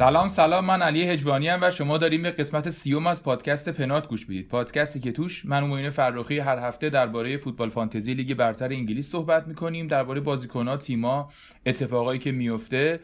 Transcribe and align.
سلام 0.00 0.28
سلام 0.28 0.64
من 0.64 0.82
علی 0.82 1.02
هجوانی 1.02 1.48
ام 1.48 1.58
و 1.62 1.70
شما 1.70 1.98
داریم 1.98 2.22
به 2.22 2.30
قسمت 2.30 2.70
سیوم 2.70 3.06
از 3.06 3.22
پادکست 3.22 3.68
پنات 3.68 4.08
گوش 4.08 4.28
می‌دید. 4.28 4.48
پادکستی 4.48 5.00
که 5.00 5.12
توش 5.12 5.44
من 5.44 5.62
و 5.62 5.66
معین 5.66 5.90
فرخی 5.90 6.38
هر 6.38 6.58
هفته 6.58 6.90
درباره 6.90 7.36
فوتبال 7.36 7.70
فانتزی 7.70 8.14
لیگ 8.14 8.34
برتر 8.34 8.72
انگلیس 8.72 9.10
صحبت 9.10 9.48
می‌کنیم 9.48 9.86
درباره 9.86 10.20
بازیکنها 10.20 10.76
تیما 10.76 11.30
اتفاقایی 11.66 12.18
که 12.18 12.32
میفته 12.32 13.00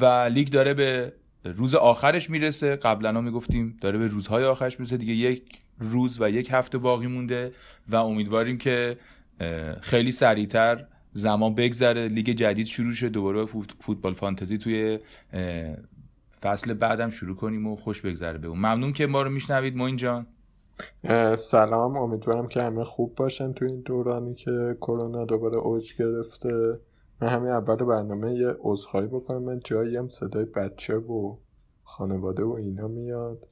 و 0.00 0.04
لیگ 0.04 0.48
داره 0.48 0.74
به 0.74 1.12
روز 1.44 1.74
آخرش 1.74 2.30
می‌رسه. 2.30 2.76
قبلا 2.76 3.12
ها 3.12 3.20
می‌گفتیم 3.20 3.76
داره 3.80 3.98
به 3.98 4.06
روزهای 4.06 4.44
آخرش 4.44 4.80
می‌رسه. 4.80 4.96
دیگه 4.96 5.14
یک 5.14 5.42
روز 5.78 6.20
و 6.20 6.30
یک 6.30 6.48
هفته 6.52 6.78
باقی 6.78 7.06
مونده 7.06 7.52
و 7.88 7.96
امیدواریم 7.96 8.58
که 8.58 8.96
خیلی 9.80 10.12
سریعتر 10.12 10.86
زمان 11.12 11.54
بگذره. 11.54 12.08
لیگ 12.08 12.30
جدید 12.30 12.66
شروع 12.66 12.94
شه. 12.94 13.08
دوباره 13.08 13.46
فوت- 13.46 13.74
فوتبال 13.80 14.14
فانتزی 14.14 14.58
توی 14.58 14.98
فصل 16.42 16.74
بعدم 16.74 17.10
شروع 17.10 17.36
کنیم 17.36 17.66
و 17.66 17.76
خوش 17.76 18.00
بگذره 18.02 18.38
بهمون 18.38 18.58
ممنون 18.58 18.92
که 18.92 19.06
ما 19.06 19.22
رو 19.22 19.30
میشنوید 19.30 19.96
جان. 19.96 20.26
اه، 21.04 21.36
سلام. 21.36 21.96
امیدوارم 21.96 22.48
که 22.48 22.62
همه 22.62 22.84
خوب 22.84 23.14
باشن 23.14 23.52
تو 23.52 23.64
این 23.64 23.80
دورانی 23.80 24.34
که 24.34 24.76
کرونا 24.80 25.24
دوباره 25.24 25.56
اوج 25.56 25.96
گرفته. 25.96 26.80
من 27.20 27.28
همین 27.28 27.50
اول 27.50 27.76
برنامه 27.76 28.34
یه 28.34 28.56
عذرخواهی 28.60 29.06
بکنم. 29.06 29.42
من 29.42 29.60
جایی 29.64 29.96
هم 29.96 30.08
صدای 30.08 30.44
بچه 30.44 30.96
و 30.96 31.36
خانواده 31.84 32.42
و 32.42 32.54
اینا 32.58 32.88
میاد. 32.88 33.46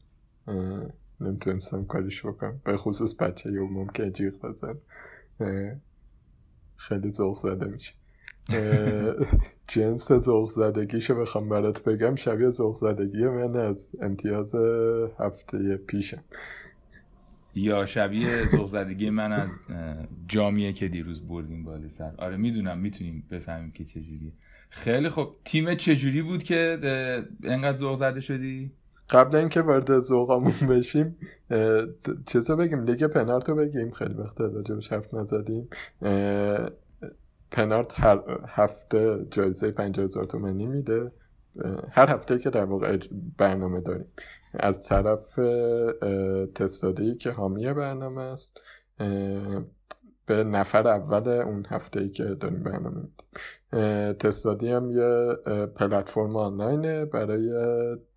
نمی‌تونستم 1.20 1.84
کاریش 1.84 2.26
بکنم. 2.26 2.60
به 2.64 2.76
خصوص 2.76 3.14
بچه 3.14 3.52
یه 3.52 3.60
ممکن 3.60 4.12
جیغ 4.12 4.34
بزن. 4.40 4.78
خیلی 6.76 7.10
ذوق 7.10 7.38
زده 7.38 7.66
میشه. 7.66 7.94
جنس 9.68 10.12
ذوق 10.12 10.50
زدگیشو 10.50 11.14
بخوام 11.14 11.48
برات 11.48 11.84
بگم 11.84 12.14
شبیه 12.14 12.50
ذوق 12.50 12.76
زدگی 12.76 13.24
من 13.24 13.56
از 13.56 13.90
امتیاز 14.02 14.54
هفته 15.18 15.76
پیشم. 15.76 16.22
یا 17.54 17.86
شبیه 17.86 18.48
ذوق 18.48 18.66
زدگی 18.66 19.10
من 19.10 19.32
از 19.32 19.50
جامیه 20.28 20.72
که 20.72 20.88
دیروز 20.88 21.28
بردیم 21.28 21.64
بالا 21.64 21.88
سر. 21.88 22.12
آره 22.18 22.36
می‌دونم 22.36 22.78
می‌تونیم 22.78 23.24
بفهمیم 23.30 23.70
که 23.70 23.84
چجوریه 23.84 24.32
خیلی 24.70 25.08
خب 25.08 25.34
تیم 25.44 25.74
چجوری 25.74 26.22
بود 26.22 26.42
که 26.42 26.78
انقدر 27.44 27.76
ذوق 27.76 27.96
زده 27.96 28.20
شدی؟ 28.20 28.72
قبل 29.10 29.36
اینکه 29.36 29.60
وارد 29.60 29.98
ذوقمون 29.98 30.68
بشیم 30.68 31.16
چیزا 32.26 32.56
بگیم 32.56 32.84
لیگ 32.84 33.04
پنارتو 33.04 33.54
بگیم. 33.54 33.90
خیلی 33.90 34.14
وقت 34.14 34.40
راجبش 34.40 34.92
حرف 34.92 35.14
نزدیم. 35.14 35.68
پنارت 37.50 38.00
هر 38.00 38.20
هفته 38.48 39.26
جایزه 39.30 39.70
50 39.70 40.04
هزار 40.04 40.24
تومنی 40.24 40.66
میده. 40.66 41.06
هر 41.90 42.10
هفته 42.10 42.38
که 42.38 42.50
در 42.50 42.64
واقع 42.64 42.98
برنامه 43.38 43.80
داریم. 43.80 44.06
از 44.54 44.82
طرف 44.82 45.38
تستادی 46.54 47.14
که 47.14 47.30
حامی 47.30 47.72
برنامه 47.72 48.22
است 48.22 48.60
به 50.26 50.44
نفر 50.44 50.88
اول 50.88 51.28
اون 51.28 51.66
هفته 51.68 52.00
ای 52.00 52.08
که 52.08 52.24
داریم 52.24 52.62
برنامه 52.62 52.96
میدیم. 52.96 54.12
تستادی 54.12 54.68
هم 54.68 54.90
یه 54.90 55.34
پلتفرم 55.66 56.36
آنلاینه 56.36 57.04
برای 57.04 57.50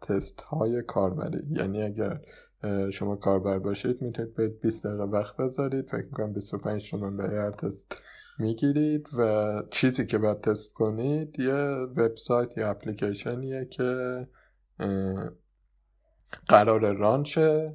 تست 0.02 0.42
های 0.42 0.81
کاربری. 0.81 1.44
یعنی 1.50 1.84
اگر 1.84 2.19
شما 2.92 3.16
کاربر 3.16 3.59
باشید 3.59 4.02
می‌تونید 4.02 4.36
به 4.36 4.48
20 4.48 4.88
دقیقه 4.88 5.03
وقت 5.03 5.38
بذارید. 5.38 5.90
فکر 5.90 6.06
می‌کنم 6.06 6.34
25 6.34 6.92
تومن 6.92 7.18
برای 7.18 7.38
هر 7.38 7.52
تست 7.52 7.96
می‌گیرید 8.41 9.07
و 9.18 9.53
چیزی 9.72 10.06
که 10.06 10.18
باید 10.18 10.41
تست 10.41 10.74
کنید 10.74 11.40
یه 11.40 11.53
وبسایت 11.97 12.57
یا 12.57 12.69
اپلیکیشنیه 12.69 13.66
که 13.66 14.12
قرار 16.47 16.94
رانچه 16.94 17.66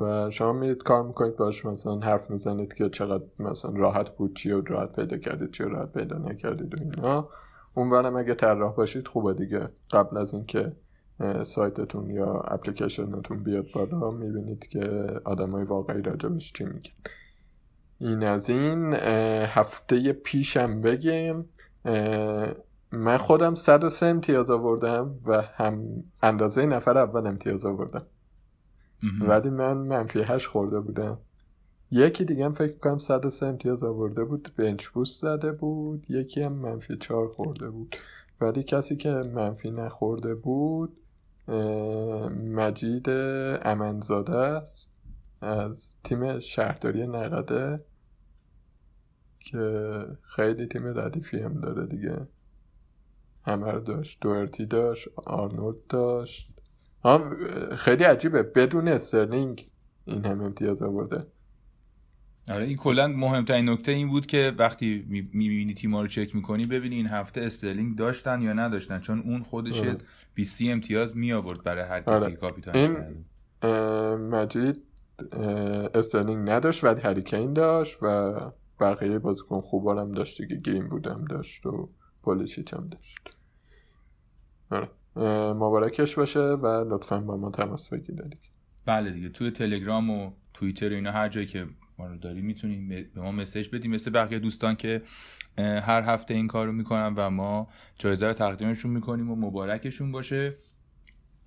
و 0.00 0.30
شما 0.30 0.52
میرید 0.52 0.82
کار 0.82 1.02
می‌کنید 1.02 1.36
باش 1.36 1.66
مثلا 1.66 1.98
حرف 1.98 2.30
می‌زنید 2.30 2.74
که 2.74 2.88
چقدر 2.88 3.24
مثلا 3.38 3.72
راحت 3.76 4.16
بود 4.16 4.36
چی 4.36 4.50
رو 4.50 4.62
راحت 4.66 4.96
پیدا 4.96 5.16
کردید 5.16 5.50
چی 5.50 5.64
رو 5.64 5.70
راحت 5.70 5.92
پیدا 5.92 6.18
نکردید 6.18 6.74
و 6.74 6.76
اینا. 6.80 7.28
اونورم 7.74 8.16
اگه 8.16 8.34
طراح 8.34 8.74
باشید 8.74 9.08
خوبه 9.08 9.34
دیگه. 9.34 9.68
قبل 9.90 10.16
از 10.16 10.34
اینکه 10.34 10.72
سایتتون 11.42 12.10
یا 12.10 12.32
اپلیکیشنتون 12.32 13.42
بیاد 13.42 13.66
بالا 13.74 14.10
می‌بینید 14.10 14.68
که 14.68 15.06
آدمای 15.24 15.64
واقعی 15.64 16.02
راجبش 16.02 16.52
چی 16.52 16.64
میگن. 16.64 16.90
این 18.00 18.24
از 18.24 18.50
این 18.50 18.94
هفته 19.44 20.12
پیشم 20.12 20.80
بگیم. 20.80 21.48
من 22.92 23.16
خودم 23.16 23.54
103 23.54 24.06
امتیاز 24.06 24.50
آوردم 24.50 25.14
و 25.26 25.42
هم 25.42 26.04
اندازه 26.22 26.66
نفر 26.66 26.98
اول 26.98 27.26
امتیاز 27.26 27.64
آوردم. 27.64 28.06
ولی 29.20 29.50
من 29.50 29.76
منفی 29.76 30.20
هشت 30.22 30.46
خورده 30.46 30.80
بودم. 30.80 31.18
یکی 31.90 32.24
دیگه 32.24 32.44
هم 32.44 32.52
فکر 32.52 32.78
کنم 32.78 32.98
103 32.98 33.46
امتیاز 33.46 33.84
آورده 33.84 34.24
بود 34.24 34.52
بنچ 34.56 34.86
بوست 34.86 35.22
زده 35.22 35.52
بود. 35.52 36.06
یکی 36.08 36.42
هم 36.42 36.52
منفی 36.52 36.96
چهار 36.96 37.28
خورده 37.28 37.70
بود. 37.70 37.96
ولی 38.40 38.62
کسی 38.62 38.96
که 38.96 39.10
منفی 39.10 39.70
نخورده 39.70 40.34
بود 40.34 40.96
مجید 42.54 43.08
امنزاده 43.62 44.36
است. 44.36 44.88
از 45.40 45.88
تیم 46.04 46.40
شهرداری 46.40 47.06
نقده 47.06 47.76
که 49.40 49.92
خیلی 50.22 50.66
تیم 50.66 50.98
ردیفی 50.98 51.38
هم 51.38 51.60
داره 51.60 51.86
دیگه. 51.86 52.26
همه 53.46 53.70
رو 53.70 53.80
داشت. 53.80 54.18
دوئرتی 54.20 54.66
داشت 54.66 55.08
آرنولد 55.16 55.76
داشت. 55.88 56.48
آه 57.02 57.30
خیلی 57.76 58.04
عجیبه. 58.04 58.42
بدون 58.42 58.88
استرلینگ 58.88 59.68
این 60.04 60.24
هم 60.24 60.40
امتیاز 60.42 60.82
آورده. 60.82 61.26
آره 62.50 62.64
این 62.64 62.76
کلا 62.76 63.08
مهمترین 63.08 63.68
نکته 63.68 63.92
این 63.92 64.08
بود 64.08 64.26
که 64.26 64.52
وقتی 64.58 65.04
می‌بینی 65.08 65.74
تیما 65.74 66.00
رو 66.02 66.06
چک 66.08 66.34
می‌کنی 66.34 66.66
ببینی 66.66 66.94
این 66.96 67.06
هفته 67.06 67.40
استرلینگ 67.40 67.96
داشتن 67.98 68.42
یا 68.42 68.52
نداشتن. 68.52 69.00
چون 69.00 69.20
اون 69.20 69.42
خودش 69.42 69.80
آره. 69.80 69.96
20 70.34 70.62
امتیاز 70.64 71.16
می 71.16 71.32
آورد 71.32 71.62
برای 71.64 71.84
هر 71.84 72.00
کسی 72.00 72.24
آره. 72.24 72.36
کاپیتانش 72.36 72.88
این- 72.88 73.24
مجید 74.30 74.82
استرلینگ 75.94 76.50
نداشت 76.50 76.84
ولی 76.84 77.00
هری 77.00 77.22
کین 77.22 77.52
داشت 77.52 78.02
و 78.02 78.34
بقیه 78.80 79.18
بازیکن 79.18 79.60
خوبا 79.60 80.00
هم 80.00 80.12
داشت 80.12 80.42
دیگه. 80.42 80.56
گرین‌وودم 80.56 81.24
داشت 81.30 81.66
و 81.66 81.88
پولیشیچ 82.22 82.74
هم 82.74 82.88
داشت. 82.88 83.30
آره. 84.70 84.88
مبارکش 85.52 86.14
باشه 86.14 86.40
و 86.40 86.94
لطفا 86.94 87.18
با 87.20 87.36
ما 87.36 87.50
تماس 87.50 87.88
بگیرید 87.88 88.22
دیگه. 88.22 88.36
بله 88.86 89.10
دیگه. 89.10 89.28
توی 89.28 89.50
تلگرام 89.50 90.10
و 90.10 90.30
توییتر 90.54 90.92
و 90.92 90.94
اینا 90.94 91.12
هر 91.12 91.28
جایی 91.28 91.46
که 91.46 91.66
ما 91.98 92.06
رو 92.06 92.16
داری 92.16 92.42
می‌تونیم 92.42 92.88
به 92.88 93.20
ما 93.20 93.32
مسیج 93.32 93.68
بدیم. 93.68 93.90
مثل 93.90 94.10
بقیه 94.10 94.38
دوستان 94.38 94.74
که 94.74 95.02
هر 95.58 96.02
هفته 96.02 96.34
این 96.34 96.46
کار 96.46 96.66
رو 96.66 96.72
می‌کنن 96.72 97.14
و 97.16 97.30
ما 97.30 97.68
جایزه 97.98 98.26
رو 98.26 98.32
تقدیمشون 98.32 98.90
می‌کنیم 98.90 99.30
و 99.30 99.36
مبارکشون 99.36 100.12
باشه. 100.12 100.56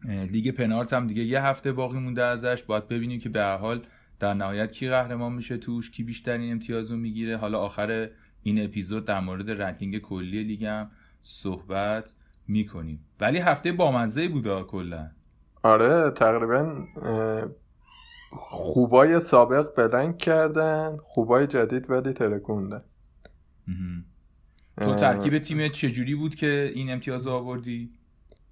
لیگ 0.06 0.52
پنارت 0.56 0.94
هم 0.94 1.08
دیگه 1.08 1.24
یه 1.24 1.42
هفته 1.42 1.72
باقی 1.72 2.00
مونده 2.00 2.24
ازش. 2.24 2.64
باید 2.64 2.88
ببینیم 2.88 3.20
که 3.20 3.30
به 3.30 3.44
حال 3.44 3.82
در 4.20 4.34
نهایت 4.34 4.72
کی 4.72 4.90
قهرمان 4.90 5.34
میشه 5.34 5.58
توش 5.58 5.92
کی 5.92 6.04
بیشترین 6.04 6.52
امتیاز 6.52 6.92
رو 6.92 6.98
می‌گیره. 6.98 7.38
حالا 7.38 7.60
آخر 7.60 8.10
این 8.44 8.64
اپیزود 8.64 9.06
در 9.06 9.20
مورد 9.20 9.52
ranking 9.52 10.00
کلی 10.00 10.44
لیگ 10.44 10.66
هم 10.66 10.92
صحبت 11.22 12.14
می‌کنیم. 12.48 13.06
ولی 13.20 13.38
هفته 13.38 13.72
بامزه 13.72 14.28
بوده 14.28 14.64
کلا. 14.64 15.10
آره 15.64 16.12
تقریبا 16.12 16.86
خوبای 18.32 19.20
سابق 19.20 19.76
blank 19.78 20.18
کردن 20.18 20.98
خوبای 21.04 21.48
جدید 21.48 21.90
ولی 21.90 22.14
ترکوندن 22.14 22.82
مهم. 23.68 24.06
تو 24.78 24.96
ترکیب 24.96 25.40
تیم 25.40 25.68
چجوری 25.68 26.16
بود 26.16 26.36
که 26.36 26.72
این 26.76 26.92
امتیاز 26.92 27.28
آوردی؟ 27.28 27.90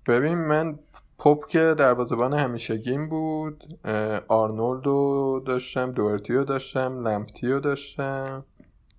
ببین 0.07 0.35
من 0.37 0.79
پاپ 1.19 1.47
که 1.47 1.75
دروازه‌بان 1.77 2.33
همیشگیم 2.33 3.09
بود 3.09 3.63
اه، 3.85 4.21
آرنولدو 4.27 5.43
داشتم 5.45 5.91
دوئرتیو 5.91 6.43
داشتم 6.43 7.07
لمپتیو 7.07 7.59
داشتم. 7.59 8.45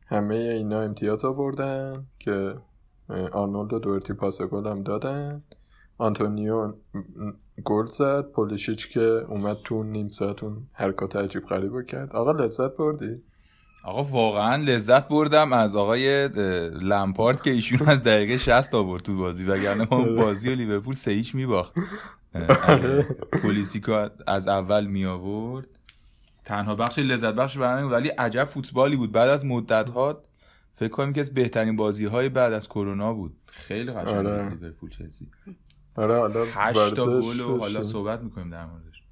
همه 0.07 0.35
اینا 0.35 0.81
امتیاز 0.81 1.25
آوردن 1.25 2.07
که 2.19 2.55
آرنولد 3.33 3.73
و 3.73 3.79
دورتی 3.79 4.13
پاس 4.13 4.43
گل 4.43 4.67
هم 4.67 4.83
دادن. 4.83 5.43
آنتونیو 5.99 6.73
گل 7.65 7.87
زد. 7.87 8.31
پولیسیچ 8.31 8.89
که 8.89 9.01
اومد 9.01 9.57
تو 9.65 9.83
نیم 9.83 10.09
ساعت 10.09 10.45
اون 10.45 10.67
حرکات 10.73 11.17
عجیب 11.17 11.45
غریب 11.45 11.73
رو 11.73 11.83
کرد. 11.83 12.13
آقا 12.13 12.33
لذت 12.33 12.77
بردی؟ 12.77 13.23
آقا 13.83 14.05
واقعا 14.05 14.57
لذت 14.57 15.09
بردم 15.09 15.53
از 15.53 15.77
آقای 15.77 16.25
اه، 16.25 16.29
لمپارد 16.69 17.43
که 17.43 17.51
ایشون 17.51 17.89
از 17.89 18.03
دقیقه 18.03 18.37
60 18.37 18.75
آورد 18.75 19.03
تو 19.03 19.17
بازی 19.17 19.45
وگرنه 19.45 19.89
ما 19.91 19.97
اون 19.97 20.17
بازی 20.17 20.51
و 20.51 20.55
لیورپول 20.55 20.95
سه 20.95 21.11
هیچ 21.11 21.35
میباخت. 21.35 21.75
اه، 22.35 22.71
اگه 22.71 23.03
پولیسیچو 23.43 24.09
از 24.27 24.49
اول 24.49 24.87
می 24.87 25.05
آورد 25.05 25.67
تنها 26.45 26.75
بخش 26.75 26.99
لذت 26.99 27.35
بخش 27.35 27.59
برای 27.59 27.83
ولی 27.83 28.09
عجب 28.09 28.45
فوتبالی 28.45 28.97
بود. 28.97 29.13
بعد 29.13 29.29
از 29.29 29.45
مدت 29.45 29.91
ها 29.91 30.25
فکر 30.75 30.89
کنم 30.89 31.13
که 31.13 31.21
از 31.21 31.35
بهترین 31.35 31.77
بازی 31.77 32.05
های 32.05 32.29
بعد 32.29 32.53
از 32.53 32.69
کرونا 32.69 33.13
بود. 33.15 33.37
خیلی 33.47 33.93
قشنگ 33.93 34.27
آره. 34.27 34.49
بود 34.49 34.63
لیورپول 34.63 34.91
چلسی. 34.91 35.29
آره 35.95 36.19
حالا 36.19 36.45
8 36.55 36.95
تا 36.95 37.21
گل 37.21 37.41
و 37.41 37.59
حالا. 37.59 37.83
صحبت 37.83 38.21
می‌کنیم 38.21 38.51
در 38.51 38.67
موردش. 38.67 39.03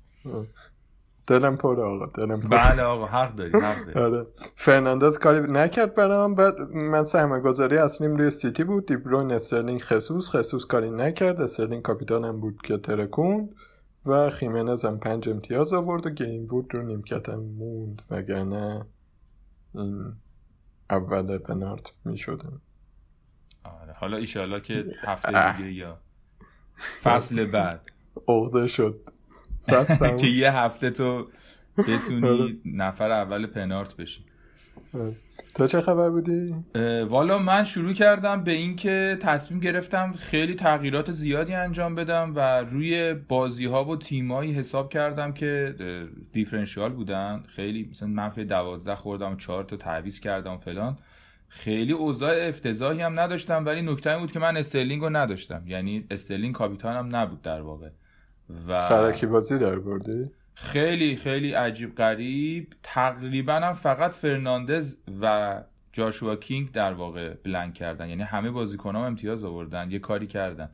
دلم 1.28 1.56
پر 1.56 1.80
آقا 1.80 2.06
دلم 2.06 2.40
پر 2.40 2.48
بله 2.48 2.82
آقا 2.82 3.06
حق 3.06 3.34
داری 3.34 3.52
حق 3.52 3.84
داری 3.84 3.98
آره. 3.98 4.26
فرناندز 4.56 5.18
کاری 5.18 5.52
نکرد 5.52 5.94
برام 5.94 6.34
بعد 6.34 6.60
من 6.60 7.04
سرمایه 7.04 7.42
گذاری 7.42 7.78
اصلیم 7.78 8.16
روی 8.16 8.30
سیتی 8.30 8.64
بود 8.64 8.86
دیبروین 8.86 9.32
استرلینگ 9.32 9.80
خصوص 9.82 10.28
خصوص 10.28 10.64
کاری 10.64 10.90
نکرد 10.90 11.40
استرلینگ 11.40 11.82
کاپیتانم 11.82 12.40
بود 12.40 12.62
که 12.62 12.78
ترکوند 12.78 13.48
و 14.06 14.30
خیمنز 14.30 14.84
هم 14.84 14.98
پنج 14.98 15.28
امتیاز 15.28 15.72
آورد 15.72 16.06
و 16.06 16.10
گیم 16.10 16.46
وود 16.50 16.74
رو 16.74 16.82
نیمکتم 16.82 17.36
موند 17.36 18.02
وگرنه 18.10 18.86
این 19.74 20.12
اول 20.90 21.38
پنارت 21.38 21.92
می 22.04 22.18
شدن 22.18 22.60
آره 23.64 23.92
حالا 23.92 24.16
ایشالله 24.16 24.60
که 24.60 24.84
هفته 25.00 25.56
دیگه 25.56 25.72
یا 25.72 25.98
فصل 27.02 27.44
بعد. 27.44 27.86
عقده 28.28 28.66
شد. 28.66 29.00
که 30.20 30.26
یه 30.26 30.52
هفته 30.52 30.90
تو 30.90 31.26
آره. 31.78 31.98
بتونی 31.98 32.60
نفر 32.64 33.10
اول 33.10 33.46
پنارت 33.46 33.96
بشی 33.96 34.24
شد. 34.92 35.16
تو 35.54 35.66
چه 35.66 35.80
خبر 35.80 36.10
بودی؟ 36.10 36.54
والا 37.08 37.38
من 37.38 37.64
شروع 37.64 37.92
کردم 37.92 38.44
به 38.44 38.52
اینکه 38.52 39.18
تصمیم 39.20 39.60
گرفتم 39.60 40.12
خیلی 40.12 40.54
تغییرات 40.54 41.12
زیادی 41.12 41.54
انجام 41.54 41.94
بدم 41.94 42.32
و 42.36 42.40
روی 42.60 43.14
بازی 43.14 43.66
ها 43.66 43.84
و 43.84 43.96
تیمایی 43.96 44.52
حساب 44.52 44.90
کردم 44.90 45.32
که 45.32 45.74
differential 46.32 46.92
بودن 46.92 47.42
خیلی 47.48 47.88
مثلا 47.90 48.08
منفی 48.08 48.44
دوازده 48.44 48.94
خوردم 48.94 49.32
و 49.32 49.36
چهار 49.36 49.64
تا 49.64 49.76
تعویض 49.76 50.20
کردم 50.20 50.56
فلان 50.58 50.98
خیلی 51.48 51.92
اوضاع 51.92 52.48
افتضاحی 52.48 53.00
هم 53.00 53.20
نداشتم 53.20 53.66
ولی 53.66 53.82
نکته 53.82 54.18
بود 54.18 54.32
که 54.32 54.38
من 54.38 54.56
استرلینگ 54.56 55.02
رو 55.02 55.10
نداشتم 55.10 55.62
یعنی 55.66 56.06
استرلینگ 56.10 56.54
کاپیتانم 56.54 57.16
نبود 57.16 57.42
در 57.42 57.60
واقع 57.60 57.88
و 58.68 58.88
خرکی 58.88 59.26
بازی 59.26 59.58
در 59.58 59.78
بردی؟ 59.78 60.30
خیلی 60.54 61.16
خیلی 61.16 61.52
عجیب 61.52 61.94
غریب. 61.94 62.74
تقریبا 62.82 63.54
هم 63.54 63.72
فقط 63.72 64.10
فرناندز 64.10 64.96
و 65.20 65.62
جاشوا 65.92 66.36
کینگ 66.36 66.70
در 66.70 66.92
واقع 66.92 67.34
blank 67.34 67.74
کردن. 67.74 68.08
یعنی 68.08 68.22
همه 68.22 68.50
بازیکن 68.50 68.96
هم 68.96 69.02
امتیاز 69.02 69.44
آوردن 69.44 69.90
یه 69.90 69.98
کاری 69.98 70.26
کردن. 70.26 70.70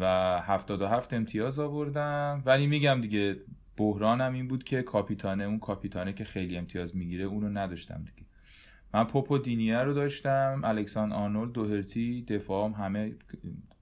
و 0.00 0.04
77 0.40 1.14
امتیاز 1.14 1.58
آوردن. 1.58 2.42
ولی 2.46 2.66
میگم 2.66 3.00
دیگه 3.00 3.36
بحرانم 3.76 4.32
این 4.32 4.48
بود 4.48 4.64
که 4.64 4.82
کاپیتانه 4.82 5.44
اون 5.44 5.58
کاپیتانه 5.58 6.12
که 6.12 6.24
خیلی 6.24 6.56
امتیاز 6.56 6.96
می‌گیره 6.96 7.24
اونو 7.24 7.48
نداشتم 7.48 7.98
دیگه. 7.98 8.28
من 8.94 9.04
پوپو 9.04 9.38
دینیه 9.38 9.78
رو 9.78 9.94
داشتم 9.94 10.60
الکسان 10.64 11.12
آرنولد 11.12 11.52
دوهرتی 11.52 12.22
دفاعم 12.22 12.72
همه 12.72 13.12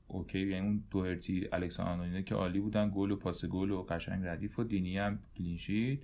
اوکی 0.08 0.46
یعنی 0.46 0.66
اون 0.66 0.84
دوهرتی 0.90 1.48
الکسان 1.52 1.86
آرنولد 1.86 2.24
که 2.24 2.34
عالی 2.34 2.60
بودن 2.60 2.92
گل 2.94 3.10
و 3.10 3.16
پاس 3.16 3.44
گل 3.44 3.70
و 3.70 3.82
قشنگ 3.82 4.26
ردیف 4.26 4.58
و 4.58 4.64
دینی 4.64 4.98
هم 4.98 5.18
clean 5.38 5.68
sheet 5.68 5.98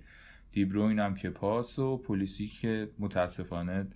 دیبروین 0.51 0.99
هم 0.99 1.15
که 1.15 1.29
پاس 1.29 1.79
و 1.79 1.97
پولیسیچ 1.97 2.47
که 2.47 2.89
متاسفانه 2.99 3.87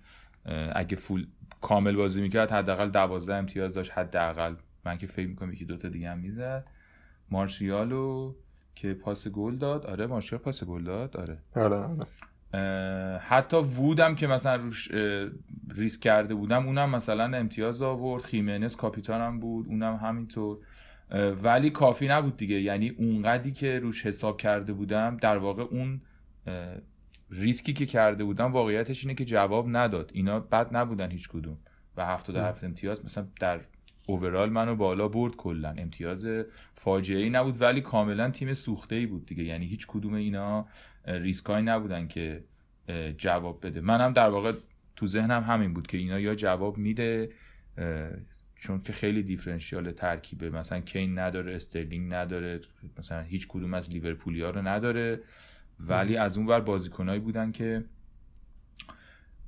اگه 0.76 0.96
فول 0.96 1.28
کامل 1.62 1.96
بازی 1.96 2.22
می‌کرد 2.22 2.52
حداقل 2.52 2.90
دوازده 2.90 3.36
امتیاز 3.36 3.74
داشت 3.74 3.92
حداقل. 3.92 4.56
من 4.86 4.98
که 4.98 5.08
فکر 5.08 5.28
می‌کنم 5.28 5.54
یکی 5.54 5.66
دوتا 5.66 5.90
دیگه 5.90 6.10
هم 6.10 6.20
می‌زد. 6.20 6.70
مارشیالو 7.32 8.36
که 8.76 8.94
پاس 8.94 9.28
گل 9.28 9.56
داد. 9.56 9.86
آره 9.86 10.08
مارشیال 10.08 10.42
پاس 10.42 10.64
گل 10.64 10.84
داد. 10.84 11.18
آره. 11.18 11.38
آره 11.56 11.76
آره. 11.76 12.08
حتی 13.20 13.58
وودم 13.58 14.16
که 14.16 14.28
مثلا 14.28 14.56
روش 14.56 14.92
ریسک 15.76 16.02
کرده 16.02 16.36
بودم 16.36 16.66
اونم 16.66 16.90
مثلا 16.90 17.38
امتیاز 17.38 17.82
آورد. 17.82 18.24
خیمنز 18.24 18.76
کاپیتانم 18.76 19.40
بود 19.40 19.68
اونم 19.68 19.96
همینطور. 19.96 20.58
ولی 21.44 21.70
کافی 21.70 22.08
نبود 22.08 22.38
دیگه. 22.38 22.62
یعنی 22.62 22.90
اونقدی 22.90 23.52
که 23.52 23.80
روش 23.80 24.06
حساب 24.06 24.38
کرده 24.38 24.74
بودم 24.74 25.18
در 25.18 25.38
واقع 25.38 25.64
اون 25.64 26.02
ریسکی 27.32 27.74
که 27.74 27.86
کرده 27.86 28.24
بودم 28.24 28.52
واقعیتش 28.52 29.04
اینه 29.04 29.14
که 29.14 29.26
جواب 29.26 29.66
نداد. 29.70 30.12
اینا 30.14 30.40
بد 30.40 30.76
نبودن 30.76 31.12
هیچ 31.12 31.30
کدوم. 31.30 31.58
و 31.98 32.06
77 32.06 32.64
امتیاز 32.64 33.06
مثلا 33.06 33.28
در 33.40 33.60
overall 34.08 34.50
منو 34.50 34.76
بالا 34.76 35.08
برد 35.08 35.36
کلا. 35.36 35.70
امتیاز 35.70 36.28
فاجعه 36.76 37.24
ای 37.24 37.30
نبود 37.30 37.62
ولی 37.62 37.82
کاملا 37.82 38.30
تیم 38.30 38.54
سوخته 38.54 38.96
ای 38.96 39.06
بود 39.06 39.26
دیگه. 39.26 39.44
یعنی 39.44 39.66
هیچ 39.66 39.88
کدوم 39.88 40.14
اینا 40.14 40.68
اه، 41.06 41.18
ریسکایی 41.18 41.66
نبودن 41.66 42.08
که 42.08 42.44
جواب 43.18 43.66
بده. 43.66 43.82
منم 43.82 44.14
در 44.14 44.30
واقع 44.30 44.54
تو 44.96 45.08
ذهنم 45.08 45.44
همین 45.44 45.74
بود 45.74 45.88
که 45.88 45.98
اینا 45.98 46.20
یا 46.20 46.36
جواب 46.36 46.78
میده 46.78 47.30
چون 48.56 48.82
که 48.82 48.94
خیلی 48.94 49.24
differential 49.24 49.92
ترکیبه. 49.92 50.50
مثلا 50.50 50.80
کین 50.80 51.20
نداره 51.20 51.56
استرلینگ 51.56 52.14
نداره 52.14 52.62
مثلا 52.98 53.22
هیچ 53.22 53.48
کدوم 53.48 53.74
از 53.74 53.90
لیورپولیا 53.90 54.50
رو 54.50 54.68
نداره. 54.68 55.20
ولی 55.80 56.18
از 56.18 56.38
اون 56.38 56.48
ور 56.48 56.60
بازیکنایی 56.60 57.20
بودن 57.20 57.52
که 57.52 57.84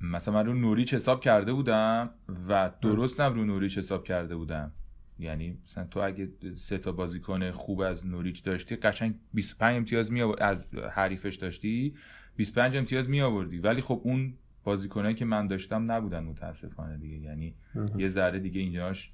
مثلا 0.01 0.33
من 0.33 0.45
رو 0.45 0.53
نوریچ 0.53 0.93
حساب 0.93 1.21
کرده 1.21 1.53
بودم 1.53 2.09
و 2.49 2.71
درستم 2.81 3.33
رو 3.33 3.45
نوریچ 3.45 3.77
حساب 3.77 4.03
کرده 4.03 4.35
بودم. 4.35 4.71
یعنی 5.19 5.57
مثلا 5.63 5.83
تو 5.83 5.99
اگه 5.99 6.29
سه 6.55 6.77
تا 6.77 6.91
بازیکن 6.91 7.51
خوب 7.51 7.81
از 7.81 8.07
نوریچ 8.07 8.43
داشتی 8.43 8.75
قشنگ 8.75 9.15
25 9.33 9.77
امتیاز 9.77 10.11
می 10.11 10.21
آور- 10.21 10.43
از 10.43 10.67
حریفش 10.91 11.35
داشتی 11.35 11.93
25 12.35 12.77
امتیاز 12.77 13.09
می 13.09 13.21
آوردی. 13.21 13.59
ولی 13.59 13.81
خب 13.81 14.01
اون 14.03 14.33
بازیکنایی 14.63 15.15
که 15.15 15.25
من 15.25 15.47
داشتم 15.47 15.91
نبودن 15.91 16.19
متاسفانه 16.23 16.97
دیگه. 16.97 17.17
یعنی 17.17 17.55
یه 17.97 18.07
ذره 18.07 18.39
دیگه 18.39 18.61
اینجاش 18.61 19.11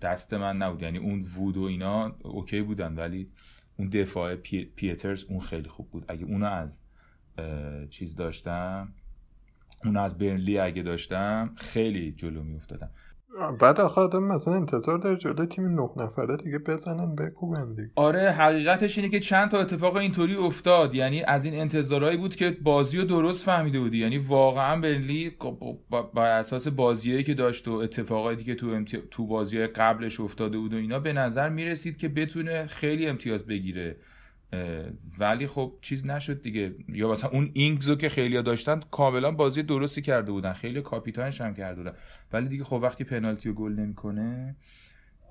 دست 0.00 0.34
من 0.34 0.56
نبود. 0.56 0.82
یعنی 0.82 0.98
اون 0.98 1.22
وود 1.22 1.56
و 1.56 1.62
اینا 1.62 2.16
اوکی 2.22 2.62
بودن 2.62 2.94
ولی 2.94 3.28
اون 3.76 3.88
دفاع 3.88 4.36
پی... 4.36 4.64
پیترز 4.64 5.24
اون 5.24 5.40
خیلی 5.40 5.68
خوب 5.68 5.90
بود. 5.90 6.04
اگه 6.08 6.24
اونو 6.24 6.46
از 6.46 6.80
چیز 7.90 8.16
داشتم. 8.16 8.88
اونو 9.84 10.00
از 10.00 10.18
برنلی 10.18 10.58
اگه 10.58 10.82
داشتم 10.82 11.50
خیلی 11.56 12.12
جلو 12.12 12.42
می 12.42 12.56
افتادم 12.56 12.90
بعد 13.60 13.80
آخه 13.80 14.00
آدم 14.00 14.22
مثلا 14.22 14.54
انتظار 14.54 14.98
داره 14.98 15.16
جلوی 15.16 15.46
تیم 15.46 15.68
نه 15.68 15.88
نفره 15.96 16.36
دیگه 16.36 16.58
بزنن 16.58 17.14
بکوبن 17.14 17.74
دیگه. 17.74 17.90
آره 17.94 18.30
حقیقتش 18.30 18.98
اینه 18.98 19.10
که 19.10 19.20
چند 19.20 19.50
تا 19.50 19.60
اتفاق 19.60 19.96
اینطوری 19.96 20.34
افتاد. 20.34 20.94
یعنی 20.94 21.22
از 21.22 21.44
این 21.44 21.54
انتظارهایی 21.54 22.16
بود 22.16 22.36
که 22.36 22.50
بازی 22.62 22.98
رو 22.98 23.04
درست 23.04 23.44
فهمیده 23.44 23.80
بودی. 23.80 23.98
یعنی 23.98 24.18
واقعا 24.18 24.80
برنلی 24.80 25.36
با- 25.90 26.02
بر 26.02 26.38
اساس 26.38 26.68
بازیایی 26.68 27.24
که 27.24 27.34
داشت 27.34 27.68
و 27.68 27.72
اتفاقاتی 27.72 28.44
که 28.44 28.54
تو 28.54 28.68
امتی... 28.68 28.98
تو 29.10 29.26
بازی 29.26 29.66
قبلش 29.66 30.20
افتاده 30.20 30.58
بود 30.58 30.74
و 30.74 30.76
اینا 30.76 30.98
به 30.98 31.12
نظر 31.12 31.48
می‌رسید 31.48 31.96
که 31.96 32.08
بتونه 32.08 32.66
خیلی 32.66 33.06
امتیاز 33.06 33.46
بگیره. 33.46 33.96
ولی 35.18 35.46
خب 35.46 35.72
چیز 35.80 36.06
نشد 36.06 36.42
دیگه. 36.42 36.74
یا 36.88 37.10
مثلا 37.10 37.30
اون 37.30 37.50
اینگزو 37.52 37.94
که 37.94 38.08
خیلیا 38.08 38.42
داشتن 38.42 38.80
کاملا 38.90 39.30
بازی 39.30 39.62
درستی 39.62 40.02
کرده 40.02 40.32
بودن. 40.32 40.52
خیلی 40.52 40.82
کاپیتانش 40.82 41.40
هم 41.40 41.54
کرده 41.54 41.82
بودن. 41.82 41.96
ولی 42.32 42.48
دیگه 42.48 42.64
خب 42.64 42.80
وقتی 42.82 43.04
پنالتی 43.04 43.48
و 43.48 43.52
گل 43.52 43.72
نمی‌کنه 43.72 44.56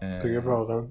دیگه 0.02 0.40
واقعا 0.40 0.88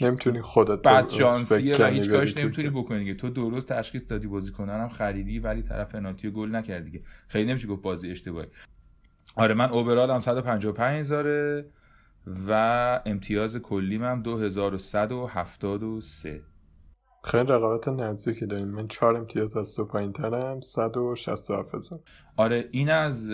نمی‌تونی 0.00 0.40
خودت 0.40 0.82
بعد 0.82 1.08
شانسیه 1.08 1.76
و 1.76 1.84
هیچ 1.84 2.10
کاش 2.10 2.32
تو 2.32 2.40
نمی‌تونی. 2.40 2.70
بکنی 2.70 2.98
دیگه. 2.98 3.14
تو 3.14 3.30
درست 3.30 3.72
تشخیص 3.72 4.10
دادی 4.10 4.26
بازیکنان 4.26 4.80
هم 4.80 4.88
خریدی 4.88 5.38
ولی 5.38 5.62
طرف 5.62 5.88
پنالتی 5.88 6.28
و 6.28 6.30
گل 6.30 6.54
نکرد 6.54 6.84
دیگه. 6.84 7.02
خیلی 7.28 7.50
نمیشه 7.50 7.66
گفت 7.66 7.82
بازی 7.82 8.10
اشتباهی. 8.10 8.48
آره 9.36 9.54
من 9.54 9.70
اوورال 9.70 10.10
هم 10.10 10.20
155 10.20 11.00
هزاره 11.00 11.64
و 12.48 13.00
امتیاز 13.06 13.56
کلیم 13.56 14.04
هم 14.04 14.22
2173 14.22 16.42
خیلی 17.22 17.52
رقابت 17.52 17.88
نزدیکی 17.88 18.46
داریم. 18.46 18.68
من 18.68 18.88
چهار 18.88 19.16
امتیاز 19.16 19.56
از 19.56 19.74
تو 19.74 19.84
پایین 19.84 20.12
ترم 20.12 20.60
167 20.60 21.74
هزار. 21.74 22.00
آره 22.36 22.68
این 22.70 22.90
از 22.90 23.30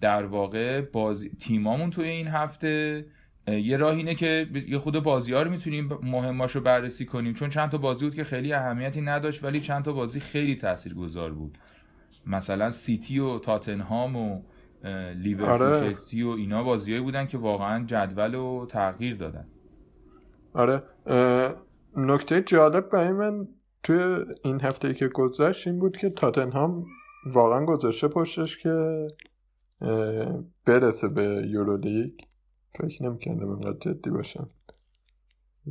در 0.00 0.26
واقع 0.26 0.80
بازی 0.80 1.28
تیمامون 1.28 1.90
توی 1.90 2.08
این 2.08 2.28
هفته 2.28 3.06
یه 3.48 3.76
راه 3.76 3.94
اینه 3.94 4.14
که 4.14 4.46
یه 4.68 4.78
خود 4.78 4.98
بازی 4.98 5.32
ها 5.32 5.42
رو 5.42 5.50
می‌تونیم 5.50 5.98
مهماشو 6.02 6.60
بررسی 6.60 7.06
کنیم. 7.06 7.34
چون 7.34 7.48
چند 7.48 7.70
تا 7.70 7.78
بازی 7.78 8.04
بود 8.04 8.14
که 8.14 8.24
خیلی 8.24 8.52
اهمیتی 8.52 9.00
نداشت 9.00 9.44
ولی 9.44 9.60
چند 9.60 9.84
تا 9.84 9.92
بازی 9.92 10.20
خیلی 10.20 10.56
تاثیرگذار 10.56 11.32
بود. 11.32 11.58
مثلا 12.26 12.70
سیتی 12.70 13.18
و 13.18 13.38
تاتنهام 13.38 14.16
و 14.16 14.42
لیورپول 15.14 15.66
آره. 15.66 15.80
چلسی 15.80 16.22
و 16.22 16.28
اینا 16.28 16.62
بازیایی 16.62 17.02
بودن 17.02 17.26
که 17.26 17.38
واقعا 17.38 17.84
جدول 17.84 18.34
و 18.34 18.66
تغییر 18.66 19.16
دادن. 19.16 19.46
آره 20.54 20.82
نکته 21.96 22.42
جالب 22.42 22.90
برای 22.90 23.12
من 23.12 23.48
توی 23.82 24.24
این 24.44 24.60
هفته 24.60 24.94
که 24.94 25.08
گذشت 25.08 25.66
این 25.66 25.78
بود 25.78 25.96
که 25.96 26.10
تاتنهام 26.10 26.86
واقعا 27.26 27.64
گذاشته 27.64 28.08
پشتش 28.08 28.58
که 28.58 29.06
برسه 30.66 31.08
به 31.08 31.46
یورولیگ. 31.48 32.12
فکر 32.78 33.02
نمی‌کردم 33.02 33.48
اینقدر 33.48 33.78
جدی 33.78 34.10
باشن. 34.10 34.46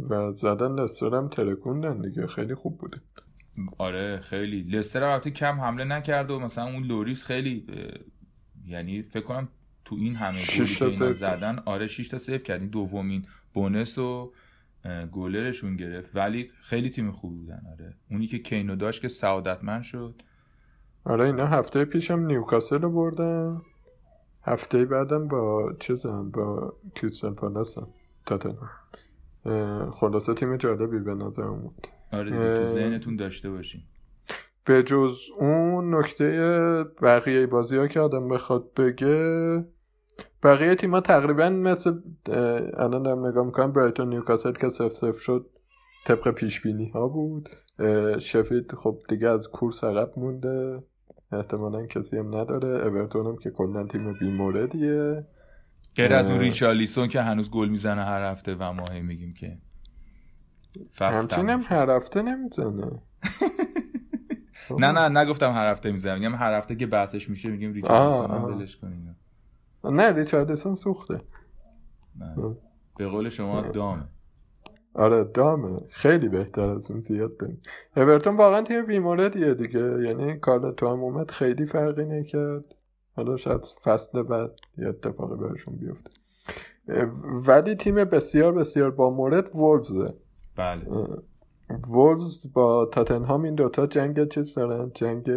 و 0.10 0.32
زدن 0.32 0.72
لستر 0.72 1.16
هم 1.16 1.28
ترکوندن 1.28 2.02
دیگه. 2.02 2.28
خیلی 2.28 2.56
خوب 2.56 2.78
بوده. 2.78 3.02
آره 3.78 4.20
خیلی. 4.20 4.64
لستر 4.64 5.04
البته 5.04 5.32
کم 5.32 5.62
حمله 5.62 5.84
نکرد 5.84 6.32
و 6.32 6.40
مثلا 6.40 6.66
اون 6.66 6.84
لوریس 6.84 7.24
خیلی 7.24 7.68
یعنی 8.68 9.02
فکر 9.02 9.24
کنم 9.24 9.48
تو 9.86 9.96
این 9.96 10.16
همه 10.16 10.38
گلی 10.58 10.76
که 10.76 10.90
زدن 10.90 11.60
آره 11.66 11.88
6 11.88 12.08
تا 12.08 12.18
save 12.18 12.44
کرد. 12.44 12.62
این 12.62 12.70
دومین 12.70 13.26
bonus 13.54 13.98
و 13.98 14.34
گلرشون 15.12 15.76
گرفت. 15.76 16.16
ولی 16.16 16.48
خیلی 16.62 16.90
تیم 16.90 17.12
خوبی 17.12 17.38
بودن 17.38 17.62
آره. 17.72 17.94
اونی 18.12 18.28
که 18.28 18.40
کینو 18.40 18.76
داشت 18.76 19.02
که 19.02 19.08
سعادتمند 19.08 19.84
شد. 19.84 20.22
آره 21.04 21.26
اینا 21.26 21.46
هفته 21.46 21.86
پیشم 21.86 22.20
نیوکاسل 22.20 22.82
رو 22.82 22.92
بردن. 22.92 23.62
هفته 24.44 24.86
بعدم 24.86 25.28
با 25.28 25.74
چیزم 25.80 26.32
با 26.32 26.74
کریستال 26.96 27.34
پالاس 27.34 27.76
تاتنهام. 28.26 28.70
خلاصه 29.92 30.34
تیم 30.34 30.58
جالبی 30.58 31.00
به 31.00 31.14
نظر 31.14 31.44
اومد 31.44 31.88
آره 32.12 32.58
تو 32.60 32.66
ذهنتون 32.66 33.16
داشته 33.16 33.50
باشین. 33.50 33.82
به 34.66 34.84
جز 34.84 35.18
اون 35.40 35.96
نکته 35.96 36.86
بقیه 37.02 37.48
بازی 37.48 37.78
ها 37.78 37.88
که 37.88 38.00
آدم 38.00 38.28
بخواد 38.28 38.74
بگه 38.74 39.66
بقیه 40.44 40.76
تیم 40.76 40.92
ها 40.92 41.02
تقریبا 41.02 41.50
مثل 41.50 42.00
الان 42.78 43.04
دارم 43.04 43.26
نگاه 43.28 43.46
می‌کنم 43.46 43.72
برایتون 43.72 44.10
نیوکاسل 44.10 44.52
که 44.52 44.70
سف 44.70 44.94
سف 44.94 45.20
شد 45.20 45.50
طبق 46.06 46.32
پیش 46.32 46.62
بینی 46.62 46.90
ها 46.90 47.08
بود 47.08 47.50
شفید 48.20 48.72
خب 48.76 48.98
دیگه 49.10 49.30
از 49.30 49.48
کورس 49.48 49.84
عقب 49.84 50.12
مونده. 50.18 50.84
احتمالا 51.32 51.86
کسی 51.86 52.18
هم 52.18 52.36
نداره. 52.36 52.88
اورتون 52.88 53.26
هم 53.26 53.38
که 53.38 53.50
کلا 53.50 53.88
تیم 53.88 54.14
بیموردیه. 54.14 55.26
غیر 55.96 56.14
از 56.14 56.30
اون 56.30 56.40
ریچارلیسون 56.40 57.08
که 57.08 57.22
هنوز 57.22 57.52
گل 57.52 57.70
می‌زنه 57.70 58.04
هر 58.04 58.24
هفته 58.24 58.56
و 58.56 58.74
ما 58.74 58.84
میگیم 59.04 59.34
که 59.34 59.58
همچین 61.02 61.50
هم 61.50 61.62
هر 61.66 61.90
هفته 61.90 62.22
نمی‌زنه. 62.22 62.92
نه 64.80 64.92
نه 64.92 65.20
نگفتم 65.20 65.52
هر 65.52 65.72
هفته 65.72 65.92
می‌زنم 65.92 66.20
میگم 66.20 66.36
هر 66.36 66.54
هفته 66.54 66.76
که 66.76 66.86
بحثش 66.86 67.30
میشه 67.30 67.50
میگیم 67.50 67.74
ریچارلیسون 67.74 68.32
هم 68.32 68.44
ولش 68.44 68.78
کنیم. 68.78 69.16
نه 69.84 70.12
ریچارلیسون 70.12 70.76
سوخته. 70.76 71.22
به 72.98 73.08
قول 73.08 73.30
شما 73.30 73.62
دامه. 73.62 74.04
آره 74.94 75.24
دامه. 75.24 75.82
خیلی 75.90 76.30
بهتر 76.30 76.62
از 76.70 76.92
اون 76.92 77.00
زیاد 77.00 77.38
داریم. 77.38 77.62
اورتون 77.98 78.38
واقعا 78.38 78.62
تیم 78.62 78.86
بیموردیه 78.86 79.54
دیگه. 79.54 79.80
یعنی 79.80 80.40
کار 80.40 80.72
تو 80.72 80.88
هم 80.88 81.00
اومد 81.04 81.32
خیلی 81.32 81.66
فرقی 81.66 82.06
نکرد. 82.06 82.76
حالا 83.16 83.38
شاید 83.38 83.62
فصل 83.84 84.24
بعد 84.24 84.52
یه 84.78 84.88
اتفاقی 84.88 85.36
برشون 85.36 85.76
بیفته. 85.76 86.10
ولی 87.48 87.76
تیم 87.76 87.96
بسیار 87.96 88.54
بسیار 88.54 88.92
با 88.92 89.10
مورد 89.10 89.56
ورزه 89.56 90.14
بله. 90.56 90.88
وولز 91.90 92.54
با 92.54 92.86
تاتنهام 92.86 93.44
این 93.44 93.56
دوتا 93.56 93.88
جنگ 93.88 94.28
چیز 94.30 94.54
دارن؟ 94.54 94.92
جنگ 94.94 95.28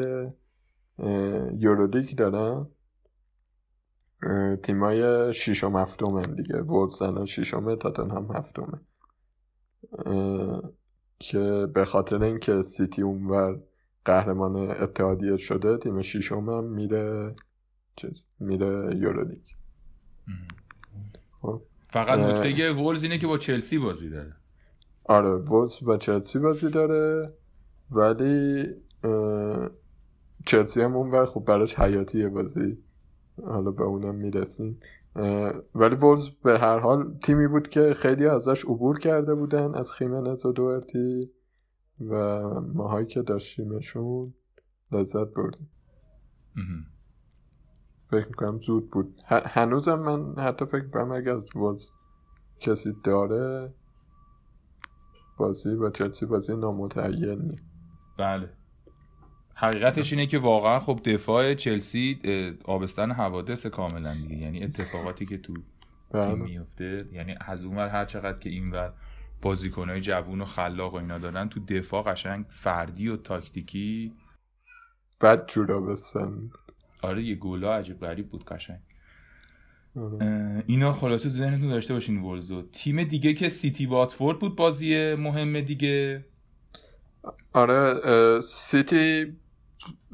یورولیگ 1.59 2.17
دارن؟ 2.17 2.67
تیمای 4.63 5.35
شیشم 5.35 5.77
هفتم 5.77 6.23
دیگه. 6.23 6.61
وولز 6.61 7.03
الان 7.03 7.27
شیشمه 7.27 7.77
تاتنهام 7.77 8.37
هفتمه. 8.37 8.81
که 11.19 11.69
به 11.75 11.85
خاطر 11.85 12.23
اینکه 12.23 12.63
سیتی 12.63 13.03
اونور 13.03 13.61
قهرمان 14.05 14.57
اتحادیه 14.57 15.37
شده 15.37 15.79
تیم 15.79 16.03
شیشم 16.03 16.51
هم 16.51 16.65
میره 16.65 17.35
چیز 17.97 18.23
میره 18.41 19.01
خب. 21.41 21.63
فقط 21.91 22.19
نکته 22.19 22.73
وولز 22.73 23.03
اینه 23.03 23.19
که 23.19 23.27
با 23.27 23.39
چلسی 23.39 23.79
بازی 23.79 24.11
داره. 24.11 24.37
آره 25.05 25.31
وولز 25.31 25.73
با 25.83 25.97
چلسی 25.97 26.39
بازی 26.39 26.71
داره 26.71 27.33
ولی 27.91 28.65
چلسی 30.47 30.81
هم 30.81 30.97
اونور 30.97 31.27
خب 31.27 31.45
براش 31.47 31.75
حیاتیه 31.75 32.29
بازی. 32.29 32.79
حالا 33.45 33.71
به 33.71 33.85
اونم 33.85 34.15
می‌رسیم. 34.15 34.81
ولی 35.75 35.97
وولز 35.97 36.29
به 36.29 36.59
هر 36.59 36.79
حال 36.79 37.19
تیمی 37.23 37.49
بود 37.49 37.69
که 37.69 37.95
خیلی 37.95 38.27
ازش 38.27 38.65
عبور 38.65 38.99
کرده 38.99 39.35
بودن 39.35 39.75
از 39.75 39.93
خیمنز 39.93 40.47
و 40.47 40.53
دوارتی 40.53 41.21
و 42.01 42.15
ماهایی 42.61 43.07
که 43.07 43.23
داشتیمشون 43.23 44.35
لذت 44.93 45.27
بردیم. 45.35 45.71
فکر 48.11 48.27
می‌کنم 48.27 48.59
زود 48.59 48.91
بود. 48.91 49.21
هنوزم 49.27 49.99
من 49.99 50.35
حتی 50.35 50.67
فکر 50.67 50.85
می‌کنم 50.85 51.13
اگر 51.13 51.33
از 51.33 51.57
وولز 51.57 51.91
کسی 52.61 52.97
داره 53.05 53.75
بازی 55.39 55.75
با 55.75 55.91
چلسی 55.91 56.27
بازی 56.27 56.57
نامتعینی 56.57 57.57
بله. 58.19 58.56
حقیقتش 59.59 60.13
اینه 60.13 60.27
که 60.27 60.39
واقعا 60.39 60.79
خب 60.79 61.01
دفاع 61.05 61.55
چلسی 61.55 62.21
آبستن 62.65 63.11
حوادث 63.11 63.67
کاملا 63.67 64.15
دیگه. 64.15 64.37
یعنی 64.37 64.65
اتفاقاتی 64.65 65.27
که 65.27 65.39
تو 65.39 65.55
بله. 66.11 66.27
تیم 66.27 66.39
میفته 66.39 67.09
یعنی 67.13 67.35
از 67.41 67.65
اونور 67.65 67.89
هر 67.89 68.05
چقدر 68.05 68.39
که 68.39 68.51
اینور 68.51 68.93
بازیکنهای 69.43 70.01
جوون 70.01 70.41
و 70.41 70.45
خلاق 70.45 70.95
و 70.95 70.97
اینا 70.97 71.19
دارن 71.19 71.49
تو 71.49 71.61
دفاع 71.61 72.03
قشنگ 72.03 72.45
فردی 72.49 73.09
و 73.09 73.17
تاکتیکی 73.17 74.13
بد 75.21 75.47
جورا 75.47 75.81
بستن 75.81 76.51
آره 77.03 77.23
یه 77.23 77.35
گولا 77.35 77.75
عجیب 77.77 78.01
غریب 78.01 78.31
بود 78.31 78.45
قشنگ. 78.45 78.81
آره. 79.97 80.65
اینا 80.67 80.93
خلاصه 80.93 81.25
تو 81.25 81.31
ذهنتون 81.31 81.69
داشته 81.69 81.95
باشین 81.95 82.23
ورزو. 82.23 82.63
تیم 82.63 83.05
دیگه 83.05 83.35
که 83.35 83.49
سیتی 83.49 83.87
واتفورد 83.87 84.39
بود 84.39 84.57
بازی 84.57 85.15
مهم 85.15 85.61
دیگه. 85.61 86.25
آره 87.53 88.01
سیتی 88.41 89.37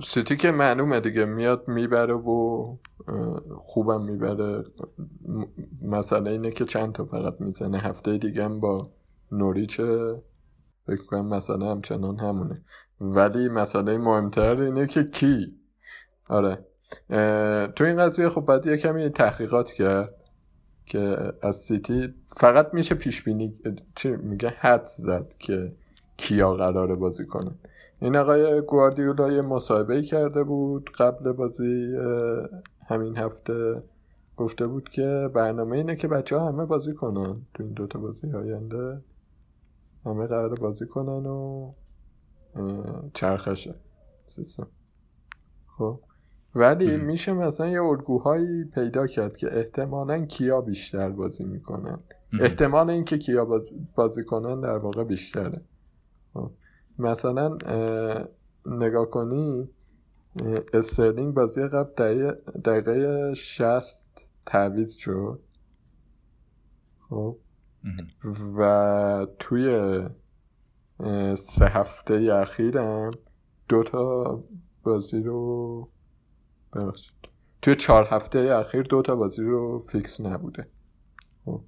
سیتی 0.04 0.37
که 0.37 0.50
معلومه 0.50 1.00
دیگه 1.00 1.25
میاد 1.25 1.69
می‌بره 1.69 2.14
و 2.14 2.64
خوبم 3.57 4.04
می‌بره. 4.04 4.64
مسئله 5.83 6.31
اینه 6.31 6.50
که 6.50 6.64
چند 6.64 6.92
تا 6.92 7.04
فقط 7.04 7.40
می‌زنه. 7.40 7.78
هفته 7.78 8.19
دیگه 8.19 8.45
هم 8.45 8.61
با 8.61 8.90
نوریچه 9.33 10.14
فکر 10.87 11.04
کنم 11.04 11.26
مسئله 11.28 11.66
همچنان 11.66 12.19
همونه. 12.19 12.62
ولی 13.00 13.49
مسئله 13.49 13.99
مهمتر 13.99 14.62
اینه 14.62 14.87
که 14.87 15.04
کی؟ 15.04 15.57
آره. 16.28 16.59
تو 17.76 17.85
این 17.85 17.97
قضیه 17.97 18.28
خب 18.28 18.40
باید 18.40 18.66
یه 18.66 18.76
کمی 18.76 19.09
تحقیقات 19.09 19.73
کرد 19.73 20.14
که 20.87 21.33
از 21.42 21.57
سیتی 21.57 22.14
فقط 22.37 22.75
میشه 22.75 22.95
پیش 22.95 23.23
بینی 23.23 23.54
چی 23.95 24.11
میگه؟ 24.11 24.49
حد 24.49 24.85
زد 24.85 25.35
که 25.38 25.62
کیا 26.16 26.54
قراره 26.54 26.95
بازی 26.95 27.26
کنن. 27.26 27.59
این 28.02 28.16
آقای 28.16 28.61
گواردیولا 28.61 29.32
یه 29.32 29.40
مصاحبه 29.42 30.02
کرده 30.02 30.42
بود 30.42 30.90
قبل 30.90 31.32
بازی 31.32 31.97
همین 32.87 33.16
هفته. 33.16 33.75
گفته 34.37 34.66
بود 34.66 34.88
که 34.88 35.30
برنامه 35.35 35.76
اینه 35.76 35.97
که 35.97 36.09
بچه 36.09 36.37
ها 36.37 36.49
همه 36.49 36.64
بازی 36.64 36.94
کنن 36.94 37.37
تو 37.54 37.62
این 37.62 37.73
دوتا 37.73 37.99
بازی 37.99 38.32
آینده. 38.32 39.00
همه 40.06 40.26
قرار 40.26 40.54
بازی 40.54 40.87
کنن 40.87 41.26
و 41.26 41.73
چرخشه 43.14 43.75
سیستم. 44.26 44.66
خب. 45.78 46.00
ولی 46.54 46.97
میشه 46.97 47.32
مثلا 47.32 47.68
یه 47.68 47.82
الگوهایی 47.82 48.64
پیدا 48.64 49.06
کرد 49.06 49.37
که 49.37 49.59
احتمالا 49.59 50.26
کیا 50.26 50.61
بیشتر 50.61 51.09
بازی 51.09 51.44
می‌کنن. 51.44 51.99
احتمال 52.40 52.90
اینکه 52.90 53.18
کیا 53.18 53.61
بازی 53.94 54.25
کنن 54.25 54.61
در 54.61 54.76
واقع 54.76 55.04
بیشتره. 55.04 55.61
خب. 56.35 56.50
مثلا 56.99 57.58
نگاه 58.66 59.11
کنی 59.11 59.68
استرلینگ 60.72 61.34
بازی 61.34 61.62
قبل 61.62 62.32
دقیقه, 62.64 63.34
شست 63.34 64.28
تعویض 64.46 64.94
شد. 64.94 65.40
خب. 67.08 67.37
و 68.56 69.26
توی 69.38 70.02
سه 71.34 71.66
هفته 71.66 72.14
اخیرم 72.32 73.11
دوتا 73.68 74.44
بازی 74.82 75.22
رو 75.22 75.88
ببخشید. 76.72 77.14
توی 77.62 77.76
چهار 77.76 78.08
هفته 78.11 78.38
اخیر 78.38 78.82
دو 78.82 79.02
تا 79.02 79.16
بازی 79.16 79.42
رو 79.42 79.78
فیکس 79.78 80.20
نبوده. 80.20 80.66
خب. 81.44 81.61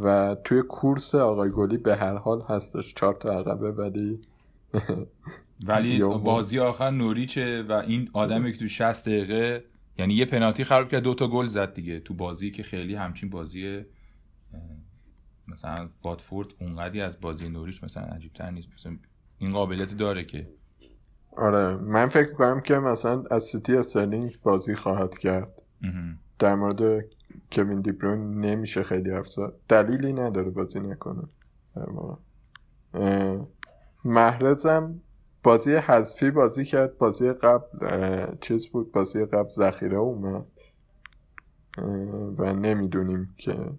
و 0.00 0.36
توی 0.44 0.62
کورس 0.62 1.14
آقای 1.14 1.50
گلی 1.50 1.76
به 1.76 1.96
هر 1.96 2.14
حال 2.14 2.42
هستش 2.42 2.94
چهار 2.94 3.14
تا 3.14 3.30
عقبه 3.30 3.70
ولی 3.70 4.22
ولی 5.66 5.98
بازی 6.24 6.58
آخر 6.58 6.90
نوریچه 6.90 7.62
و 7.62 7.72
این 7.72 8.10
آدمی 8.12 8.52
که 8.52 8.58
تو 8.58 8.68
60 8.68 9.08
دقیقه 9.08 9.64
یعنی 9.98 10.14
یه 10.14 10.24
پنالتی 10.24 10.64
خراب 10.64 10.88
کرد 10.88 11.02
دو 11.02 11.14
تا 11.14 11.28
گل 11.28 11.46
زد 11.46 11.74
دیگه. 11.74 12.00
تو 12.00 12.14
بازی 12.14 12.50
که 12.50 12.62
خیلی 12.62 12.94
همچین 12.94 13.30
بازی 13.30 13.84
مثلا 15.48 15.88
بادفورد 16.02 16.48
اونقدی 16.60 17.00
از 17.00 17.20
بازی 17.20 17.48
نوریچ 17.48 17.84
مثلا 17.84 18.02
عجیب 18.02 18.32
تر 18.32 18.50
نیست. 18.50 18.68
مثلا 18.74 18.96
این 19.38 19.52
قابلیت 19.52 19.94
داره 19.94 20.24
که. 20.24 20.48
آره 21.36 21.76
من 21.76 22.08
فکر 22.08 22.32
کنم 22.32 22.60
که 22.60 22.74
مثلا 22.74 23.24
از 23.30 23.42
سیتی 23.42 23.76
استرلینگ 23.76 24.38
بازی 24.42 24.74
خواهد 24.74 25.18
کرد. 25.18 25.62
در 26.38 26.54
مورد 26.54 27.04
کوین 27.52 27.80
دیبرون 27.80 28.40
نمیشه 28.40 28.82
خیلی 28.82 29.10
حرف 29.10 29.38
دلیلی 29.68 30.12
نداره 30.12 30.50
بازی 30.50 30.80
نکنه. 30.80 31.22
در 31.76 31.86
محرزم 34.04 35.00
بازی 35.42 35.74
حذفی 35.74 36.30
بازی 36.30 36.64
کرد 36.64 36.98
بازی 36.98 37.32
قبل 37.32 38.26
چیز 38.40 38.66
بود؟ 38.66 38.92
بازی 38.92 39.24
قبل 39.24 39.48
ذخیره 39.48 39.98
اومد. 39.98 40.46
و 42.38 42.54
نمی‌دونیم 42.54 43.34
که 43.36 43.70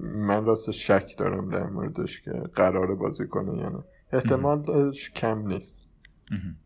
من 0.00 0.44
راست 0.44 0.70
شک 0.70 1.14
دارم 1.18 1.50
در 1.50 1.66
موردش 1.66 2.20
که 2.20 2.30
قرار 2.30 2.94
بازی 2.94 3.26
کنه 3.26 3.58
یا 3.58 3.68
نه. 3.68 3.84
احتمالش 4.12 5.10
کم 5.10 5.46
نیست. 5.46 5.76
مهم. 6.30 6.56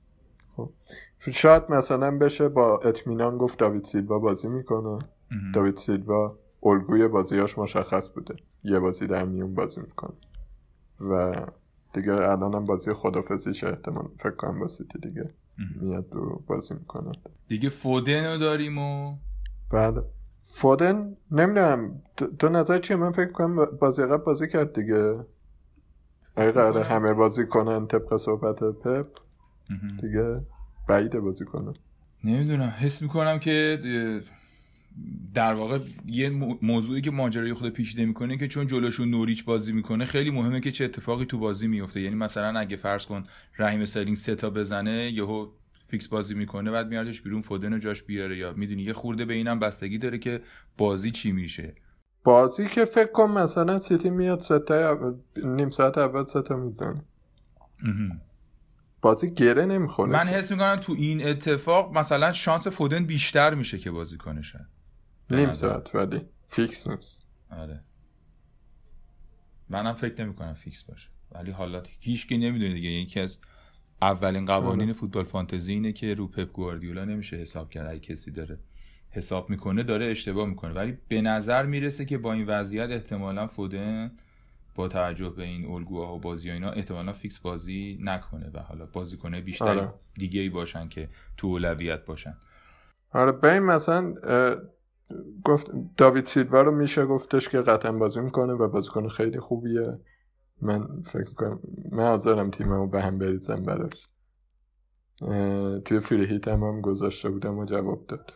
شاید 1.18 1.62
مثلا 1.70 2.18
بشه 2.18 2.48
با 2.48 2.78
اطمینان 2.78 3.38
گفت 3.38 3.58
داوید 3.58 3.84
سیلوا 3.84 4.18
بازی 4.18 4.48
می‌کنه. 4.48 4.98
داوید 5.54 5.76
سیلوا 5.76 6.38
الگوی 6.62 7.08
بازیاش 7.08 7.58
مشخص 7.58 8.08
بوده. 8.08 8.34
یه 8.64 8.78
بازی 8.78 9.06
در 9.06 9.25
میون 9.25 9.54
بازی 9.54 9.80
می‌کنه. 9.80 10.16
و 11.00 11.34
دیگه 11.96 12.12
الان 12.12 12.54
هم 12.54 12.64
بازی 12.64 12.92
خدافزیشه 12.92 13.68
احتمال 13.68 14.08
فکر 14.18 14.30
کنم 14.30 14.60
با 14.60 14.68
سیتی 14.68 14.98
دیگه. 14.98 15.22
میاد 15.80 16.06
رو 16.12 16.44
بازی 16.46 16.74
می‌کنه 16.74 17.12
دیگه 17.48 17.68
فودن 17.68 18.32
رو 18.32 18.38
داریم 18.38 18.78
و 18.78 19.16
بله 19.70 20.02
فودن 20.40 21.16
نمی‌دونم 21.30 22.02
تو 22.38 22.48
نظر 22.48 22.78
چیه 22.78 22.96
من 22.96 23.12
فکر 23.12 23.32
کنم 23.32 23.64
بازی 23.64 24.02
قبل 24.02 24.16
بازی 24.16 24.48
کرد 24.48 24.80
دیگه 24.80 25.24
اگه 26.36 26.52
قراره. 26.52 26.84
همه 26.84 27.12
بازی 27.12 27.46
کنن 27.46 27.86
طبق 27.86 28.16
صحبت 28.16 28.64
پپ. 28.64 29.06
دیگه 30.00 30.46
بعیده 30.88 31.20
بازی 31.20 31.44
کنن 31.44 31.74
نمی‌دونم 32.24 32.74
حس 32.78 33.02
می‌کنم 33.02 33.38
که 33.38 33.78
در 35.34 35.54
واقع 35.54 35.78
یه 36.06 36.30
مو- 36.30 36.58
موضوعی 36.62 37.00
که 37.00 37.10
ماجرای 37.10 37.54
خود 37.54 37.72
پیچیده 37.72 38.06
می‌کنه 38.06 38.36
که 38.36 38.48
چون 38.48 38.66
جلوشون 38.66 39.10
نوریچ 39.10 39.44
بازی 39.44 39.72
می‌کنه 39.72 40.04
خیلی 40.04 40.30
مهمه 40.30 40.60
که 40.60 40.72
چه 40.72 40.84
اتفاقی 40.84 41.24
تو 41.24 41.38
بازی 41.38 41.68
میفته 41.68 42.00
یعنی 42.00 42.14
مثلا 42.14 42.58
اگه 42.58 42.76
فرض 42.76 43.06
کن 43.06 43.24
رحیم 43.58 43.84
استرلینگ 43.84 44.16
سه 44.16 44.34
تا 44.34 44.50
بزنه 44.50 45.12
یهو 45.12 45.48
فیکس 45.86 46.08
بازی 46.08 46.34
می‌کنه 46.34 46.70
بعد 46.70 46.88
میاردش 46.88 47.22
بیرون 47.22 47.40
فودن 47.40 47.72
رو 47.72 47.78
جاش 47.78 48.02
بیاره. 48.02 48.36
یا 48.36 48.52
می‌دونی 48.52 48.82
یه 48.82 48.92
خورده 48.92 49.24
به 49.24 49.34
اینم 49.34 49.58
بستگی 49.58 49.98
داره 49.98 50.18
که 50.18 50.40
بازی 50.78 51.10
چی 51.10 51.32
میشه. 51.32 51.74
بازی 52.24 52.66
که 52.66 52.84
فکر 52.84 53.12
کن 53.12 53.30
مثلا 53.30 53.78
سیتی 53.78 54.10
میاد 54.10 54.40
سه 54.40 54.77
تا. 54.77 55.14
نیم 55.44 55.70
ساعت 55.70 55.98
اول 55.98 56.24
سه 56.25 56.46
تا 56.46 56.56
می‌زنه. 56.56 57.04
بازی 59.02 59.30
گره 59.30 59.66
نمی‌خوره. 59.66 60.12
من 60.12 60.28
حس 60.28 60.52
می‌کنم 60.52 60.76
تو 60.76 60.92
این 60.98 61.26
اتفاق 61.26 61.98
مثلا 61.98 62.32
شانس 62.32 62.66
فودن 62.66 63.04
بیشتر 63.04 63.54
میشه 63.54 63.78
که 63.78 63.90
بازی 63.90 64.16
کنه 64.16 64.42
به. 65.28 65.52
ساعت 65.52 65.95
ولی 65.95 66.21
فیکس 66.47 66.87
نیست. 66.87 67.28
آره. 67.50 67.80
منم 69.68 69.95
فکر 69.95 70.25
نمی 70.25 70.35
کنم 70.35 70.54
فیکس 70.54 70.83
باشه. 70.83 71.09
ولی 71.33 71.50
حالا 71.50 71.83
هیچ 72.00 72.28
کی 72.28 72.38
نمی‌دونه 72.38 72.75
دیگه. 72.75 72.88
یکی 72.88 73.21
از 73.21 73.38
اولین 74.02 74.47
قوانین 74.47 74.88
آره. 74.88 74.92
فوتبال 74.92 75.25
فانتزی 75.25 75.73
اینه 75.73 75.92
که 75.92 76.14
رو 76.14 76.28
پپ 76.28 76.52
گواردیولا 76.52 77.04
نمیشه 77.04 77.37
حساب 77.37 77.71
کرد. 77.71 77.87
اگه 77.90 78.00
کسی 78.00 78.30
داره 78.30 78.59
حساب 79.11 79.50
می‌کنه 79.50 79.83
داره 79.83 80.06
اشتباه 80.06 80.47
می‌کنه. 80.49 80.73
ولی 80.73 80.99
به 81.09 81.21
نظر 81.21 81.66
می‌رسه 81.66 82.04
که 82.04 82.18
با 82.18 82.33
این 82.33 82.47
وضعیت 82.47 82.90
احتمالا 82.90 83.47
فودن 83.47 84.12
با 84.75 84.88
توجه 84.88 85.30
به 85.30 85.42
این 85.42 85.66
الگوها 85.66 86.14
و 86.14 86.18
بازی 86.18 86.50
و 86.50 86.52
اینا 86.52 86.71
احتمالا 86.71 87.12
فیکس 87.12 87.38
بازی 87.38 87.99
نکنه 88.00 88.50
و 88.54 88.59
حالا 88.59 88.87
بازیکنه 88.87 89.40
بیشتر 89.40 89.78
آره. 89.78 89.92
دیگه 90.14 90.40
ای 90.40 90.49
باشن 90.49 90.88
که 90.88 91.09
تو 91.37 91.47
اولویت 91.47 92.04
باشن. 92.04 92.37
آره 93.12 93.33
ببین 93.33 93.59
مثلا 93.59 94.14
اه، 94.23 94.56
گفت 95.44 95.70
داوید 95.96 96.26
سیلوا 96.26 96.62
رو 96.62 96.70
میشه 96.70 97.06
گفتش 97.06 97.49
که 97.49 97.60
قطعا 97.60 97.92
بازی 97.92 98.21
می‌کنه 98.21 98.52
و 98.52 98.69
بازیکن 98.69 99.08
خیلی 99.08 99.40
خوبیه. 99.40 99.99
من 100.62 101.02
فکر 101.02 101.34
کنم 101.34 101.60
من 101.92 102.06
حاضرم 102.06 102.50
تیممو 102.50 102.86
به 102.86 103.02
هم 103.02 103.19
بریزم 103.19 103.62
براش. 103.62 104.06
توی 105.84 106.00
فری 106.00 106.26
هیت 106.26 106.49
هم, 106.49 106.64
هم 106.64 106.80
گذاشته 106.80 107.30
بودم 107.30 107.58
و 107.58 107.64
جواب 107.64 108.06
داد. 108.06 108.32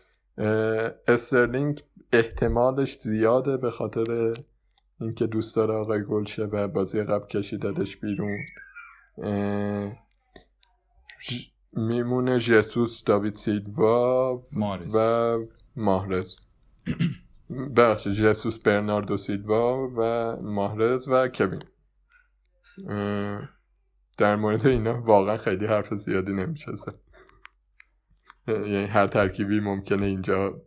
استرلینگ 1.09 1.83
احتمالش 2.12 2.98
زیاده 2.98 3.56
به 3.56 3.70
خاطر 3.70 4.35
اینکه 5.00 5.26
دوست 5.26 5.56
داره 5.56 5.74
آقای 5.74 6.04
گل 6.04 6.24
شه 6.24 6.44
و 6.44 6.68
بازی 6.68 7.02
قبل 7.02 7.26
کشیددش 7.26 7.96
بیرون. 7.96 8.38
ژ- 11.20 11.50
میمونه 11.72 12.38
ژسوس 12.38 13.04
داوید 13.04 13.35
سیلوا 13.35 14.42
مارز 14.52 14.94
و 14.94 15.38
ماهرز. 15.76 16.37
بخشی 17.76 18.12
جسوس 18.12 18.58
برناردو 18.58 19.16
سیلوا 19.16 19.88
و 19.96 20.36
ماهرز 20.42 21.08
و 21.08 21.28
کوین. 21.28 21.62
در 24.18 24.36
مورد 24.36 24.66
اینا 24.66 25.00
واقعا 25.00 25.36
خیلی 25.36 25.66
حرف 25.66 25.94
زیادی 25.94 26.32
نمیشه 26.32 26.72
یعنی 28.48 28.84
هر 28.84 29.06
ترکیبی 29.06 29.60
ممکنه 29.60 30.06
اینجا 30.06 30.62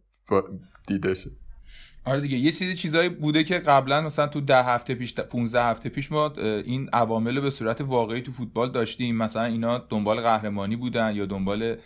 دیده 0.88 1.14
شه. 1.14 1.30
آره 2.06 2.22
دیگه 2.22 2.38
یه 2.38 2.52
چیزی 2.52 2.76
چیزایی 2.76 3.10
بوده 3.10 3.44
که 3.44 3.60
قبلا 3.60 4.02
مثلا 4.02 4.28
تو 4.28 4.42
ده 4.42 4.64
هفته 4.64 4.96
پیش 4.96 5.16
15 5.16 5.64
هفته 5.64 5.90
پیش 5.90 6.12
ما 6.12 6.34
این 6.38 6.90
عوامل 6.94 7.40
به 7.40 7.50
صورت 7.50 7.82
واقعی 7.82 8.22
تو 8.22 8.32
فوتبال 8.32 8.72
داشتیم. 8.72 9.18
مثلا 9.18 9.44
اینا 9.44 9.78
دنبال 9.78 10.22
قهرمانی 10.22 10.76
بودن 10.76 11.16
یا 11.16 11.26
دنبال 11.26 11.78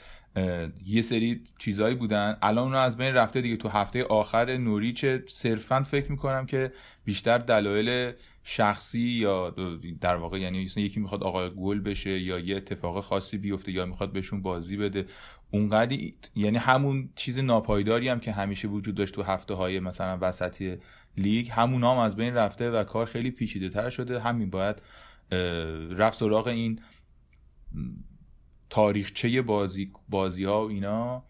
یه 0.86 1.02
سری 1.02 1.44
چیزایی 1.58 1.96
بودن. 1.96 2.38
الان 2.42 2.64
اونا 2.64 2.80
از 2.80 2.98
بین 2.98 3.14
رفته 3.14 3.42
دیگه. 3.42 3.58
تو 3.58 3.70
هفته 3.70 4.04
آخر 4.04 4.58
نوریچ 4.58 5.06
صرفا 5.28 5.84
فکر 5.84 6.12
می‌کنم 6.12 6.46
که 6.46 6.72
بیشتر 7.06 7.38
دلایل 7.38 8.12
شخصی 8.44 9.02
یا 9.02 9.56
در 10.02 10.16
واقع 10.16 10.40
یعنی 10.40 10.68
یکی 10.76 11.00
می‌خواد 11.00 11.24
آقای 11.24 11.50
گل 11.50 11.80
بشه 11.80 12.20
یا 12.20 12.40
یه 12.40 12.58
اتفاق 12.58 13.04
خاصی 13.04 13.38
بیفته 13.38 13.72
یا 13.72 13.86
می‌خواد 13.86 14.14
بهشون 14.14 14.42
بازی 14.42 14.78
بده. 14.78 15.06
اونقدی 15.52 16.16
یعنی 16.36 16.58
همون 16.58 17.10
چیز 17.16 17.40
ناپایداری 17.40 18.10
هم 18.10 18.20
که 18.20 18.32
همیشه 18.32 18.68
وجود 18.68 18.96
داشت 18.96 19.14
تو 19.14 19.24
هفته 19.24 19.54
های 19.54 19.80
مثلا 19.80 20.18
وسطی 20.22 20.78
لیگ 21.18 21.50
همون 21.52 21.84
هم 21.84 21.98
از 21.98 22.16
بین 22.16 22.34
رفته 22.34 22.72
و 22.72 22.84
کار 22.84 23.06
خیلی 23.06 23.32
پیچیده 23.32 23.70
تر 23.70 23.90
شده. 23.90 24.20
همین 24.20 24.50
باید 24.50 24.82
رفت 25.98 26.18
سراغ 26.18 26.48
این 26.48 26.80
تاریخچه 28.70 29.42
بازی 29.42 29.92
بازی 30.10 30.44
ها 30.44 30.66
و 30.66 30.70
اینا 30.70 31.24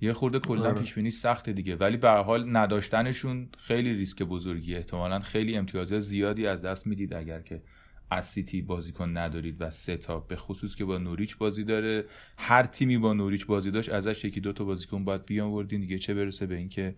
یه 0.00 0.12
خورده 0.12 0.38
کلا 0.38 0.68
آره. 0.68 0.72
پیش 0.72 0.94
بینی 0.94 1.10
سخته 1.10 1.52
دیگه. 1.52 1.76
ولی 1.76 1.96
به 1.96 2.08
هر 2.08 2.22
حال 2.22 2.56
نداشتنشون 2.56 3.48
خیلی 3.58 3.94
ریسک 3.94 4.22
بزرگیه. 4.22 4.76
احتمالا 4.76 5.18
خیلی 5.18 5.56
امتیازات 5.56 6.00
زیادی 6.00 6.46
از 6.46 6.62
دست 6.62 6.86
می‌دید 6.86 7.14
اگر 7.14 7.40
که 7.40 7.62
از 8.10 8.26
سیتی 8.26 8.62
بازیکن 8.62 9.16
ندارید 9.16 9.56
و 9.60 9.70
سه 9.70 9.96
تا 9.96 10.20
به 10.20 10.36
خصوص 10.36 10.74
که 10.74 10.84
با 10.84 10.98
نوریچ 10.98 11.36
بازی 11.36 11.64
داره. 11.64 12.04
هر 12.38 12.62
تیمی 12.62 12.98
با 12.98 13.12
نوریچ 13.12 13.46
بازی 13.46 13.70
داشت 13.70 13.88
ازش 13.88 14.24
یکی 14.24 14.40
دو 14.40 14.52
تا 14.52 14.64
بازیکن 14.64 15.04
باید 15.04 15.26
بیاوردین. 15.26 15.80
دیگه 15.80 15.98
چه 15.98 16.14
برسه 16.14 16.46
به 16.46 16.54
اینکه 16.54 16.94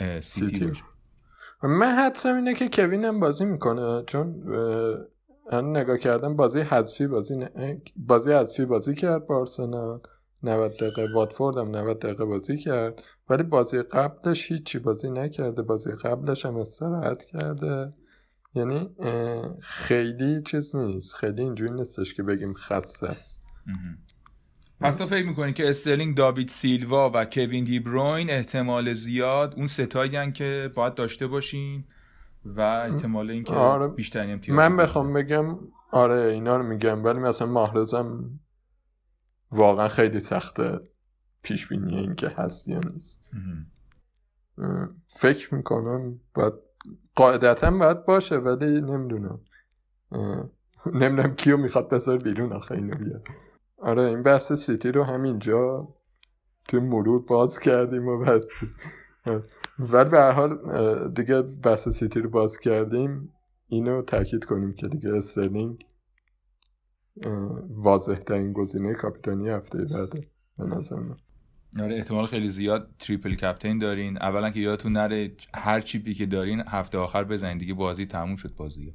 سیتی, 0.00 0.20
سیتی. 0.20 0.66
باشه. 0.66 0.82
من 1.62 1.94
حدسم 1.94 2.34
اینه 2.34 2.54
که 2.54 2.68
کوین 2.68 3.04
هم 3.04 3.20
بازی 3.20 3.44
می‌کنه 3.44 4.04
چون 4.06 4.42
نگاه 5.52 5.98
کردم 5.98 6.36
بازی 6.36 6.60
حذفی 6.60 7.06
بازی 7.06 7.46
بازی 7.96 8.32
حذفی 8.32 8.64
بازی 8.64 8.94
کرد 8.94 9.26
با 9.26 9.36
آرسنال. 9.36 10.00
90 10.42 10.76
دقیقه 10.76 11.08
واتفورد 11.14 11.58
هم 11.58 11.76
90 11.76 11.98
دقیقه 11.98 12.24
بازی 12.24 12.58
کرد. 12.58 13.02
ولی 13.28 13.42
بازی 13.42 13.82
قبلش 13.82 14.52
هیچی 14.52 14.78
بازی 14.78 15.10
نکرده. 15.10 15.62
بازی 15.62 15.90
قبلش 15.90 16.46
هم 16.46 16.56
استراحت 16.56 17.24
کرده. 17.24 17.90
یعنی 18.54 18.90
خیلی 19.60 20.42
چیز 20.42 20.76
نیست. 20.76 21.14
خیلی 21.14 21.42
اینجوری 21.42 21.72
نیستش 21.72 22.14
که 22.14 22.22
بگیم 22.22 22.54
خسته 22.54 23.06
است. 23.06 23.40
پس 24.80 24.98
تو 24.98 25.06
فکر 25.06 25.26
می‌کنی 25.26 25.52
که 25.52 25.68
استرلینگ 25.68 26.16
داوید 26.16 26.48
سیلوا 26.48 27.10
و 27.14 27.24
کوین 27.24 27.64
دی 27.64 27.80
بروین 27.80 28.30
احتمال 28.30 28.92
زیاد 28.92 29.54
اون 29.56 29.66
ستایی 29.66 30.32
که 30.32 30.70
باید 30.74 30.94
داشته 30.94 31.26
باشین؟ 31.26 31.84
و 32.44 32.60
احتمال 32.60 33.30
اینکه 33.30 33.54
آره. 33.54 33.88
بیشترین 33.88 34.30
امتیاز 34.30 34.58
من 34.58 34.76
بخوام 34.76 35.12
بگم 35.12 35.58
آره 35.90 36.14
اینا 36.14 36.56
رو 36.56 36.62
میگم 36.62 37.04
ولی 37.04 37.18
مثلا 37.18 37.48
محرزم 37.48 38.40
واقعا 39.50 39.88
خیلی 39.88 40.20
سخته 40.20 40.80
پیش 41.42 41.68
بینی 41.68 41.96
این 41.98 42.14
که 42.14 42.28
هست 42.28 42.68
یا 42.68 42.80
نیست. 42.80 43.20
فکر 45.06 45.54
می‌کنم 45.54 46.20
باید 46.34 46.52
قاعدتا 47.14 47.70
باید 47.70 48.04
باشه 48.04 48.36
ولی 48.36 48.80
نمی‌دونم. 48.80 49.40
نمی‌دونم 50.86 51.34
کیو 51.34 51.56
می‌خواد 51.56 51.88
بذار 51.88 52.18
بیرون 52.18 52.52
آخه 52.52 52.74
اینو 52.74 52.96
بیاد. 52.96 53.28
آره 53.78 54.02
این 54.02 54.22
بحث 54.22 54.52
سیتی 54.52 54.92
رو 54.92 55.04
همینجا 55.04 55.88
توی 56.68 56.80
مرور 56.80 57.22
باز 57.22 57.58
کردیم 57.58 58.08
و 58.08 58.18
بس 58.18 58.44
ولی 59.78 60.10
به 60.10 60.18
هر 60.18 60.32
حال 60.32 60.58
دیگه 61.10 61.42
بحث 61.42 61.88
سیتی 61.88 62.20
رو 62.20 62.30
باز 62.30 62.58
کردیم. 62.58 63.32
اینو 63.68 64.02
تاکید 64.02 64.44
کنیم 64.44 64.72
که 64.72 64.88
دیگه 64.88 65.12
استرلینگ 65.14 65.84
واضح 67.68 68.14
ترین 68.14 68.52
گزینه 68.52 68.94
کاپیتانی 68.94 69.48
هفته 69.48 69.78
بعده 69.78 70.28
به 70.58 70.64
نظر 70.64 70.96
من. 70.96 71.16
آره 71.80 71.94
احتمال 71.94 72.26
خیلی 72.26 72.50
زیاد 72.50 72.90
triple 72.98 73.34
captain 73.34 73.78
دارین. 73.78 74.16
اولا 74.16 74.50
که 74.50 74.60
یادتون 74.60 74.92
نره 74.92 75.36
هر 75.54 75.80
chip 75.80 76.07
ی 76.07 76.14
که 76.14 76.26
دارین 76.26 76.62
هفته 76.68 76.98
آخر 76.98 77.24
بزنین. 77.24 77.58
دیگه 77.58 77.74
بازی 77.74 78.06
تموم 78.06 78.36
شد 78.36 78.54
بازی 78.54 78.94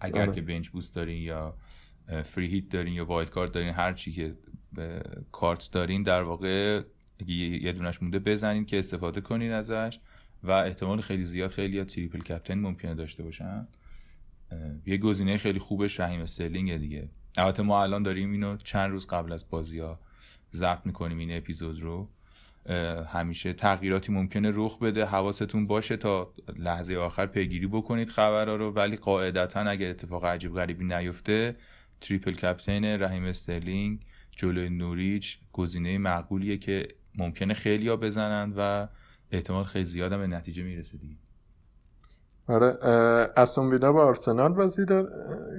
اگر 0.00 0.22
آره. 0.22 0.32
که 0.32 0.40
bench 0.40 0.68
boost 0.68 0.94
دارین 0.94 1.22
یا 1.22 1.56
free 2.24 2.46
hit 2.46 2.68
دارین 2.68 2.94
یا 2.94 3.04
wild 3.04 3.30
card 3.30 3.52
دارین 3.52 3.72
هر 3.72 3.92
چی 3.92 4.12
که 4.12 4.36
کارت 5.32 5.70
دارین 5.72 6.02
در 6.02 6.22
واقع 6.22 6.82
یه 7.26 7.72
دونش 7.72 8.02
مونده 8.02 8.18
بزنین 8.18 8.64
که 8.64 8.78
استفاده 8.78 9.20
کنین 9.20 9.52
ازش. 9.52 10.00
و 10.44 10.50
احتمال 10.50 11.00
خیلی 11.00 11.24
زیاد 11.24 11.50
خیلی 11.50 11.76
یا 11.76 11.84
تریپل 11.84 12.18
کپتین 12.18 12.58
ممکنه 12.58 12.94
داشته 12.94 13.22
باشن. 13.22 13.68
یه 14.86 14.96
گزینه 14.96 15.36
خیلی 15.36 15.58
خوبش 15.58 16.00
رحیم 16.00 16.20
استرلینگ 16.20 16.76
دیگه. 16.76 17.08
البته 17.38 17.62
ما 17.62 17.82
الان 17.82 18.02
داریم 18.02 18.32
اینو 18.32 18.56
چند 18.56 18.90
روز 18.90 19.06
قبل 19.06 19.32
از 19.32 19.50
بازی 19.50 19.78
ها 19.78 20.00
ضبط 20.52 20.86
می‌کنیم 20.86 21.18
این 21.18 21.36
اپیزود 21.36 21.80
رو. 21.82 22.08
همیشه 23.06 23.52
تغییراتی 23.52 24.12
ممکنه 24.12 24.50
رخ 24.54 24.78
بده 24.78 25.04
حواستون 25.04 25.66
باشه 25.66 25.96
تا 25.96 26.32
لحظه 26.58 26.96
آخر 26.96 27.26
پیگیری 27.26 27.66
بکنید 27.66 28.08
خبرها 28.08 28.56
رو. 28.56 28.70
ولی 28.70 28.96
قاعدتا 28.96 29.60
اگر 29.60 29.90
اتفاق 29.90 30.24
عجیب 30.24 30.54
غریبی 30.54 30.84
نیفته 30.84 31.56
triple 32.00 32.32
captain 32.32 32.84
رحیم 32.84 33.24
استرلینگ 33.24 34.00
جلوی 34.36 34.68
نوریچ 34.70 35.38
گزینه 35.52 35.98
معقولیه 35.98 36.56
که 36.56 36.88
ممکنه 37.14 37.54
خیلی 37.54 37.88
ها 37.88 37.96
بزنند 37.96 38.54
و 38.56 38.88
احتمال 39.34 39.64
خیلی 39.64 39.84
زیادم 39.84 40.18
به 40.18 40.26
نتیجه 40.26 40.62
می‌رسه 40.62 40.98
دیگه. 40.98 41.16
آره 42.46 42.78
استون 43.36 43.70
ویلا 43.70 43.92
با 43.92 44.04
آرسنال 44.04 44.52
بازی 44.52 44.84
دار 44.84 45.10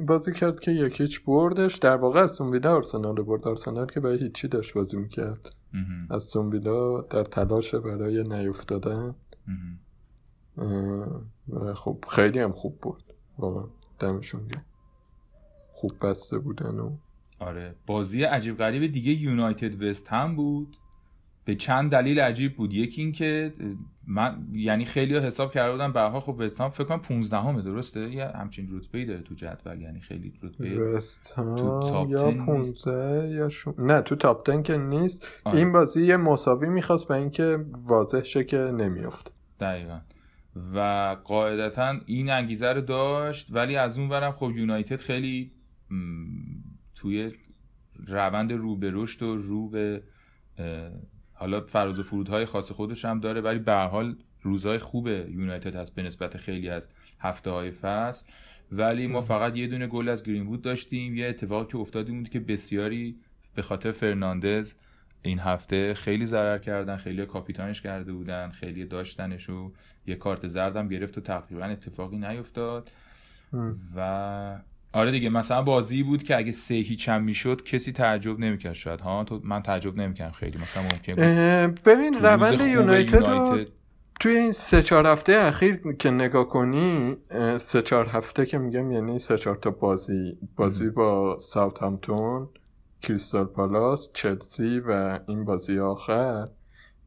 بازی 0.08 0.34
کرد 0.34 0.60
که 0.60 0.72
یکیچ 0.72 1.26
بردش. 1.26 1.76
در 1.76 1.96
واقع 1.96 2.20
استون 2.20 2.52
ویلا 2.52 2.76
آرسنال 2.76 3.16
برد. 3.16 3.48
آرسنال 3.48 3.86
که 3.86 4.00
برای 4.00 4.18
هیچی 4.18 4.48
داشت 4.48 4.74
بازی 4.74 4.98
می‌کرد. 4.98 5.56
استون 6.10 6.50
ویلا 6.50 7.02
در 7.02 7.24
تلاش 7.24 7.76
برای 7.76 8.24
نیفتادن. 8.24 9.16
خب 11.76 12.06
خیلی 12.10 12.40
هم 12.40 12.52
خوب 12.52 12.80
بود. 12.82 13.04
واقعا 13.38 13.64
دمشون 14.00 14.48
گرم. 14.48 14.66
خوب 15.74 15.92
بسته 16.02 16.38
بودن 16.38 16.80
و 16.80 16.98
آره. 17.40 17.76
بازی 17.88 18.24
عجیب 18.24 18.58
غریب 18.58 18.92
دیگه 18.92 19.12
یونایتد 19.12 19.84
وست 19.84 20.08
هم 20.08 20.36
بود. 20.36 20.78
به 21.46 21.56
چند 21.56 21.92
دلیل 21.92 22.20
عجیب 22.20 22.56
بود. 22.56 22.74
یکی 22.74 23.02
این 23.02 23.12
که 23.12 23.54
من 24.08 24.48
یعنی 24.54 24.86
خیلی 24.86 25.18
حساب 25.18 25.52
کرده 25.52 25.72
بودم 25.72 25.94
به 25.94 26.02
حال 26.02 26.22
خب 26.22 26.36
وست 26.40 26.62
هم 26.62 26.70
فکر 26.70 26.84
کنم 26.84 27.02
15 27.02 27.38
همه 27.38 27.62
درسته؟ 27.62 28.00
یه 28.00 28.28
همچین 28.36 28.68
رتبه 28.72 29.00
ای 29.00 29.06
داره 29.06 29.22
تو 29.22 29.36
جدول. 29.36 29.82
یعنی 29.82 30.00
خیلی 30.00 30.34
رتبه 30.44 30.80
وست 30.80 31.34
تو 31.36 31.80
تاپ 31.90 32.10
یا 32.10 32.32
10 32.32 32.38
نیست. 32.38 32.86
15 32.86 33.30
یا 33.30 33.50
شو... 33.50 33.74
نه 33.78 34.02
تو 34.02 34.16
تاپ 34.16 34.50
10 34.52 34.62
که 34.62 34.78
نیست. 34.78 35.28
آره. 35.44 35.58
این 35.58 35.72
بازی 35.72 36.06
یه 36.06 36.18
مساوی 36.18 36.70
می‌خواست 36.70 37.08
به 37.08 37.16
اینکه 37.16 37.66
واضح 37.84 38.24
شه 38.24 38.44
که 38.44 38.58
نمیافت. 38.58 39.32
دقیقا. 39.60 40.00
و 40.76 40.80
قاعدتا 41.24 41.96
این 42.06 42.30
انگیزه 42.30 42.74
رو 42.74 42.82
داشت 42.82 43.48
ولی 43.52 43.76
از 43.76 44.00
اون 44.00 44.10
برم 44.10 44.32
خب 44.32 44.52
یونایتد 44.56 44.96
خیلی 44.96 45.52
م، 45.90 45.96
توی 46.96 47.32
روند 48.08 48.54
رو 48.54 48.76
به 48.76 48.92
رشد 48.94 49.24
و 49.24 49.36
رو 49.36 49.70
به 49.70 50.04
حالا 51.46 51.62
فراز 51.62 52.00
و 52.00 52.04
فرودهای 52.04 52.46
خاص 52.46 52.72
خودش 52.72 53.06
هم 53.06 53.20
داره 53.20 53.42
ولی 53.42 53.60
به 53.60 53.72
هر 53.72 53.88
حال 53.88 54.16
روزهای 54.42 54.78
خوب 54.78 55.08
یونایتد 55.08 55.76
هست 55.76 55.96
به 55.96 56.04
نسبت 56.04 56.38
خیلی 56.38 56.70
از 56.70 56.90
هفته 57.20 57.52
های 57.52 57.72
فصل. 57.72 58.26
ولی 58.72 59.08
ما 59.08 59.22
فقط 59.22 59.56
یه 59.56 59.68
دونه 59.68 59.88
گل 59.88 60.10
از 60.10 60.24
گرین 60.24 60.48
وود 60.48 60.62
داشتیم 60.62 61.16
یه 61.16 61.28
اتفاقی 61.28 61.72
که 61.72 62.04
بود 62.12 62.30
که 62.30 62.40
بسیاری 62.40 63.16
به 63.56 63.62
خاطر 63.62 63.92
فرناندز 63.92 64.76
این 65.22 65.40
هفته 65.40 65.94
خیلی 65.94 66.26
ضرر 66.26 66.58
کردن 66.58 66.98
خیلی 66.98 67.26
کاپیتانش 67.26 67.82
کرده 67.82 68.14
بودن 68.14 68.50
خیلی 68.50 68.86
داشتنش 68.86 69.50
و 69.50 69.72
یه 70.08 70.16
کارت 70.16 70.48
زردم 70.48 70.88
گرفت 70.88 71.18
و 71.18 71.22
تقریبا 71.22 71.66
اتفاقی 71.66 72.18
نیفتاد. 72.18 72.92
و 73.96 74.60
آره 74.96 75.12
دیگه 75.12 75.30
مثلا 75.30 75.62
بازی 75.62 76.04
بود 76.04 76.24
که 76.24 76.38
اگه 76.38 76.52
سه 76.52 76.76
هیچ 76.76 77.10
هم 77.10 77.24
می‌شد 77.24 77.64
کسی 77.64 77.92
تعجب 77.92 78.40
نمی‌کرد 78.40 78.74
شاید. 78.74 79.02
ها 79.02 79.24
تو 79.24 79.42
من 79.44 79.62
تعجب 79.62 79.98
نمی‌کردم 79.98 80.32
خیلی 80.32 80.58
مثلا 80.58 80.84
ممکن 80.84 81.14
بود. 81.14 81.84
ببین 81.86 82.14
روند 82.14 82.62
یونایتد 82.62 83.16
رو 83.16 83.58
توی 84.20 84.38
این 84.38 84.52
سه 84.52 84.84
چهار 84.84 85.08
هفته 85.08 85.34
اخیر 85.34 85.94
که 86.00 86.12
نگاه 86.12 86.48
کنی 86.48 87.18
سه 87.58 87.82
چهار 87.82 88.06
هفته 88.06 88.46
که 88.46 88.58
میگم 88.58 88.92
یعنی 88.92 89.20
سه 89.20 89.38
چهار 89.38 89.56
تا 89.56 89.70
بازی 89.70 90.38
بازی 90.56 90.90
با 90.90 91.38
ساوثهامپتون 91.40 92.48
کریستال 93.02 93.46
پالاس 93.46 94.10
چلسی 94.14 94.80
و 94.80 95.20
این 95.28 95.46
بازی 95.46 95.80
آخر 95.80 96.48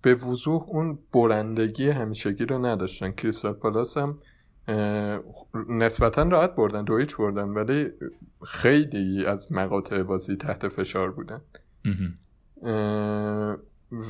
به 0.03 0.14
وضوح 0.14 0.62
اون 0.68 0.98
برندگی 1.12 1.90
همیشگی 1.90 2.44
رو 2.44 2.66
نداشتن. 2.66 3.12
کریستال 3.12 3.53
پالاس 3.53 3.96
هم 3.96 4.18
نسبتا 5.68 6.22
راحت 6.22 6.54
بردن 6.54 6.85
دو 6.85 6.96
هیچ 6.96 7.16
بردن 7.16 7.48
ولی 7.48 7.90
خیلی 8.44 9.26
از 9.26 9.52
مقاطع 9.52 10.02
بازی 10.02 10.37
تحت 10.37 10.68
فشار 10.68 11.11
بودن. 11.11 11.40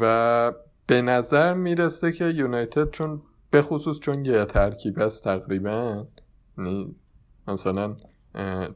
و 0.00 0.52
به 0.86 1.02
نظر 1.02 1.54
می‌رسه 1.54 2.12
که 2.12 2.24
یونایتد 2.24 2.90
چون 2.90 3.22
به 3.50 3.62
خصوص 3.62 3.98
چون 3.98 4.24
یه 4.24 4.44
ترکیب 4.44 4.98
است 4.98 5.24
تقریبا 5.24 6.06
یعنی 6.58 6.96
مثلا 7.48 7.96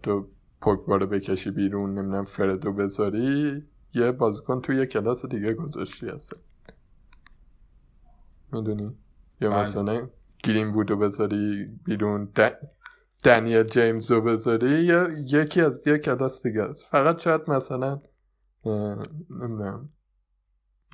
تو 0.02 0.28
پوگبا 0.60 0.96
رو 0.96 1.06
بکشی 1.06 1.50
بیرون 1.50 1.98
نمی‌دونم 1.98 2.24
فردو 2.24 2.72
بذاری 2.72 3.62
یه 3.94 4.12
بازیکن 4.12 4.60
توی 4.60 4.76
یه 4.76 4.86
کلاس 4.86 5.26
دیگه 5.26 5.54
گذاشتی 5.54 6.08
هست 6.08 6.32
می‌دونی؟ 8.52 8.96
یا 9.40 9.50
بله. 9.50 9.60
مثلا 9.60 10.08
گرین 10.42 10.68
وودو 10.70 10.96
بذاری 10.96 11.66
بیرون. 11.84 12.32
د- 12.38 12.66
دنیل 13.24 13.62
جیمز 13.62 14.10
رو 14.10 14.20
بذاری. 14.20 14.70
یا 14.70 15.08
یکی 15.10 15.60
از 15.60 15.82
یه 15.86 15.98
کلاس 15.98 16.46
دیگه 16.46 16.62
است. 16.62 16.84
فقط 16.90 17.20
شاید 17.20 17.50
مثلا 17.50 18.00
نمی‌دونم. 19.30 19.88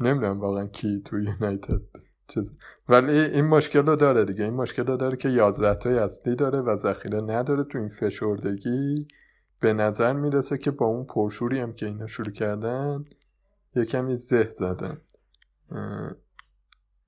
نمی‌دونم 0.00 0.40
واقعا 0.40 0.66
کی 0.66 1.02
تو 1.04 1.18
یونایتد 1.18 1.80
چیز. 2.28 2.58
ولی 2.88 3.18
این 3.18 3.44
مشکل 3.44 3.86
رو 3.86 3.96
داره 3.96 4.24
دیگه. 4.24 4.44
این 4.44 4.54
مشکل 4.54 4.86
رو 4.86 4.96
داره 4.96 5.16
که 5.16 5.28
11 5.28 5.74
تای 5.74 5.98
اصلی 5.98 6.36
داره 6.36 6.58
و 6.60 6.76
ذخیره 6.76 7.20
نداره 7.20 7.64
تو 7.64 7.78
این 7.78 7.88
فشردگی. 7.88 9.08
به 9.60 9.72
نظر 9.72 10.12
می‌رسه 10.12 10.58
که 10.58 10.70
با 10.70 10.86
اون 10.86 11.04
پرشوری 11.06 11.58
هم 11.60 11.72
که 11.72 11.86
اینا 11.86 12.06
شروع 12.06 12.32
کردن 12.32 13.04
یه 13.76 13.84
کمی 13.84 14.16
زه 14.16 14.48
زدن 14.48 14.98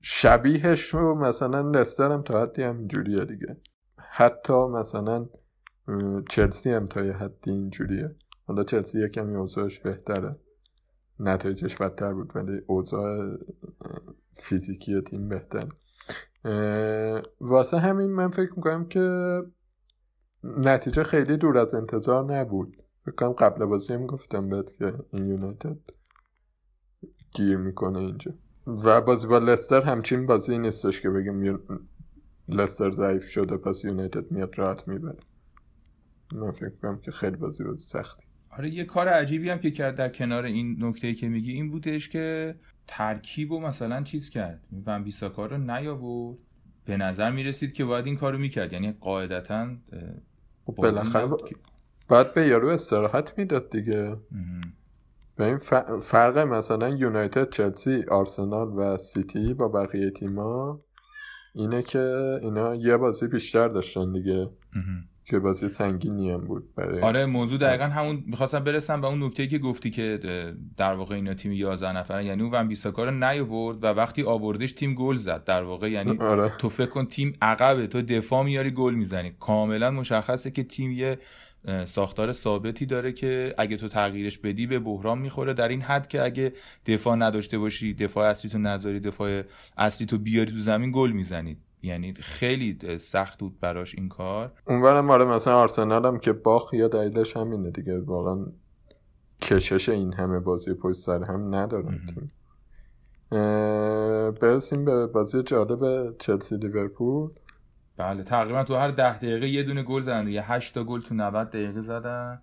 شبیهش 0.01 0.93
رو 0.93 1.15
مثلا 1.15 1.71
لستر 1.71 2.11
هم 2.11 2.21
تا 2.21 2.41
حدی 2.41 2.63
هم 2.63 2.77
اینجوریه 2.77 3.25
دیگه. 3.25 3.57
حتی 3.97 4.53
مثلا 4.53 5.29
چلسی 6.29 6.71
هم 6.71 6.87
تا 6.87 7.05
یه 7.05 7.13
حدی 7.13 7.51
اینجوریه. 7.51 8.15
حالا 8.47 8.63
چلسی 8.63 8.99
یه 8.99 9.07
کمی 9.07 9.35
اوضاعش 9.35 9.79
بهتره. 9.79 10.35
نتایجش 11.19 11.75
بدتر 11.75 12.13
بود 12.13 12.31
ولی 12.35 12.61
اوضاع 12.67 13.37
فیزیکی 14.33 15.01
تیم 15.01 15.29
بهتر. 15.29 15.67
واسه 17.41 17.79
همین 17.79 18.09
من 18.09 18.29
فکر 18.29 18.53
می‌کنم 18.55 18.87
که 18.87 19.37
نتیجه 20.43 21.03
خیلی 21.03 21.37
دور 21.37 21.57
از 21.57 21.75
انتظار 21.75 22.23
نبود. 22.33 22.83
فکر 23.05 23.15
کنم 23.15 23.31
قبل 23.31 23.65
بازی 23.65 23.93
هم 23.93 24.05
گفتم 24.05 24.49
بهت 24.49 24.77
که 24.77 24.93
این 25.13 25.27
یونایتد 25.27 25.77
گیر 27.33 27.57
می‌کنه 27.57 27.99
اینجا. 27.99 28.31
و 28.67 29.01
بازی 29.01 29.27
با 29.27 29.37
لستر 29.37 29.81
همچین 29.81 30.25
بازی 30.25 30.57
نیستش 30.57 31.01
که 31.01 31.09
بگیم 31.09 31.43
یون- 31.43 31.59
لستر 32.47 32.91
ضعیف 32.91 33.29
شده 33.29 33.57
پس 33.57 33.83
یونایتد 33.85 34.31
میاد 34.31 34.59
راحت 34.59 34.87
می‌بره. 34.87 35.17
من 36.35 36.51
فکر 36.51 36.69
کنم 36.81 36.99
که 36.99 37.11
خیلی 37.11 37.35
بازی 37.35 37.63
بازی 37.63 37.83
سختی. 37.83 38.23
آره 38.49 38.69
یه 38.69 38.83
کار 38.83 39.07
عجیبی 39.07 39.49
هم 39.49 39.59
که 39.59 39.71
کرد 39.71 39.95
در 39.95 40.09
کنار 40.09 40.45
این 40.45 40.75
نکته 40.79 41.13
که 41.13 41.29
میگی 41.29 41.51
این 41.51 41.71
بودش 41.71 42.09
که 42.09 42.55
ترکیب 42.87 43.51
و 43.51 43.59
مثلا 43.59 44.03
چیز 44.03 44.29
کرد. 44.29 44.61
ون 44.85 45.03
بیساکا 45.03 45.45
رو 45.45 45.57
نیاورد. 45.57 46.37
به 46.85 46.97
نظر 46.97 47.31
می‌رسید 47.31 47.73
که 47.73 47.85
باید 47.85 48.05
این 48.05 48.17
کارو 48.17 48.37
می‌کرد. 48.37 48.73
یعنی 48.73 48.91
قاعدتا 48.91 49.75
خب 50.65 50.73
بالاخره 50.75 51.29
باید 52.07 52.33
به 52.33 52.47
یارو 52.47 52.67
استراحت 52.67 53.37
می‌داد 53.37 53.69
دیگه. 53.69 54.17
به 55.41 55.47
این 55.47 55.57
فرق 56.01 56.37
مثلا 56.37 56.89
یونایتد 56.89 57.49
چلسی 57.49 58.03
آرسنال 58.11 58.67
و 58.67 58.97
سیتی 58.97 59.53
با 59.53 59.67
بقیه 59.67 60.09
تیما 60.11 60.81
اینه 61.55 61.83
که 61.83 62.39
اینا 62.41 62.75
یه 62.75 62.97
بازی 62.97 63.27
بیشتر 63.27 63.67
داشتن 63.67 64.11
دیگه. 64.11 64.49
که 65.25 65.39
بازی 65.39 65.67
سنگینی 65.67 66.31
هم 66.31 66.41
بود 66.41 66.75
برای 66.75 67.01
آره 67.01 67.25
موضوع 67.25 67.57
دقیقا 67.57 67.85
همون 67.85 68.23
می‌خواستم 68.25 68.63
برسم 68.63 69.01
به 69.01 69.07
اون 69.07 69.23
نکته 69.23 69.47
که 69.47 69.57
گفتی 69.57 69.89
که 69.89 70.19
در 70.77 70.93
واقع 70.93 71.15
اینا 71.15 71.33
تیم 71.33 71.51
11 71.51 71.97
نفره 71.97 72.25
یعنی 72.25 72.41
اون 72.41 72.51
ون 72.53 72.67
بیساکا 72.67 73.03
رو 73.03 73.11
نیاورد 73.11 73.83
و 73.83 73.87
وقتی 73.87 74.23
آوردش 74.23 74.71
تیم 74.71 74.95
گل 74.95 75.15
زد. 75.15 75.43
در 75.43 75.63
واقع 75.63 75.91
یعنی 75.91 76.17
آره. 76.31 76.49
تو 76.57 76.69
فکر 76.69 76.89
کن 76.89 77.05
تیم 77.05 77.33
عقبه. 77.41 77.87
تو 77.87 78.01
دفاع 78.01 78.43
میاری 78.43 78.71
گل 78.71 78.93
می‌زنی. 78.93 79.35
کاملا 79.39 79.91
مشخصه 79.91 80.51
که 80.51 80.63
تیم 80.63 80.91
یه 80.91 81.17
ساختار 81.85 82.31
ثابتی 82.31 82.85
داره 82.85 83.11
که 83.11 83.55
اگه 83.57 83.77
تو 83.77 83.87
تغییرش 83.87 84.37
بدی 84.37 84.67
به 84.67 84.79
بحران 84.79 85.19
می‌خوره. 85.19 85.53
در 85.53 85.67
این 85.67 85.81
حد 85.81 86.07
که 86.07 86.23
اگه 86.23 86.53
دفاع 86.85 87.15
نداشته 87.15 87.57
باشی 87.57 87.93
دفاع 87.93 88.29
اصلی 88.29 88.51
تو 88.51 88.57
نذاری 88.57 88.99
دفاع 88.99 89.41
اصلی 89.77 90.07
تو 90.07 90.17
بیاری 90.17 90.51
تو 90.51 90.57
زمین 90.57 90.91
گل 90.95 91.11
می‌زنید 91.11 91.57
یعنی 91.83 92.13
خیلی 92.13 92.77
سخت 92.97 93.39
بود 93.39 93.59
براش 93.59 93.95
این 93.95 94.09
کار. 94.09 94.51
اونورم 94.67 95.09
آره 95.09 95.25
مثلا 95.25 95.55
آرسنال 95.55 96.05
هم 96.05 96.19
که 96.19 96.33
باخ 96.33 96.73
یا 96.73 96.87
دلیلش 96.87 97.37
همینه 97.37 97.71
دیگه. 97.71 97.99
واقعا 97.99 98.45
کشش 99.41 99.89
این 99.89 100.13
همه 100.13 100.39
بازی 100.39 100.73
پشت 100.73 100.97
سر 100.97 101.23
هم 101.23 101.55
ندارن 101.55 101.99
برسیم 104.41 104.85
به 104.85 105.07
بازی 105.07 105.43
جالب 105.43 106.13
چلسی 106.17 106.57
لیورپول. 106.57 107.29
بله 107.97 108.23
تقریبا 108.23 108.63
تو 108.63 108.75
هر 108.75 108.87
ده 108.87 109.17
دقیقه 109.17 109.49
یه 109.49 109.63
دونه 109.63 109.83
گل 109.83 110.01
زدن. 110.01 110.25
دیگه 110.25 110.41
8 110.41 110.73
تا 110.73 110.83
گل 110.83 111.01
تو 111.01 111.15
90 111.15 111.49
دقیقه 111.49 111.81
زدن. 111.81 112.41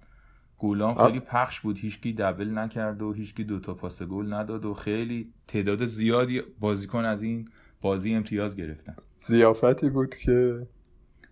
گولام 0.59 0.95
آه. 0.95 1.07
خیلی 1.07 1.21
پخش 1.21 1.61
بود. 1.61 1.79
هیچکی 1.79 2.13
دبل 2.13 2.59
نکرد 2.59 3.03
و 3.03 3.13
هیچکی 3.13 3.45
دوتا 3.45 3.75
پاس 3.75 4.03
گل 4.03 4.33
نداد 4.33 4.65
و 4.65 4.75
خیلی 4.75 5.33
تعداد 5.47 5.85
زیادی 5.85 6.43
بازیکن 6.61 7.05
از 7.05 7.23
این 7.23 7.49
بازی 7.81 8.15
امتیاز 8.15 8.57
گرفتن. 8.57 8.97
زیافتی 9.17 9.91
بود 9.91 10.15
که 10.15 10.67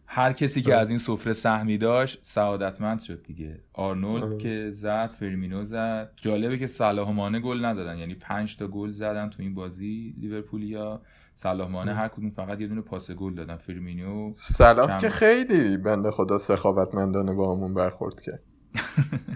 هر 0.07 0.33
کسی 0.33 0.63
که 0.63 0.75
آه. 0.75 0.81
از 0.81 0.89
این 0.89 0.99
سفره 0.99 1.33
سهمی 1.33 1.79
داشت 1.79 2.19
سعادتمند 2.23 3.01
شد 3.01 3.23
دیگه. 3.23 3.61
آرنولد 3.73 4.33
آه. 4.33 4.39
که 4.39 4.71
زد 4.71 5.07
فرمینو 5.07 5.65
زد. 5.65 6.13
جالبه 6.17 6.59
که 6.59 6.67
صلاح 6.67 7.11
مانه 7.13 7.41
گل 7.41 7.65
نزدن. 7.65 7.99
یعنی 7.99 8.15
پنج 8.15 8.57
تا 8.57 8.69
گل 8.69 8.91
زدن 8.91 9.31
تو 9.31 9.43
این 9.43 9.55
بازی 9.55 10.15
لیورپولیا. 10.21 11.03
صلاح 11.39 11.69
مانه. 11.69 11.95
هر 11.95 12.09
کدوم 12.09 12.31
فقط 12.31 12.61
یه 12.61 12.67
دونه 12.67 12.81
پاس 12.81 13.11
گل 13.11 13.35
دادن. 13.35 13.57
فرمینو 13.57 14.33
صلاح 14.33 15.01
که. 15.01 15.09
خیلی 15.09 15.77
بنده 15.77 16.11
خدا 16.11 16.39
سخاوتمندانه 16.39 17.33
با 17.33 17.55
همون 17.55 17.75
برخورد 17.75 18.21
کرد. 18.21 18.43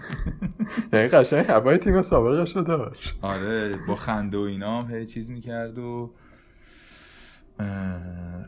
یعنی 0.93 1.07
قشنگ 1.07 1.45
هوای 1.45 1.77
تیم 1.77 2.01
سابقش 2.01 2.55
رو 2.55 2.61
داشت. 2.61 3.19
آره 3.21 3.71
با 3.87 3.95
خنده 3.95 4.37
و 4.37 4.41
اینا 4.41 4.81
هم 4.81 4.95
هی 4.95 5.05
چیز 5.05 5.31
می‌کرد 5.31 5.77
و 5.77 6.13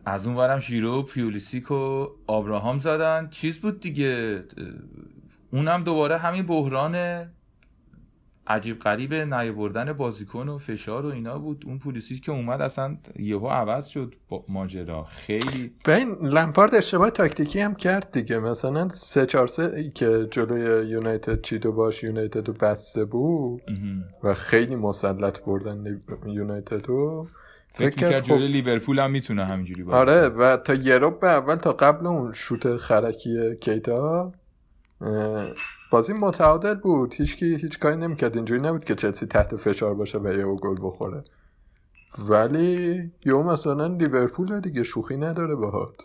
از 0.06 0.28
اون 0.28 0.36
ورم 0.36 0.60
ژیرو 0.60 1.00
و 1.00 1.04
پیولیسیک 1.04 1.72
و 1.72 2.08
آبراهام 2.28 2.80
زدن. 2.80 3.30
چیز 3.30 3.60
بود 3.60 3.80
دیگه؟ 3.80 4.44
اونم 5.52 5.84
دوباره 5.84 6.18
همین 6.18 6.46
بحران 6.46 7.26
عجیب 8.48 8.80
غریب 8.80 9.14
نیاوردن 9.14 9.94
بازیکن 9.94 10.50
و 10.50 10.58
فشار 10.58 11.06
و 11.06 11.10
اینا 11.10 11.40
بود. 11.40 11.64
اون 11.68 11.80
پولیسیک 11.80 12.24
که 12.24 12.32
اومد 12.32 12.62
اصلا 12.62 12.98
یهو 13.20 13.48
عوض 13.48 13.88
شد 13.88 14.16
با 14.30 14.46
ماجرا. 14.50 15.04
خیلی 15.04 15.72
به 15.86 15.96
این 15.96 16.16
لمپارد 16.22 16.76
اشتباه 16.76 17.10
تاکتیکی 17.10 17.60
هم 17.60 17.76
کرد 17.76 18.12
دیگه. 18.12 18.40
مثلا 18.40 18.90
سه 18.90 19.26
چهار 19.26 19.48
سه 19.48 19.92
که 19.96 20.28
جلوی 20.32 20.88
یونایتد 20.90 21.42
چیدو 21.42 21.72
باش 21.72 22.04
یونایتد 22.04 22.48
رو 22.48 22.54
بسته 22.54 23.06
بود. 23.06 23.62
و 24.24 24.34
خیلی 24.34 24.76
مسلط 24.76 25.40
بردن 25.40 26.02
یونایتد 26.26 26.88
رو. 26.88 27.28
فکر 27.68 27.90
کرد 27.90 28.04
می‌کرد 28.04 28.22
خب- 28.24 28.28
جلوی 28.28 28.48
لیورپول 28.48 29.00
هم 29.00 29.12
می‌تونه 29.12 29.46
همینجوری 29.46 29.84
باشه. 29.84 29.98
آره 29.98 30.28
و 30.28 30.58
تا 30.58 30.74
یه 30.74 31.00
به 31.00 31.30
اول 31.30 31.56
تا 31.56 31.74
قبل 31.74 32.08
اون 32.08 32.34
شوت 32.34 32.78
خرکی 32.78 33.56
کیتا 33.62 34.32
اه، 35.02 35.48
بازی 35.94 36.14
متعادل 36.14 36.76
بود. 36.76 37.14
هیچکی 37.14 37.56
هیچ 37.56 37.80
کاری 37.80 37.98
نمی‌کرد. 37.98 38.36
اینجوری 38.36 38.62
نبود 38.62 38.86
که 38.86 38.96
چلسی 38.96 39.26
تحت 39.26 39.56
فشار 39.56 39.94
باشه 39.94 40.20
و 40.20 40.28
یه 40.28 40.46
گل 40.46 40.76
بخوره. 40.82 41.24
ولی 42.30 43.12
یه 43.26 43.34
مثلا 43.34 43.88
لیورپول 43.88 44.60
دیگه 44.60 44.84
شوخی 44.84 45.18
نداره 45.18 45.56
باهات. 45.56 45.96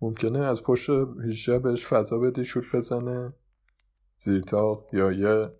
ممکنه 0.00 0.38
از 0.38 0.62
پشت 0.62 0.90
18 0.90 1.58
بهش 1.58 1.86
فضا 1.86 2.18
بدی 2.18 2.44
شوت 2.44 2.64
بزنه. 2.74 3.32
زیر 4.18 4.40
تاق 4.40 4.86
یا 4.92 5.12
یه 5.12 5.50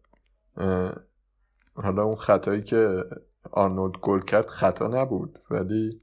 حالا 1.74 2.02
اون 2.02 2.14
خطایی 2.14 2.62
که 2.62 3.04
آرنولد 3.50 3.94
گل 4.02 4.20
کرد 4.20 4.46
خطا 4.46 4.86
نبود. 4.86 5.38
ولی 5.50 6.00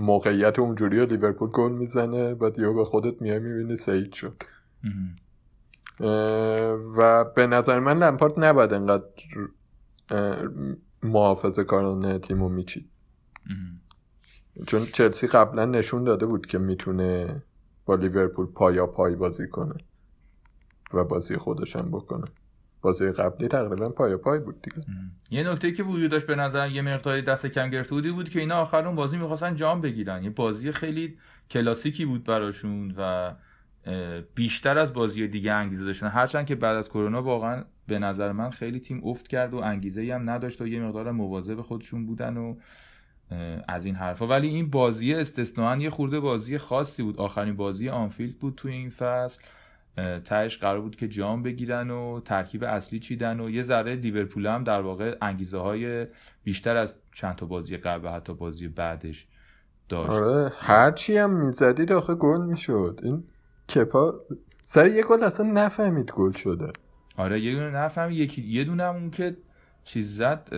موقعیت 0.00 0.58
اونجوری 0.58 1.06
لیورپول 1.06 1.50
گل 1.50 1.72
می‌زنه 1.72 2.34
بعد 2.34 2.58
یهو 2.58 2.74
به 2.74 2.84
خودت 2.84 3.22
میای 3.22 3.38
می‌بینی 3.38 3.76
سعید 3.76 4.12
شد. 4.12 4.42
و 6.96 7.24
به 7.24 7.46
نظر 7.46 7.78
من 7.78 7.98
لمپارت 7.98 8.38
نباید 8.38 8.72
انقدر 8.72 9.04
محافظه 11.02 11.64
کارانه 11.64 12.18
تیم 12.18 12.42
رو 12.42 12.48
میچید. 12.48 12.90
چون 14.66 14.84
چلسی 14.84 15.26
قبلا 15.26 15.64
نشون 15.64 16.04
داده 16.04 16.26
بود 16.26 16.46
که 16.46 16.58
می‌تونه 16.58 17.42
با 17.86 17.94
لیورپول 17.94 18.46
پایا 18.46 18.86
پای 18.86 19.16
بازی 19.16 19.48
کنه 19.48 19.74
و 20.94 21.04
بازی 21.04 21.36
خودش 21.36 21.76
هم 21.76 21.90
بکنه. 21.90 22.24
بازی 22.82 23.06
قبلی 23.06 23.48
تقریبا 23.48 23.88
پایا 23.88 24.18
پای 24.18 24.38
بود 24.38 24.62
دیگه. 24.62 24.86
یه 25.30 25.50
نکته 25.50 25.72
که 25.72 25.82
وجود 25.82 26.10
داشت 26.10 26.26
به 26.26 26.34
نظر 26.34 26.70
یه 26.70 26.82
مقداری 26.82 27.22
دست 27.22 27.46
کم 27.46 27.70
گرفته 27.70 27.94
بودی 27.94 28.10
بود 28.10 28.28
که 28.28 28.40
اینا 28.40 28.60
آخر 28.60 28.86
اون 28.86 28.96
بازی 28.96 29.16
می‌خواستن 29.16 29.54
جام 29.54 29.80
بگیرن. 29.80 30.24
یه 30.24 30.30
بازی 30.30 30.72
خیلی 30.72 31.18
کلاسیکی 31.50 32.06
بود 32.06 32.24
براشون 32.24 32.94
و 32.98 33.34
بیشتر 34.34 34.78
از 34.78 34.92
بازی 34.92 35.28
دیگه 35.28 35.52
انگیزه 35.52 35.84
داشتن. 35.84 36.08
هرچند 36.08 36.46
که 36.46 36.54
بعد 36.54 36.76
از 36.76 36.88
کرونا 36.88 37.22
واقعا 37.22 37.64
به 37.86 37.98
نظر 37.98 38.32
من 38.32 38.50
خیلی 38.50 38.80
تیم 38.80 39.00
افت 39.04 39.28
کرد 39.28 39.54
و 39.54 39.56
انگیزه 39.56 40.14
هم 40.14 40.30
نداشت 40.30 40.60
و 40.60 40.66
یه 40.66 40.80
مقدار 40.80 41.10
مواظب 41.10 41.60
خودشون 41.60 42.06
بودن 42.06 42.36
و 42.36 42.56
از 43.68 43.84
این 43.84 43.94
حرفا. 43.94 44.26
ولی 44.26 44.48
این 44.48 44.70
بازی 44.70 45.14
استثناا 45.14 45.76
یه 45.76 45.90
خورده 45.90 46.20
بازی 46.20 46.58
خاصی 46.58 47.02
بود. 47.02 47.16
آخرین 47.16 47.56
بازی 47.56 47.88
آنفیلد 47.88 48.38
بود 48.38 48.54
توی 48.54 48.72
این 48.72 48.90
فصل. 48.90 49.42
تهش 50.24 50.58
قرار 50.58 50.80
بود 50.80 50.96
که 50.96 51.08
جام 51.08 51.42
بگیرن 51.42 51.90
و 51.90 52.20
ترکیب 52.20 52.64
اصلی 52.64 52.98
چیدن 52.98 53.40
و 53.40 53.50
یه 53.50 53.62
ذره 53.62 53.94
لیورپول 53.94 54.46
هم 54.46 54.64
در 54.64 54.80
واقع 54.80 55.16
انگیزه 55.22 55.58
های 55.58 56.06
بیشتر 56.44 56.76
از 56.76 56.98
چند 57.14 57.34
تا 57.34 57.46
بازی 57.46 57.76
قبل 57.76 58.06
و 58.06 58.10
حتی 58.10 58.34
بازی 58.34 58.68
بعدش 58.68 59.26
داشت. 59.88 60.12
آره 60.12 60.52
هرچی 60.58 61.16
هم 61.16 61.46
می‌زدید 61.46 61.92
آخه 61.92 62.14
گل 62.14 62.44
می‌شد. 62.46 63.00
این 63.02 63.24
کپا 63.74 64.14
سر 64.64 64.86
یه 64.86 65.02
گل 65.02 65.22
اصلا 65.22 65.52
نفهمید 65.52 66.10
گل 66.10 66.32
شده. 66.32 66.72
آره 67.16 67.40
یه 67.40 67.54
دونه 67.54 67.70
نفهم 67.70 68.10
یکی 68.10 68.42
یه 68.42 68.64
دونه 68.64 68.84
هم 68.84 68.94
اون 68.94 69.10
که 69.10 69.36
چیز 69.84 70.16
زد 70.16 70.48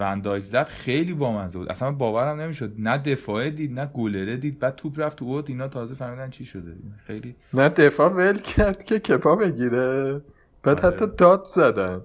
وندایک 0.00 0.44
زد 0.44 0.64
خیلی 0.66 1.14
بامزه 1.14 1.58
بود 1.58 1.68
اصلا 1.68 1.90
باورم 1.92 2.40
نمی‌شد. 2.40 2.72
نه 2.78 2.98
دفاعه 2.98 3.50
دید 3.50 3.80
نه 3.80 3.86
گلره 3.86 4.36
دید. 4.36 4.58
بعد 4.58 4.76
توپ 4.76 5.00
رفت 5.00 5.16
تو 5.16 5.24
اوت 5.24 5.50
اینا 5.50 5.68
تازه 5.68 5.94
فهمیدن 5.94 6.30
چی 6.30 6.44
شده. 6.44 6.76
خیلی 7.06 7.36
نه 7.54 7.68
دفاع 7.68 8.08
ول 8.08 8.38
کرد 8.38 8.84
که 8.84 8.98
کپا 8.98 9.36
بگیره. 9.36 10.20
بعد 10.62 10.84
آره. 10.84 10.96
حتی 10.96 11.06
داد 11.18 11.44
زدن. 11.54 12.00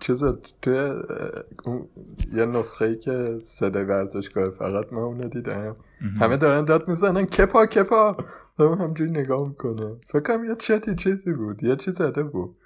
چیز 0.00 0.22
اون 0.22 1.88
یه 2.34 2.46
نسخه 2.46 2.84
ای 2.84 2.96
که 2.96 3.38
صدای 3.42 3.84
ورزشگاه 3.84 4.50
فقط 4.50 4.92
من 4.92 4.98
اونو 4.98 5.28
دیدم. 5.28 5.76
همه 6.20 6.36
دارن 6.36 6.64
داد 6.64 6.88
می‌زنن. 6.88 7.26
کپا 7.26 7.66
کپا! 7.66 8.16
همه 8.60 8.76
همجوری 8.76 9.10
نگاه 9.10 9.48
می‌کنه. 9.48 9.96
فکر 10.06 10.20
کنم 10.20 10.44
یه 10.44 10.54
چتی 10.54 10.94
چیزی 10.94 11.32
بود. 11.32 11.62
یه 11.62 11.76
چیز 11.76 11.94
زده 11.94 12.22
بود. 12.22 12.56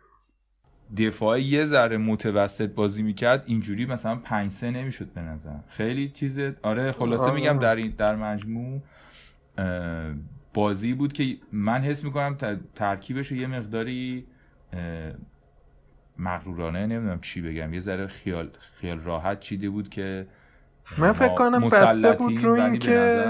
دفاع 0.97 1.41
یه 1.41 1.65
ذره 1.65 1.97
متوسط 1.97 2.71
بازی 2.71 3.03
می‌کرد 3.03 3.43
اینجوری 3.47 3.87
مثلا 3.87 4.17
5 4.17 4.51
3 4.51 4.71
نمی‌شد 4.71 5.07
به 5.07 5.21
نظر. 5.21 5.57
خیلی 5.69 6.09
چیز 6.09 6.39
آره 6.63 6.93
خلاصه 6.93 7.25
آره. 7.25 7.35
میگم 7.35 7.59
در 7.59 7.77
این 7.77 7.95
در 7.97 8.17
مجموع 8.17 8.83
بازی 10.55 10.95
بود 10.95 11.13
که 11.13 11.37
من 11.53 11.81
حس 11.81 12.05
می‌کنم 12.05 12.37
ترکیبش 12.75 13.29
رو 13.29 13.37
یه 13.37 13.47
مقداری 13.47 14.27
مغرورانه 16.19 16.87
نمی‌دونم 16.87 17.21
چی 17.21 17.43
بگم 17.43 17.75
یه 17.75 17.81
ذره 17.81 18.07
خیال 18.07 18.51
خیال 18.81 19.01
راحت 19.01 19.41
چیده 19.41 19.71
بود 19.71 19.89
که 19.89 20.27
من 20.99 21.13
فکر 21.13 21.35
کنم 21.35 21.69
بسته 21.69 22.13
بود 22.13 22.45
رو 22.45 22.53
این 22.53 22.79
که. 22.79 23.27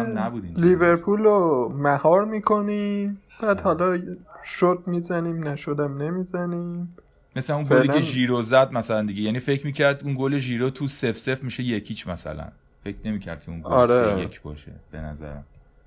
لیورپول 0.56 1.24
رو 1.24 1.72
مهار 1.76 2.24
می‌کنیم. 2.24 3.20
بعد 3.42 3.60
حالا 3.60 3.98
شد 4.44 4.82
می‌زنیم 4.86 5.48
نشدم 5.48 6.02
نمی‌زنیم. 6.02 6.96
مثلا 7.36 7.56
اون 7.56 7.64
گلی 7.64 7.88
که 7.88 8.00
ژیرو 8.00 8.42
زد 8.42 8.72
مثلا 8.72 9.02
دیگه. 9.02 9.22
یعنی 9.22 9.38
فکر 9.38 9.66
می‌کرد 9.66 10.04
اون 10.04 10.14
گل 10.18 10.38
ژیرو 10.38 10.70
تو 10.70 10.88
سف 10.88 11.18
سف 11.18 11.42
میشه 11.42 11.62
یکیچ 11.62 12.08
مثلا. 12.08 12.48
فکر 12.84 12.96
نمی‌کرد 13.04 13.44
که 13.44 13.50
اون 13.50 13.60
گل 13.60 13.72
آره. 13.72 13.86
سه 13.86 14.20
یک 14.20 14.42
باشه 14.42 14.72
به 14.90 14.98
نظرم. 14.98 15.44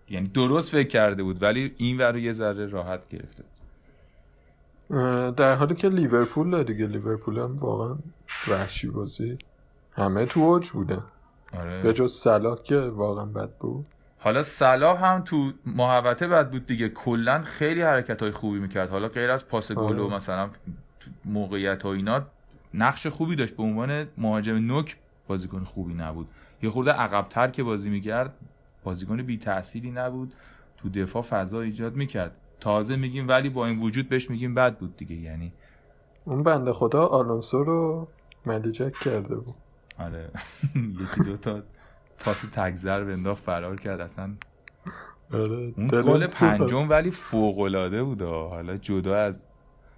یعنی 0.09 0.27
درست 0.27 0.71
فکر 0.71 0.87
کرده 0.87 1.23
بود 1.23 1.43
ولی 1.43 1.73
این 1.77 1.97
ور 1.97 2.11
رو 2.11 2.17
یه 2.17 2.33
ذره 2.33 2.65
راحت 2.65 2.99
گرفته 3.09 3.43
در 5.31 5.55
حالی 5.55 5.75
که 5.75 5.89
لیورپول 5.89 6.63
دیگه. 6.63 6.87
لیورپول 6.87 7.37
هم 7.39 7.57
واقعا 7.57 7.97
وحشی 8.47 8.87
بازی. 8.87 9.37
همه 9.91 10.25
تو 10.25 10.39
اوج 10.39 10.69
بودن 10.69 11.03
به 11.51 11.57
آره 11.57 11.93
جز 11.93 12.13
صلاح 12.13 12.61
که 12.63 12.79
واقعا 12.79 13.25
بد 13.25 13.49
بود. 13.49 13.85
حالا 14.19 14.43
صلاح 14.43 15.05
هم 15.05 15.21
تو 15.21 15.51
محوطه 15.65 16.27
بد 16.27 16.51
بود 16.51 16.65
دیگه. 16.65 16.89
کلا 16.89 17.41
خیلی 17.41 17.81
حرکت 17.81 18.21
های 18.21 18.31
خوبی 18.31 18.59
می‌کرد. 18.59 18.89
حالا 18.89 19.07
غیر 19.07 19.31
از 19.31 19.47
پاس 19.47 19.71
گل 19.71 19.99
و 19.99 20.03
آره. 20.03 20.15
مثلا 20.15 20.49
تو 20.99 21.11
موقعیت 21.25 21.83
ها 21.83 21.93
اینا 21.93 22.21
نقش 22.73 23.07
خوبی 23.07 23.35
داشت. 23.35 23.55
به 23.55 23.63
عنوان 23.63 24.07
مهاجم 24.17 24.55
نوک 24.55 24.97
بازیکن 25.27 25.63
خوبی 25.63 25.93
نبود. 25.93 26.27
یه 26.61 26.69
خورده 26.69 26.91
عقبتر 26.91 27.47
که 27.47 27.63
بازی 27.63 27.89
می‌کرد 27.89 28.33
بازیکن 28.83 29.21
بی 29.21 29.37
تأثیری 29.37 29.91
نبود. 29.91 30.33
تو 30.77 30.89
دفاع 30.89 31.21
فضا 31.21 31.61
ایجاد 31.61 31.95
می‌کرد. 31.95 32.31
تازه 32.59 32.95
میگیم 32.95 33.27
ولی 33.27 33.49
با 33.49 33.65
این 33.65 33.81
وجود 33.81 34.09
بهش 34.09 34.29
میگیم 34.29 34.55
بد 34.55 34.77
بود 34.77 34.97
دیگه. 34.97 35.15
یعنی 35.15 35.53
اون 36.25 36.43
بنده 36.43 36.73
خدا 36.73 37.05
آلونسو 37.05 37.63
رو 37.63 38.07
ملیجک 38.45 38.93
کرده 38.93 39.35
بود. 39.35 39.55
آره 39.99 40.29
یکی 41.01 41.23
دو 41.25 41.37
تا 41.37 41.63
پاس 42.19 42.41
تگذر 42.53 43.03
به 43.03 43.13
انداخت 43.13 43.43
فرار 43.43 43.75
کرد 43.75 44.01
اصلا 44.01 44.29
آره 45.33 45.73
اون 45.77 45.87
گل. 45.87 46.27
پنجم 46.27 46.89
ولی 46.89 47.11
فوق 47.11 47.59
العاده 47.59 48.03
بود. 48.03 48.21
حالا 48.21 48.77
جدا 48.77 49.15
از 49.17 49.47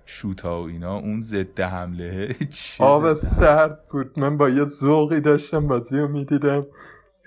شوتا 0.06 0.62
و 0.62 0.68
اینا 0.68 0.96
اون 0.98 1.22
ضد 1.22 1.60
حمله 1.60 2.36
آب. 2.80 3.14
سرد 3.14 3.88
بود 3.92 4.20
من 4.20 4.38
با 4.38 4.50
یه 4.50 4.66
ذوقی 4.66 5.20
داشتم 5.20 5.68
بازی 5.68 6.00
رو 6.00 6.08
می‌دیدم 6.08 6.66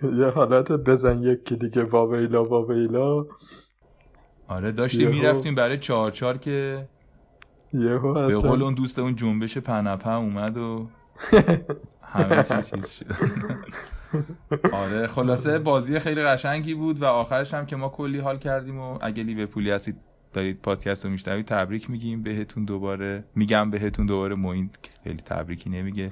یه 0.03 0.27
حالت 0.27 0.73
بزن 0.73 1.23
یکی 1.23 1.57
دیگه 1.57 1.85
واویلا 1.85 2.45
واویلا 2.45 3.27
آره 4.49 4.73
داشتیم. 4.73 5.09
می‌رفتیم 5.11 5.55
برای 5.55 5.79
چهار 5.79 6.11
چهار 6.11 6.39
که 6.39 6.89
یهو 7.73 8.15
به 8.15 8.37
قول 8.37 8.63
اون 8.63 8.75
دوست 8.75 8.99
اون 8.99 9.17
جنبش 9.17 9.59
پنپه 9.59 10.11
اومد 10.11 10.57
و 10.57 10.89
همه 12.12 12.42
چی 12.42 12.62
چیز 12.70 12.90
شد. 12.90 13.07
آره 14.72 15.07
خلاصه 15.07 15.59
بازی 15.59 15.98
خیلی 15.98 16.22
قشنگی 16.22 16.75
بود 16.75 17.03
و 17.03 17.05
آخرش 17.05 17.55
هم 17.55 17.66
که 17.66 17.77
ما 17.77 17.88
کلی 17.88 18.18
حال 18.18 18.38
کردیم 18.38 18.81
و 18.81 18.98
اگه 19.01 19.22
لیورپولی 19.22 19.70
هستید 19.70 19.96
دارید 20.33 20.62
پادکست 20.62 21.05
رو 21.05 21.11
میشنوید 21.11 21.46
تبریک 21.46 21.90
میگیم 21.90 22.22
بهتون 22.22 22.64
دوباره. 22.64 23.25
میگم 23.35 23.70
بهتون 23.70 24.07
دوباره 24.07 24.35
موین 24.35 24.70
خیلی 25.05 25.16
تبریکی 25.16 25.70
نمیگه. 25.70 26.11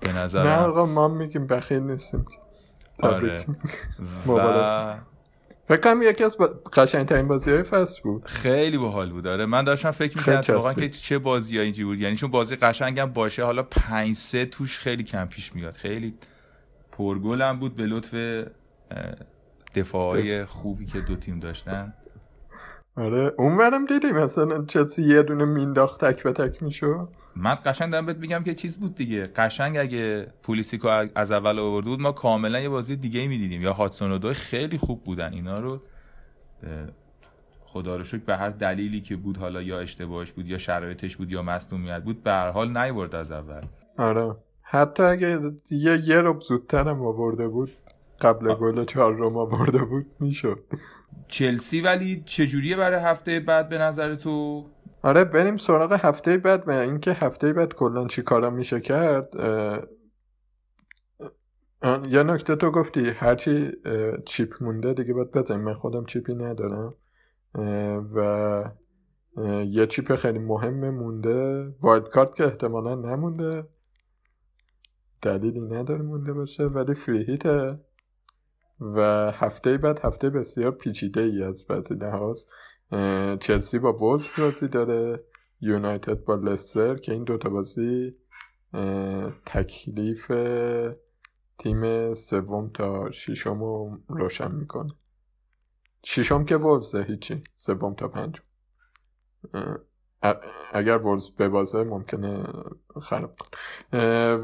به 0.00 0.12
نه 0.12 0.18
نظرم 0.18 0.46
آقا 0.70 0.86
ما 0.86 1.08
میگیم 1.08 1.46
بخیل 1.46 1.82
نیستیم. 1.82 2.24
آره. 3.02 3.42
تبریک. 3.42 3.56
و. 4.28 4.94
فکر 5.68 5.80
کنم 5.80 6.02
یکی 6.02 6.24
از 6.24 6.36
با... 6.36 6.46
قشنگترین 6.72 7.28
بازی 7.28 7.50
های 7.50 7.62
فصل 7.62 8.02
بود. 8.02 8.24
خیلی 8.24 8.78
باحال 8.78 9.10
بود. 9.10 9.26
آره 9.26 9.46
من 9.46 9.64
داشتم 9.64 9.90
فکر 9.90 10.18
می‌کردم 10.18 10.54
واقعا 10.54 10.72
که. 10.72 10.88
چه 10.88 11.18
بازی 11.18 11.58
اینجوری 11.58 11.84
بود. 11.84 11.98
یعنی 11.98 12.16
چون 12.16 12.30
بازی 12.30 12.56
قشنگم 12.56 13.06
باشه 13.12 13.44
حالا 13.44 13.62
5 13.62 14.14
3 14.14 14.46
توش 14.46 14.78
خیلی 14.78 15.04
کم 15.04 15.26
پیش 15.26 15.54
میاد. 15.54 15.76
خیلی 15.76 16.14
پرگل 16.92 17.42
هم 17.42 17.58
بود 17.58 17.76
به 17.76 17.86
لطف 17.86 18.14
دفاعی 19.74 20.44
خوبی 20.44 20.86
که 20.86 21.00
دو 21.00 21.16
تیم 21.16 21.40
داشتن. 21.40 21.94
آره 22.96 23.32
اونورم 23.38 23.86
دیدی 23.86 24.12
مثلا 24.12 24.64
چلسی 24.64 25.02
یه 25.02 25.22
دونه 25.22 25.44
مینداخت 25.44 26.04
تک 26.04 26.22
به 26.22 26.32
تک 26.32 26.62
میشو 26.62 27.08
من 27.36 27.58
قشنگ 27.64 27.92
دارم 27.92 28.06
بهت 28.06 28.16
میگم 28.16 28.42
که 28.44 28.54
چیز 28.54 28.78
بود 28.78 28.94
دیگه. 28.94 29.26
قشنگ 29.26 29.76
اگه 29.76 30.26
پولیسیکو 30.42 31.06
از 31.14 31.32
اول 31.32 31.58
آورده 31.58 31.88
بود 31.88 32.00
ما 32.00 32.12
کاملا 32.12 32.60
یه 32.60 32.68
بازی 32.68 32.96
دیگه 32.96 33.28
می‌دیدیم. 33.28 33.62
یا 33.62 33.72
هاتسون 33.72 34.12
و 34.12 34.18
دوی 34.18 34.34
خیلی 34.34 34.78
خوب 34.78 35.04
بودن. 35.04 35.32
اینا 35.32 35.58
رو 35.58 35.82
خدا 37.64 37.96
رو 37.96 38.04
شکر 38.04 38.24
به 38.24 38.36
هر 38.36 38.50
دلیلی 38.50 39.00
که 39.00 39.16
بود 39.16 39.36
حالا 39.36 39.62
یا 39.62 39.80
اشتباهش 39.80 40.32
بود 40.32 40.48
یا 40.48 40.58
شرایطش 40.58 41.16
بود 41.16 41.32
یا 41.32 41.42
مصدومیت 41.42 42.02
بود 42.02 42.22
به 42.22 42.30
هر 42.30 42.50
حال 42.50 42.76
نیورد 42.76 43.14
از 43.14 43.32
اول. 43.32 43.62
آره. 43.98 44.36
حتی 44.62 45.02
اگه 45.02 45.38
یه 45.70 45.98
یه 46.04 46.20
رب 46.20 46.40
زودتر 46.40 46.88
هم 46.88 47.02
آورده 47.02 47.48
بود 47.48 47.70
قبل 48.20 48.54
گل 48.54 48.84
چهار 48.84 49.14
روم 49.14 49.36
آورده 49.36 49.78
بود 49.78 50.06
می‌شد. 50.20 50.64
چلسی 51.28 51.80
ولی 51.80 52.22
چجوریه 52.26 52.76
برای 52.76 53.00
هفته 53.00 53.40
بعد 53.40 53.68
به 53.68 53.78
نظر 53.78 54.14
تو؟ 54.14 54.66
آره 55.04 55.24
بریم 55.24 55.56
سراغ 55.56 55.92
هفته 55.92 56.36
بعد 56.36 56.68
و 56.68 56.70
اینکه 56.70 57.12
هفته 57.12 57.52
بعد 57.52 57.74
کلا 57.74 58.06
چی 58.06 58.22
کارا 58.22 58.50
میشه 58.50 58.80
کرد 58.80 59.34
یه 62.08 62.22
نکته 62.22 62.56
تو 62.56 62.70
گفتی 62.70 63.08
هرچی 63.08 63.72
chip 64.26 64.54
مونده 64.60 64.94
دیگه 64.94 65.14
باید 65.14 65.30
بزنیم. 65.30 65.60
من 65.60 65.74
خودم 65.74 66.04
chip 66.04 66.28
ی 66.28 66.34
ندارم 66.34 66.94
و 68.14 68.64
یه 69.64 69.86
chip 69.86 70.14
خیلی 70.14 70.38
مهم 70.38 70.90
مونده. 70.90 71.68
wild 71.80 72.08
card 72.08 72.34
که 72.34 72.44
احتمالا 72.44 72.94
نمونده. 72.94 73.64
دلیلی 75.22 75.60
نداره 75.60 76.02
مونده 76.02 76.32
باشه 76.32 76.64
ولی 76.64 76.94
free 76.94 77.24
hit 77.24 77.50
ه. 77.50 77.68
و 78.80 79.30
هفته 79.34 79.78
بعد 79.78 80.00
هفته 80.04 80.30
بسیار 80.30 80.70
پیچیده 80.70 81.20
ای 81.20 81.42
از 81.42 81.66
بعضی 81.66 81.94
لحاظ. 81.94 82.38
چلسی 83.40 83.78
با 83.78 83.92
وولفز 83.92 84.40
بازی 84.40 84.68
داره 84.68 85.16
یونایتد 85.60 86.24
با 86.24 86.34
لستر 86.34 86.94
که 86.94 87.12
این 87.12 87.24
دوتا 87.24 87.48
بازی 87.50 88.14
تکلیف 89.46 90.32
تیم 91.58 92.14
سوم 92.14 92.70
تا 92.74 93.10
ششم 93.10 93.60
رو 93.60 93.98
روشن 94.08 94.54
می‌کنه. 94.54 94.92
ششم 96.04 96.44
که 96.44 96.56
وولفزه 96.56 97.02
هیچی 97.02 97.42
سوم 97.56 97.94
تا 97.94 98.08
پنجم. 98.08 98.42
اگر 100.72 100.96
وولز 100.96 101.30
ببازه 101.30 101.82
ممکنه 101.82 102.44
خراب 103.02 103.30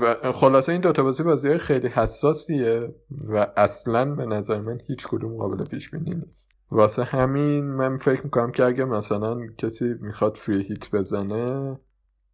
و 0.01 0.33
خلاصه 0.33 0.73
این 0.73 0.81
دوتا 0.81 1.03
بازی 1.03 1.23
بازی 1.23 1.59
خیلی 1.59 1.89
حساسیه 1.89 2.95
و 3.29 3.47
اصلا 3.57 4.15
به 4.15 4.27
نظر 4.27 4.61
من 4.61 4.81
هیچ 4.87 5.07
کدوم 5.07 5.37
قابل 5.37 5.65
پیش 5.65 5.91
بینی 5.91 6.15
نیست. 6.15 6.50
واسه 6.71 7.05
همین 7.05 7.65
من 7.65 7.97
فکر 7.97 8.21
می‌کنم 8.25 8.53
که 8.53 8.65
اگه 8.65 8.85
مثلا 8.85 9.47
کسی 9.59 9.95
می‌خواد 10.01 10.37
فری 10.37 10.63
هیت 10.63 10.91
بزنه 10.91 11.79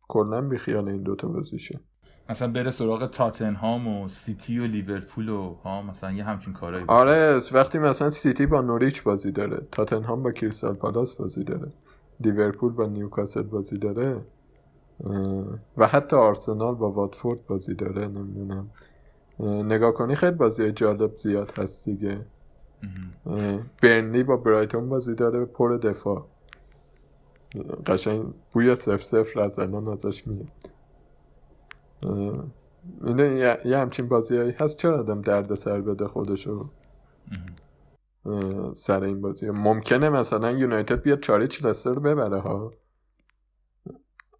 کلا 0.08 0.40
بیخیال 0.40 0.88
این 0.88 1.02
دوتا 1.02 1.28
بازی 1.28 1.58
شه 1.58 1.80
مثلا 2.28 2.52
بره 2.52 2.70
سراغ 2.70 3.10
تاتنهام 3.10 3.88
و 3.88 4.08
سیتی 4.08 4.58
و 4.58 4.66
لیورپول 4.66 5.28
و 5.28 5.54
ها 5.54 5.82
مثلا 5.82 6.12
یه 6.12 6.24
همچین 6.24 6.52
کارایی 6.52 6.84
آره 6.88 7.40
وقتی 7.52 7.78
مثلا 7.78 8.10
سیتی 8.10 8.46
با 8.46 8.60
نوریچ 8.60 9.02
بازی 9.02 9.32
داره 9.32 9.66
تاتنهام 9.72 10.22
با 10.22 10.32
کریستال 10.32 10.74
پالاس 10.74 11.14
بازی 11.14 11.44
داره 11.44 11.68
لیورپول 12.20 12.72
با 12.72 12.84
نیوکاسل 12.84 13.42
بازی 13.42 13.78
داره 13.78 14.26
و 15.76 15.86
حتی 15.86 16.16
آرسنال 16.16 16.74
با 16.74 16.90
واتفورد 16.90 17.46
بازی 17.46 17.74
داره 17.74 18.08
نمی‌دونم. 18.08 18.70
اه، 19.40 19.62
نگاه 19.62 19.92
کنی 19.92 20.14
خیلی 20.14 20.36
بازی 20.36 20.72
جالب 20.72 21.18
زیاد 21.18 21.58
هست 21.58 21.84
دیگه. 21.84 22.26
برنلی 23.82 24.22
با 24.22 24.36
برایتون 24.36 24.88
بازی 24.88 25.14
داره 25.14 25.44
پر 25.44 25.76
دفاع. 25.76 26.28
قشنگ 27.86 28.34
بوی 28.52 28.74
سف 28.74 29.02
سفر 29.04 29.40
از 29.40 29.58
الان 29.58 29.88
ازش 29.88 30.24
میاد. 30.26 30.48
اینه 33.06 33.58
یه, 33.64 33.78
همچین 33.78 34.08
بازی 34.08 34.36
هست. 34.38 34.76
چرا 34.76 34.98
آدم 34.98 35.20
درد 35.20 35.54
سر 35.54 35.80
بده 35.80 36.06
خودشو؟ 36.06 36.68
سر 38.72 39.00
این 39.00 39.20
بازی. 39.20 39.50
ممکنه 39.50 40.08
مثلا 40.08 40.50
یونایتد 40.50 41.02
بیاد 41.02 41.20
چاریچ 41.20 41.64
لستر 41.64 41.90
رو 41.92 42.00
ببره 42.00 42.40
ها. 42.40 42.72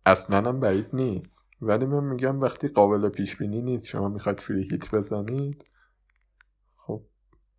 اصلا 0.07 0.37
هم 0.37 0.61
بعید 0.61 0.87
نیست. 0.93 1.45
ولی 1.63 1.87
من 1.87 2.05
میگم 2.05 2.41
وقتی 2.41 2.69
قابل 2.69 3.09
پیش 3.09 3.37
بینی 3.37 3.63
نیست 3.63 3.87
شما 3.87 4.09
می‌خواید 4.09 4.41
فری 4.41 4.69
هیت 4.71 4.95
بزنید 4.95 5.65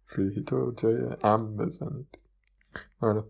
فری 0.07 0.35
هیت 0.35 0.51
رو 0.53 0.73
جای 0.77 0.97
امن 1.23 1.55
بزنید. 1.57 2.17
آره. 2.99 3.23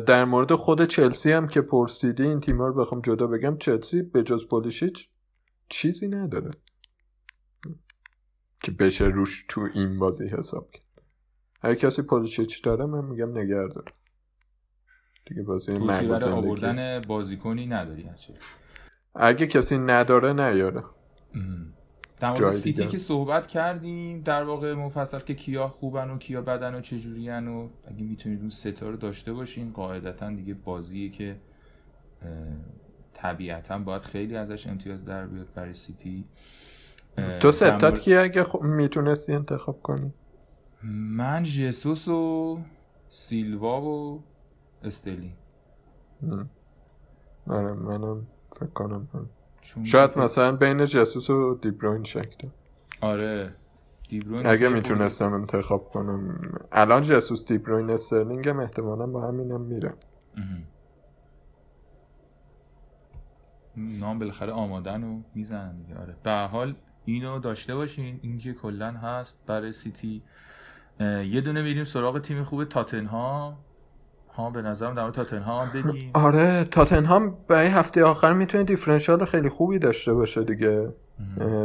در 0.00 0.24
مورد 0.24 0.54
خود 0.54 0.84
چلسی 0.84 1.32
هم 1.32 1.48
که 1.48 1.60
پرسیدی 1.60 2.22
این 2.22 2.40
تیما 2.40 2.66
رو 2.66 2.74
بخوام 2.74 3.00
جدا 3.00 3.26
بگم 3.26 3.58
چلسی 3.58 4.02
به 4.02 4.22
جز 4.22 4.48
پولیشیچ 4.50 5.08
چیزی 5.68 6.08
نداره. 6.08 6.50
که 8.62 8.70
بشه 8.70 9.04
روش 9.04 9.44
تو 9.48 9.68
این 9.74 9.98
بازی 9.98 10.28
حساب 10.28 10.70
کرد. 10.70 10.84
اگه 11.62 11.76
کسی 11.76 12.02
پولیشیچ 12.02 12.64
داره 12.64 12.86
من 12.86 13.04
میگم 13.04 13.38
نگه 13.38 13.68
داره 13.74 13.92
دیگه 15.26 15.42
بازی 15.42 15.78
برای. 15.78 16.24
آوردن 16.24 17.00
بازیکنی 17.00 17.66
نداری 17.66 18.08
از 18.08 18.22
چلسی. 18.22 18.40
اگه 19.14 19.46
کسی 19.46 19.78
نداره 19.78 20.32
نیاره. 20.32 20.82
در 22.20 22.30
مورد 22.30 22.50
سیتی. 22.50 22.86
که 22.86 22.98
صحبت 22.98 23.46
کردیم 23.46 24.20
در 24.20 24.42
واقع 24.44 24.74
مفصل 24.74 25.18
که 25.18 25.34
کیا 25.34 25.68
خوبن 25.68 26.10
و 26.10 26.18
کیا 26.18 26.42
بدن 26.42 26.74
و 26.74 26.80
چجورین 26.80 27.48
و 27.48 27.68
اگه 27.86 28.02
می‌تونید 28.02 28.40
اون 28.40 28.50
ستا 28.50 28.90
رو 28.90 28.96
داشته 28.96 29.32
باشین 29.32 29.72
قاعدتا 29.72 30.30
دیگه 30.30 30.54
بازیه 30.54 31.08
که 31.10 31.36
طبیعتا 33.14 33.78
باید 33.78 34.02
خیلی 34.02 34.36
ازش 34.36 34.66
امتیاز 34.66 35.04
در 35.04 35.26
بیاد 35.26 35.46
برای 35.54 35.74
سیتی 35.74 36.24
تو 37.40 37.52
ستات 37.52 37.84
مورد- 37.84 38.00
کی 38.00 38.14
اگه 38.16 38.44
خب 38.44 38.62
می‌تونستی 38.62 39.32
انتخاب 39.32 39.82
کنی 39.82 40.12
من 41.16 41.42
جسوس 41.42 42.08
و 42.08 42.58
سیلوا 43.08 43.82
و 43.82 44.22
استلی. 44.82 45.32
آره 47.50 47.72
منم 47.72 48.26
فکر 48.52 48.66
کنم 48.66 49.08
هم. 49.14 49.28
چون 49.64 49.84
شاید 49.84 50.12
که- 50.14 50.20
مثلا 50.20 50.56
بین 50.56 50.84
جسوس 50.84 51.30
و 51.30 51.54
دیبروین 51.62 52.04
شک 52.04 52.38
دارم. 52.42 52.54
آره. 53.00 53.54
دیبروین 54.08 54.46
اگه 54.46 54.68
می‌تونستم 54.68 55.32
انتخاب 55.32 55.90
کنم. 55.90 56.38
الان 56.72 57.02
جسوس 57.02 57.44
دیبروین 57.44 57.90
استرلینگ 57.90 58.48
هم 58.48 58.60
احتمالا 58.60 59.06
با 59.06 59.28
همینم 59.28 59.60
میرم. 59.60 59.96
مهم. 60.36 60.66
نام 63.76 64.18
بالاخره 64.18 64.52
آمادن 64.52 65.04
و 65.04 65.22
می‌زنن 65.34 65.76
دیگه. 65.76 65.98
آره. 65.98 66.16
به 66.22 66.30
هر 66.30 66.46
حال 66.46 66.74
اینو 67.04 67.38
داشته 67.38 67.74
باشین. 67.74 68.18
این 68.22 68.38
که 68.38 68.52
کلا 68.52 68.90
هست 68.90 69.38
برای 69.46 69.72
سیتی. 69.72 70.22
یه 71.00 71.40
دونه 71.40 71.62
میریم 71.62 71.84
سراغ 71.84 72.18
تیم 72.18 72.42
خوب 72.42 72.64
تاتنهام. 72.64 73.56
ها 74.36 74.50
به 74.50 74.62
نظرم 74.62 74.94
در 74.94 75.02
مورد 75.02 75.14
تاتنهام 75.14 75.68
بگیم. 75.74 76.10
آره 76.14 76.64
تاتنهام 76.64 77.36
برای 77.48 77.66
هفته 77.66 78.04
آخر 78.04 78.32
می‌تونه 78.32 78.64
differential 78.64 79.24
خیلی 79.24 79.48
خوبی 79.48 79.78
داشته 79.78 80.14
باشه 80.14 80.44
دیگه. 80.44 80.94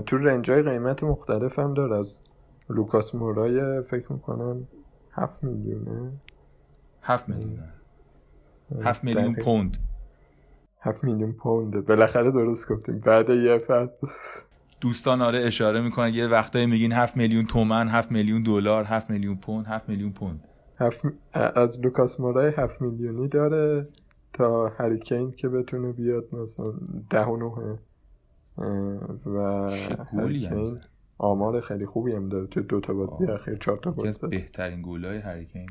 تو 0.05 0.17
range 0.17 0.56
ای 0.56 0.63
قیمت 0.63 1.03
مختلف 1.03 1.59
هم 1.59 1.73
داره. 1.73 1.95
از 1.97 2.17
لوکاس 2.69 3.15
مورای 3.15 3.83
فکر 3.83 4.13
می‌کنم 4.13 4.67
هفت 5.11 5.43
میلیونه. 5.43 6.11
هفت 7.01 7.29
میلیون 7.29 7.59
هفت 8.83 9.03
میلیون. 9.03 9.35
پوند. 9.35 9.77
هفت 10.81 11.03
میلیون 11.03 11.31
پونده 11.31 11.81
بالاخره 11.81 12.31
درست 12.31 12.71
گفتیم. 12.71 12.99
بعد 12.99 13.29
یه 13.29 13.57
فصل. 13.57 14.07
دوستان 14.81 15.21
آره 15.21 15.39
اشاره 15.39 15.81
می‌کنن 15.81 16.13
یه 16.13 16.27
وقتایی 16.27 16.65
میگین 16.65 16.91
هفت 16.91 17.17
میلیون 17.17 17.45
تومن 17.45 17.87
هفت 17.87 18.11
میلیون 18.11 18.43
دلار 18.43 18.83
هفت 18.83 19.09
میلیون 19.09 19.35
پوند 19.37 19.65
هفت 19.65 19.89
میلیون 19.89 20.11
پوند. 20.11 20.43
هفت 20.79 21.05
از 21.33 21.79
لوکاس 21.79 22.19
مورای 22.19 22.53
هفت 22.57 22.81
میلیونی 22.81 23.27
داره 23.27 23.87
تا 24.33 24.67
هریکین 24.67 25.31
که 25.31 25.49
بتونه 25.49 25.91
بیاد 25.91 26.35
مثلا 26.35 26.73
ده 27.09 27.25
و 27.25 27.77
اه، 28.57 29.19
و 29.25 29.69
هریکین. 30.19 30.79
آمار 31.17 31.61
خیلی 31.61 31.85
خوبی 31.85 32.11
هم 32.11 32.29
داره. 32.29 32.47
تو 32.47 32.61
دو 32.61 32.79
تا 32.79 32.93
بازی. 32.93 33.25
اخیر 33.25 33.55
چهار 33.55 33.77
تا 33.77 33.91
گل 33.91 34.11
زد 34.11 34.29
بهترین 34.29 34.81
گلای 34.85 35.17
هریکین. 35.17 35.69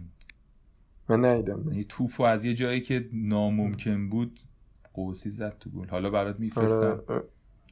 من 1.09 1.24
ندیدم. 1.24 1.62
یعنی 1.68 1.84
توپو 1.84 2.22
از 2.22 2.44
یه 2.44 2.54
جایی 2.54 2.80
که 2.80 3.09
ناممکن 3.12 4.09
بود 4.09 4.40
قوسی 4.94 5.30
زد 5.30 5.56
تو 5.61 5.70
گل. 5.70 5.88
حالا 5.88 6.11
برات 6.11 6.40
میفرستم. 6.40 7.02
آره 7.09 7.22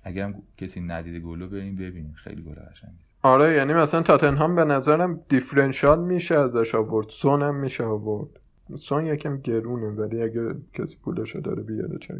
اگرم 0.02 0.42
کسی 0.56 0.80
ندیده 0.80 1.20
گلو 1.20 1.48
بریم 1.48 1.76
ببینیم. 1.76 2.12
خیلی 2.12 2.42
گل 2.42 2.54
قشنگی 2.54 3.04
آره 3.22 3.54
یعنی 3.54 3.74
مثلا 3.74 4.02
تاتنهام 4.02 4.56
به 4.56 4.64
نظرم 4.64 5.20
دیفرنشال 5.28 6.04
میشه 6.04 6.34
ازش 6.34 6.74
آورد. 6.74 7.08
سون 7.08 7.42
هم 7.42 7.54
میشه 7.54 7.84
آورد. 7.84 8.28
سون 8.74 9.06
یکم 9.06 9.36
گرونه 9.36 9.86
ولی 9.86 10.22
اگه 10.22 10.54
کسی 10.74 10.96
پولشو 10.96 11.40
داره 11.40 11.62
بیاره 11.62 11.98
چرا 11.98 12.18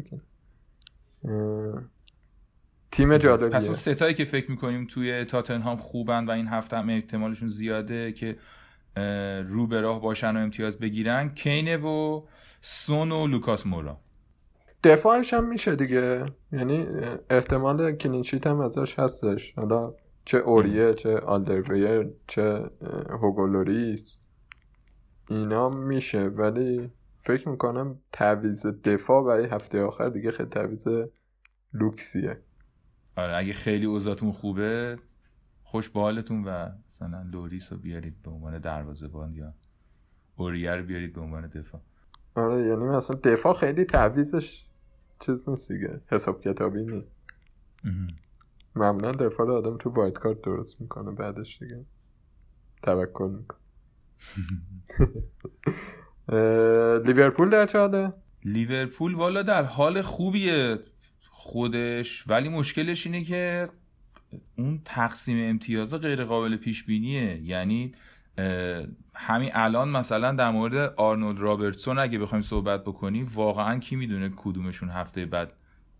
تیم 2.91 3.17
پس 3.17 3.21
جالبیه. 3.21 3.63
اون 3.63 3.73
ستایی 3.73 4.13
که 4.13 4.25
فکر 4.25 4.51
می‌کنیم 4.51 4.87
توی 4.87 5.25
تاتنهام 5.25 5.77
خوبن 5.77 6.25
و 6.25 6.31
این 6.31 6.47
هفته 6.47 6.77
هم 6.77 6.89
احتمالشون 6.89 7.47
زیاده 7.47 8.11
که 8.11 8.37
رو 9.47 9.67
به 9.67 9.81
راه 9.81 10.01
باشن 10.01 10.37
و 10.37 10.39
امتیاز 10.39 10.79
بگیرن 10.79 11.29
کینه 11.29 11.77
و 11.77 12.21
سون 12.61 13.11
و 13.11 13.27
لوکاس 13.27 13.67
مورا. 13.67 13.97
دفاعش 14.83 15.33
هم 15.33 15.49
میشه 15.49 15.75
دیگه. 15.75 16.25
یعنی 16.51 16.85
احتمال 17.29 17.91
clean 17.91 18.19
sheet 18.19 18.47
هم 18.47 18.59
ازش 18.59 18.99
هستش. 18.99 19.53
حالا 19.53 19.89
چه 20.27 20.37
اوریه 20.37 20.93
چه 20.93 21.19
آلدرویر 21.19 22.09
چه 22.27 22.69
هوگو 23.09 23.52
لوریس. 23.52 24.17
اینا 25.29 25.69
میشه 25.69 26.23
ولی 26.23 26.91
فکر 27.19 27.49
می‌کنم 27.49 27.99
تعویض 28.11 28.65
دفاع 28.65 29.23
برای 29.23 29.45
هفته 29.45 29.83
آخر 29.83 30.09
دیگه 30.09 30.31
خیلی 30.31 30.49
تعویض 30.49 30.85
لوکسیه. 31.73 32.41
آره 33.17 33.35
اگه 33.35 33.53
خیلی 33.53 33.85
اوضاعتون 33.85 34.31
خوبه 34.31 34.99
خوش 35.63 35.89
به 35.89 35.99
حالتون 35.99 36.43
و 36.43 36.69
مثلا 36.87 37.21
لوریس 37.31 37.71
رو 37.71 37.77
بیارید 37.79 38.21
به 38.21 38.31
عنوان 38.31 38.59
دروازه‌بان 38.59 39.33
یا 39.33 39.53
اوریه 40.35 40.71
رو 40.71 40.83
بیارید 40.83 41.13
به 41.13 41.21
عنوان 41.21 41.47
دفاع. 41.47 41.81
آره 42.35 42.61
یعنی 42.61 42.83
مثلا 42.83 43.19
دفاع 43.23 43.53
خیلی 43.53 43.85
تعویزش 43.85 44.65
چیز 45.19 45.49
نیست 45.49 45.71
دیگه 45.71 46.01
حساب 46.07 46.41
کتابی 46.41 46.85
نیست. 46.85 47.11
معمولا 48.77 49.11
دفاع 49.11 49.51
آدم 49.51 49.77
تو 49.77 49.89
وایت 49.89 50.13
کارت 50.13 50.41
درست 50.41 50.81
می‌کنه 50.81 51.11
بعدش 51.11 51.59
دیگه 51.59 51.85
توکل 52.83 53.29
می‌کنه 53.29 53.59
لیورپول 57.05 57.49
در 57.49 57.65
چه 57.65 57.79
حاله؟ 57.79 58.13
لیورپول 58.45 59.13
والا 59.13 59.41
در 59.41 59.63
حال 59.63 60.01
خوبیه 60.01 60.79
خودش 61.29 62.27
ولی 62.27 62.49
مشکلش 62.49 63.05
اینه 63.05 63.23
که 63.23 63.69
اون 64.57 64.81
تقسیم 64.85 65.49
امتیازا 65.49 65.97
غیر 65.97 66.23
قابل 66.23 66.57
پیش 66.57 66.83
بینیه 66.83 67.41
یعنی 67.43 67.91
همین 69.15 69.51
الان 69.53 69.89
مثلا 69.89 70.31
در 70.31 70.51
مورد 70.51 70.93
آرنولد 70.97 71.39
رابرتسون 71.39 71.99
اگه 71.99 72.19
بخوایم 72.19 72.41
صحبت 72.41 72.83
بکنیم 72.83 73.31
واقعا 73.33 73.79
کی 73.79 73.95
می‌دونه 73.95 74.31
کدومشون 74.35 74.89
هفته 74.89 75.25
بعد 75.25 75.53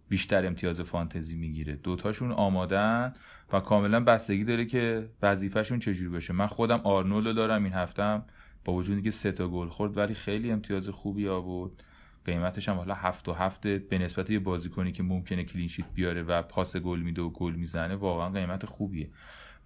بیشتر 0.10 0.46
امتیاز 0.46 0.82
فانتزی 0.82 1.36
می‌گیره. 1.36 1.76
دوتاشون 1.76 2.32
آماده‌ن 2.32 3.14
و 3.54 3.60
کاملا 3.60 4.00
بستگی 4.00 4.44
داره 4.44 4.66
که 4.66 5.10
وظیفهشون 5.22 5.80
چجوری 5.80 6.10
باشه. 6.10 6.34
من 6.34 6.48
خودم 6.48 6.82
آرنولد 6.84 7.28
رو 7.28 7.34
دارم 7.34 7.64
این 7.64 7.74
هفتم 7.74 8.26
با 8.66 8.74
وجودی 8.74 9.02
که 9.02 9.12
سه 9.12 9.32
تا 9.32 9.48
گل 9.48 9.68
خورد 9.68 9.98
ولی 9.98 10.14
خیلی 10.14 10.52
امتیاز 10.52 10.90
خوبی 10.90 11.28
آورد. 11.28 11.84
قیمتش 12.26 12.70
هم 12.70 12.76
حالا 12.76 12.94
هفت 12.94 13.30
و 13.30 13.34
هفت 13.34 13.68
به 13.68 13.98
نسبت 13.98 14.30
یه 14.30 14.40
بازیکنی 14.40 14.92
که 14.92 15.04
ممکنه 15.04 15.44
clean 15.44 15.65
sheet 15.65 15.86
بیاره 15.94 16.24
و 16.24 16.42
پاس 16.42 16.78
گل 16.78 17.00
میده 17.00 17.22
و 17.22 17.30
گل 17.30 17.54
می‌زنه 17.54 17.96
واقعا 17.96 18.30
قیمت 18.30 18.66
خوبیه. 18.66 19.10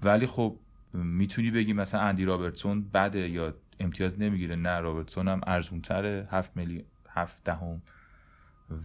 ولی 0.04 0.26
خب 0.26 0.60
می‌تونی 0.94 1.52
بگی 1.52 1.74
مثلا 1.74 2.02
اندی 2.02 2.26
رابرتسون 2.26 2.89
بده 2.94 3.30
یا 3.30 3.54
امتیاز 3.80 4.20
نمی‌گیره؟ 4.20 4.56
نه 4.56 4.80
رابرتسون 4.80 5.28
هم 5.28 5.42
ارزون 5.48 5.82
تره 5.82 6.28
هفت 6.32 6.58
میلیون 6.58 6.84
هفت 7.10 7.44
دهم 7.44 7.82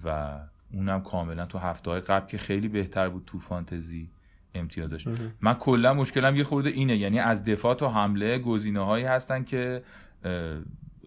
و 0.05 0.39
اونم 0.77 1.03
کاملا 1.03 1.47
تو 1.47 1.59
هفته 1.59 1.91
های 1.91 2.01
قبل 2.01 2.27
که 2.27 2.39
خیلی 2.39 2.69
بهتر 2.69 3.09
بود 3.09 3.25
تو 3.27 3.39
فانتزی 3.39 4.11
امتیازش. 4.55 5.09
من 5.41 5.55
کلا 5.55 5.95
مشکلم 5.95 6.37
یه 6.37 6.45
خورده 6.45 6.71
اینه 6.71 6.97
یعنی 6.97 7.19
از 7.19 7.45
دفاع 7.45 7.75
تا 7.75 7.91
حمله 7.91 8.39
گزینه 8.39 8.81
هایی 8.81 9.05
هستن 9.05 9.45
که 9.45 9.83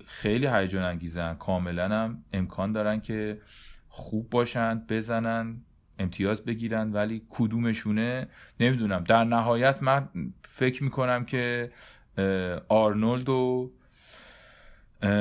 خیلی 0.05 0.47
هیجان 0.47 0.83
انگیزن. 0.83 1.33
کاملا 1.33 1.89
هم 1.89 2.23
امکان 2.33 2.71
دارن 2.71 2.99
که 2.99 3.41
خوب 3.89 4.29
باشن 4.29 4.83
بزنن 4.89 5.61
امتیاز 5.99 6.45
بگیرن 6.45 6.91
ولی 6.91 7.21
کدومشونه 7.29 8.27
نمی‌دونم. 8.59 9.03
در 9.03 9.23
نهایت 9.23 9.83
من 9.83 10.09
فکر 10.41 10.83
می‌کنم 10.83 11.25
که 11.25 11.71
آرنولد 12.69 13.29
و 13.29 13.71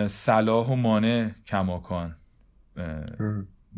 صلاح 0.07 0.67
و 0.67 0.75
مانه 0.75 1.31
کماکان. 1.47 2.17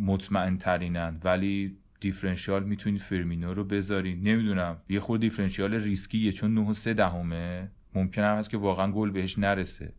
مطمئن 0.00 0.56
ترینن 0.56 1.20
ولی 1.24 1.76
differential 2.00 2.64
می‌تونید 2.64 3.00
فرمینو 3.00 3.54
رو 3.54 3.64
بذارید 3.64 4.28
نمی‌دونم 4.28 4.76
یه 4.88 5.00
خورده 5.00 5.20
differential 5.20 5.74
ریسکیه 5.74 6.32
چون 6.32 6.54
9 6.54 6.60
و 6.60 6.72
3 6.72 6.94
دهمه. 6.94 7.70
ممکن 7.94 8.22
هم 8.22 8.36
هست 8.36 8.50
که 8.50 8.56
واقعا 8.56 8.92
گل 8.92 9.10
بهش 9.10 9.38
نرسه. 9.38 9.92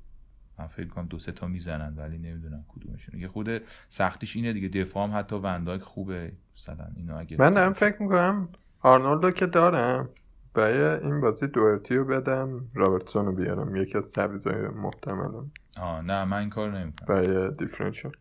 من 0.60 0.68
فکر 0.68 0.88
کنم 0.88 1.06
دو 1.06 1.20
سه 1.20 1.32
تا 1.32 1.48
می‌زنن 1.48 1.94
ولی 1.98 2.18
نمی‌دونم 2.18 2.66
کدومشون. 2.68 3.20
یه 3.20 3.28
خورده 3.28 3.62
سختیش 3.90 4.36
اینه 4.36 4.54
دیگه. 4.54 4.68
دفاع 4.68 5.08
هم 5.08 5.20
حتی 5.20 5.36
ون‌دایک 5.36 5.82
خوبه. 5.82 6.32
مثلا 6.56 6.88
اینو 6.96 7.18
اگه 7.18 7.38
من 7.40 7.54
دارم 7.54 7.74
فکر 7.74 8.02
می‌کنم 8.02 8.50
آرنولدو 8.80 9.32
که 9.32 9.46
دارم 9.46 10.10
برای 10.54 11.04
این 11.04 11.22
بازی 11.22 11.48
دوئرتی 11.48 11.96
رو 11.96 12.06
بدم 12.06 12.66
رابرتسون 12.74 13.26
رو 13.26 13.32
بیارم. 13.32 13.76
یکی 13.76 13.98
از 13.98 14.12
تعویضای 14.12 14.68
محتملم. 14.68 15.52
آه 15.78 16.02
نه 16.02 16.26
من 16.26 16.38
این 16.38 16.50
کار 16.50 16.80
نمی‌کنم. 16.80 17.08
برای 17.08 17.52
differential. 17.56 18.14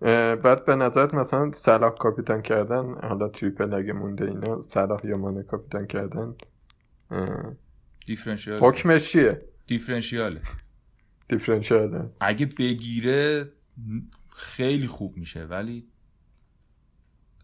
بعد 0.00 0.64
به 0.64 0.74
نظرت 0.74 1.14
مثلا 1.14 1.52
صلاح 1.52 1.94
کاپیتان 1.94 2.42
کردن 2.42 2.94
حالا 3.02 3.28
triple 3.28 3.74
اگه 3.74 3.92
مونده 3.92 4.24
اینا 4.24 4.62
صلاح 4.62 5.06
یا 5.06 5.16
مانه 5.16 5.42
کاپیتان 5.42 5.86
کردن؟ 5.86 6.34
differential 8.06 8.60
حکمش 8.60 9.12
چیه؟ 9.12 9.42
differential 9.66 10.29
ه. 10.29 10.40
differential 11.28 11.98
ه. 11.98 12.10
اگه 12.20 12.46
بگیره 12.46 13.52
خیلی 14.28 14.86
خوب 14.86 15.16
میشه 15.16 15.44
ولی 15.44 15.88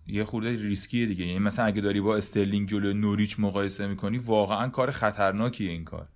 یه 0.07 0.25
خورده 0.25 0.49
ریسکیه 0.49 1.07
دیگه. 1.07 1.27
یعنی 1.27 1.39
مثلا 1.39 1.65
اگه 1.65 1.81
داری 1.81 2.01
با 2.01 2.17
استرلینگ 2.17 2.69
جلو 2.69 2.93
نوریچ 2.93 3.41
مقایسه 3.41 3.87
می‌کنی 3.87 4.19
واقعا 4.19 4.69
کار 4.69 4.91
خطرناکیه 4.91 5.71
این 5.71 5.85
کار. 5.85 6.09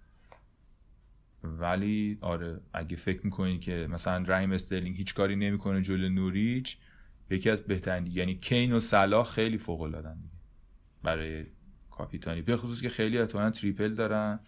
ولی 1.58 2.18
آره 2.20 2.60
اگه 2.72 2.96
فکر 2.96 3.20
می‌کنی 3.24 3.58
که 3.58 3.88
مثلا 3.90 4.24
رحیم 4.26 4.52
استرلینگ 4.52 4.96
هیچ 4.96 5.14
کاری 5.14 5.36
نمی‌کنه 5.36 5.82
جلو 5.82 6.08
نوریچ 6.08 6.78
یکی 7.30 7.50
از 7.50 7.62
بهترین 7.62 8.06
یعنی 8.06 8.34
کین 8.34 8.72
و 8.72 8.80
صلاح 8.80 9.24
خیلی 9.24 9.58
فوق 9.58 9.80
العاده 9.80 10.14
دیگه 10.14 10.34
برای 11.02 11.46
کاپیتانی 11.90 12.42
به 12.42 12.56
خصوص 12.56 12.80
که 12.80 12.88
خیلی 12.88 13.18
احتمالاً 13.18 13.50
triple 13.50 13.94
دارن 13.94 14.40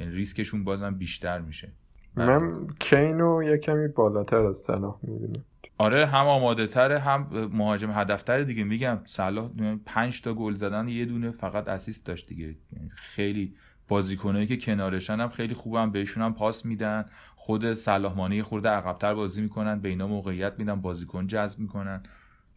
یعنی 0.00 0.12
ریسکشون 0.12 0.64
بازم 0.64 0.94
بیشتر 0.94 1.38
میشه. 1.38 1.72
من 2.16 2.66
کینو 2.78 3.42
یه 3.42 3.58
کمی 3.58 3.88
بالاتر 3.88 4.36
از 4.36 4.56
صلاح 4.56 4.98
می‌بینم. 5.02 5.44
آره 5.78 6.06
هم 6.06 6.26
آماده 6.26 6.66
تره 6.66 6.98
هم 6.98 7.48
مهاجم 7.52 7.90
هدفتر 7.90 8.42
دیگه. 8.42 8.64
میگم 8.64 8.98
صلاح 9.04 9.50
پنج 9.86 10.22
تا 10.22 10.34
گل 10.34 10.54
زدن 10.54 10.88
یه 10.88 11.04
دونه 11.04 11.30
فقط 11.30 11.68
اسیست 11.68 12.06
داشت 12.06 12.28
دیگه. 12.28 12.56
یعنی 12.72 12.90
خیلی 12.94 13.54
بازیکنایی 13.88 14.46
که 14.46 14.56
کنارشن 14.56 15.20
هم 15.20 15.28
خیلی 15.28 15.54
خوبم 15.54 15.90
بهشون 15.90 16.22
هم 16.22 16.34
پاس 16.34 16.66
میدن. 16.66 17.04
خود 17.36 17.72
صلاح 17.72 18.34
یه 18.34 18.42
خورده 18.42 18.68
عقبتر 18.68 19.14
بازی 19.14 19.42
می‌کنن 19.42 19.80
به 19.80 19.88
اینا 19.88 20.06
موقعیت 20.06 20.54
میدن 20.58 20.80
بازیکن 20.80 21.26
جذب 21.26 21.58
می‌کنن. 21.58 22.02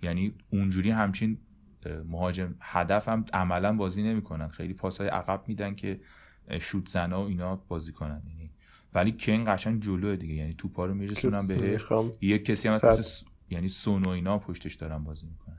یعنی 0.02 0.34
اونجوری 0.50 0.92
همچین 0.92 1.38
مهاجم 2.06 2.56
هدف 2.60 3.10
هم 3.10 3.26
عملا 3.34 3.74
بازی 3.74 4.04
نمی‌کنن. 4.04 4.48
خیلی 4.48 4.74
پاسهای 4.74 5.10
عقب 5.10 5.44
میدن 5.48 5.76
که 5.76 6.00
شوت 6.60 6.90
زنا 6.90 7.24
و 7.24 7.28
اینا 7.28 7.56
بازی 7.56 7.92
کنن. 7.92 8.22
یعنی 8.30 8.50
ولی 8.94 9.12
کین 9.12 9.44
قشنگ 9.56 9.82
جلوه 9.84 10.16
دیگه. 10.16 10.34
یعنی 10.34 10.54
توپا 10.54 10.86
رو 10.86 10.94
میرسونن 10.94 11.48
بهش. 11.48 11.62
می‌خوام 11.62 12.12
یک 12.22 12.46
کسی 12.46 12.68
هم 12.68 12.78
س- 13.02 13.26
یعنی 13.50 13.70
سون 13.70 14.04
و 14.04 14.10
اینا 14.10 14.38
پشتش 14.38 14.76
دارن 14.76 15.04
بازی 15.04 15.26
می‌کنن. 15.26 15.58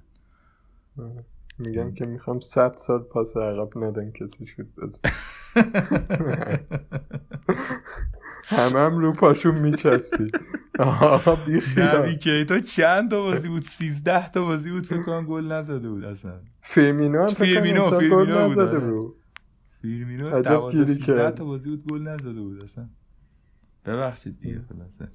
میگم 1.58 1.94
که 1.94 2.06
می‌خوام 2.06 2.40
صد 2.40 2.74
سال 2.76 3.02
پاس 3.02 3.36
عقب 3.36 3.84
ندن 3.84 4.10
کسی 4.10 4.46
شد 4.46 4.66
همه 8.46 8.78
هم 8.78 8.98
رو 8.98 9.12
پاشون 9.12 9.54
میچسبی. 9.58 10.30
خیال. 11.60 12.14
کیتا 12.16 12.58
چند 12.60 13.10
تا 13.10 13.22
بازی 13.22 13.48
بود؟ 13.48 13.62
13 13.62 14.30
تا 14.30 14.44
بازی 14.44 14.70
بود؟ 14.70 14.86
فکر 14.86 15.02
کنم 15.02 15.24
گل 15.26 15.52
نزده 15.52 15.88
بود 15.88 16.04
اصلا. 16.04 16.40
فیرمینو 16.60 17.22
هم 17.22 17.28
فیرمینو- 17.28 17.98
فیرمینو 17.98 18.48
نزده 18.48 18.62
آره. 18.62 18.78
بود. 18.90 19.14
فیرمینو 19.82 20.28
عجب 20.28 20.48
12 20.50 20.78
گیری 20.78 20.92
13 20.94 21.06
کرد. 21.16 21.34
تا 21.34 21.44
بازی 21.44 21.70
بود 21.70 21.84
گل 21.90 22.02
نزده 22.02 22.40
بود 22.40 22.64
اصلا. 22.64 22.88
ببخشید 23.86 24.38
دیگه 24.38 24.60
خلاصه. 24.68 25.08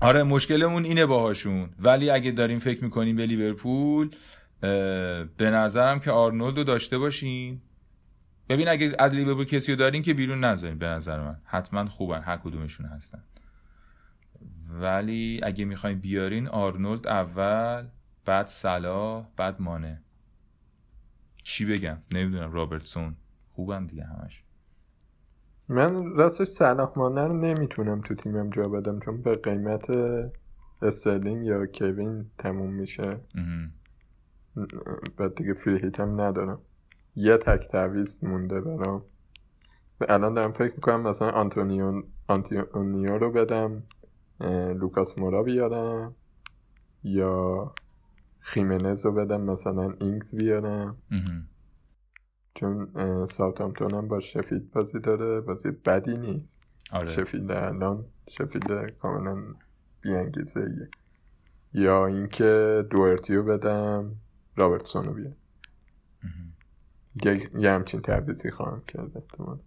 آره 0.00 0.22
مشکلمون 0.22 0.84
اینه 0.84 1.06
باهاشون. 1.06 1.68
ولی 1.78 2.10
اگه 2.10 2.30
داریم 2.30 2.58
فکر 2.58 2.84
می‌کنیم 2.84 3.16
به 3.16 3.26
لیورپول 3.26 4.10
به 5.36 5.50
نظرم 5.50 6.00
که 6.00 6.10
آرنولد 6.10 6.58
رو 6.58 6.64
داشته 6.64 6.98
باشین. 6.98 7.60
ببین 8.48 8.68
اگه 8.68 8.96
از 8.98 9.14
لیورپول 9.14 9.44
کسی 9.44 9.72
رو 9.72 9.78
دارین 9.78 10.02
که 10.02 10.14
بیرون 10.14 10.44
نذارین 10.44 10.78
به 10.78 10.86
نظر 10.86 11.20
من. 11.20 11.36
حتما 11.44 11.86
خوبن 11.86 12.22
هر 12.22 12.36
کدومشون 12.36 12.86
هستن. 12.86 13.22
ولی 14.80 15.40
اگه 15.42 15.64
می‌خواین 15.64 15.98
بیارین 15.98 16.48
آرنولد 16.48 17.06
اول 17.06 17.86
بعد 18.24 18.46
صلاح 18.46 19.26
بعد 19.36 19.62
مانه. 19.62 20.02
چی 21.42 21.64
بگم؟ 21.64 21.98
نمی‌دونم 22.12 22.52
رابرتسون. 22.52 23.16
خوبن 23.50 23.86
دیگه 23.86 24.04
همش. 24.04 24.42
من 25.68 26.06
راستش 26.06 26.46
صلاح 26.46 26.92
مانه 26.96 27.22
رو 27.22 27.32
نمی‌تونم 27.32 28.00
تو 28.00 28.14
تیمم 28.14 28.50
جا 28.50 28.68
بدم 28.68 29.00
چون 29.00 29.22
به 29.22 29.36
قیمت 29.36 29.86
استرلینگ 30.82 31.46
یا 31.46 31.66
کوین 31.66 32.30
تموم 32.38 32.72
میشه. 32.72 33.20
بعد 35.16 35.34
دیگه 35.34 35.54
free 35.54 35.76
hit 35.76 35.92
هم 35.98 36.20
ندارم. 36.20 36.60
یه 37.16 37.36
تک 37.36 37.68
تعویض 37.68 38.24
مونده 38.24 38.60
برام 38.60 39.02
و 40.00 40.06
الان 40.08 40.34
دارم 40.34 40.52
فکر 40.52 40.74
می‌کنم 40.74 41.00
مثلا 41.02 41.30
آنتونیو 41.30 42.02
آنتونیو 42.28 43.18
رو 43.18 43.30
بدم 43.32 43.82
لوکاس 44.80 45.18
مورا 45.18 45.42
بیارم 45.42 46.14
یا 47.02 47.74
خیمنز 48.38 49.06
رو 49.06 49.12
بدم 49.12 49.40
مثلا 49.40 49.94
اینگز 50.00 50.34
بیارم. 50.34 50.96
چون 52.54 52.90
اه، 52.94 53.26
ساوثهامپتون 53.26 53.94
هم 53.94 54.08
با 54.08 54.20
شفیلد 54.20 54.70
بازی 54.70 55.00
داره 55.00 55.40
بازی 55.40 55.70
بدی 55.70 56.14
نیست 56.14 56.62
آره 56.92 57.08
شفیلد 57.08 57.50
الان 57.50 58.04
شفیلد 58.28 58.90
کاملا 58.98 59.36
بی‌انگیزه‌ست. 60.00 60.88
یا 61.72 62.06
اینکه 62.06 62.84
دوئرتیو 62.90 63.42
بدم 63.42 64.16
رابرتسون 64.56 65.06
رو 65.06 65.12
بیارم. 65.12 65.36
یه, 67.24 67.70
همچین 67.70 68.00
تعویضی 68.00 68.50
خواهم 68.50 68.82
کرد 68.88 69.16
احتمال 69.16 69.58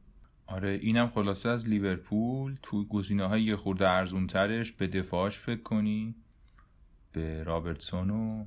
آره 0.48 0.70
اینم 0.70 1.08
خلاصه 1.08 1.50
از 1.50 1.68
لیورپول. 1.70 2.56
تو 2.64 2.86
گزینه 2.86 3.28
های 3.28 3.44
یه 3.44 3.56
خورده 3.56 3.90
ارزون 3.90 4.28
ترش 4.28 4.72
به 4.72 4.88
دفاعش 4.88 5.40
فکر 5.40 5.62
کنی 5.62 6.16
به 7.12 7.44
رابرتسون 7.44 8.10
و 8.10 8.46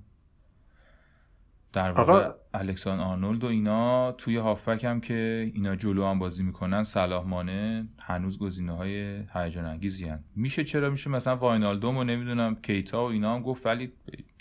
در 1.73 1.93
واقع 1.93 2.13
آقا- 2.13 2.35
الکسان 2.55 3.01
آرنولد 3.01 3.45
و 3.45 3.47
اینا. 3.47 4.13
توی 4.13 4.37
هافبک 4.37 4.85
هم 4.85 5.01
که 5.01 5.51
اینا 5.55 5.77
جلو 5.77 6.05
هم 6.07 6.19
بازی 6.19 6.43
می‌کنن 6.43 6.83
صلاح 6.83 7.27
مانه 7.27 7.89
هنوز 8.03 8.39
گزینه 8.39 8.73
های 8.77 9.23
هیجان 9.35 9.65
انگیزی 9.65 10.05
هن. 10.09 10.25
میشه 10.37 10.65
چرا؟ 10.65 10.91
میشه 10.91 11.11
مثلا 11.11 11.37
واینالدوم 11.37 11.97
و 11.97 12.05
نمی‌دونم 12.05 12.55
کیتا 12.55 13.05
و 13.05 13.11
اینا 13.11 13.35
هم 13.35 13.43
گفت 13.43 13.67
ولی 13.67 13.93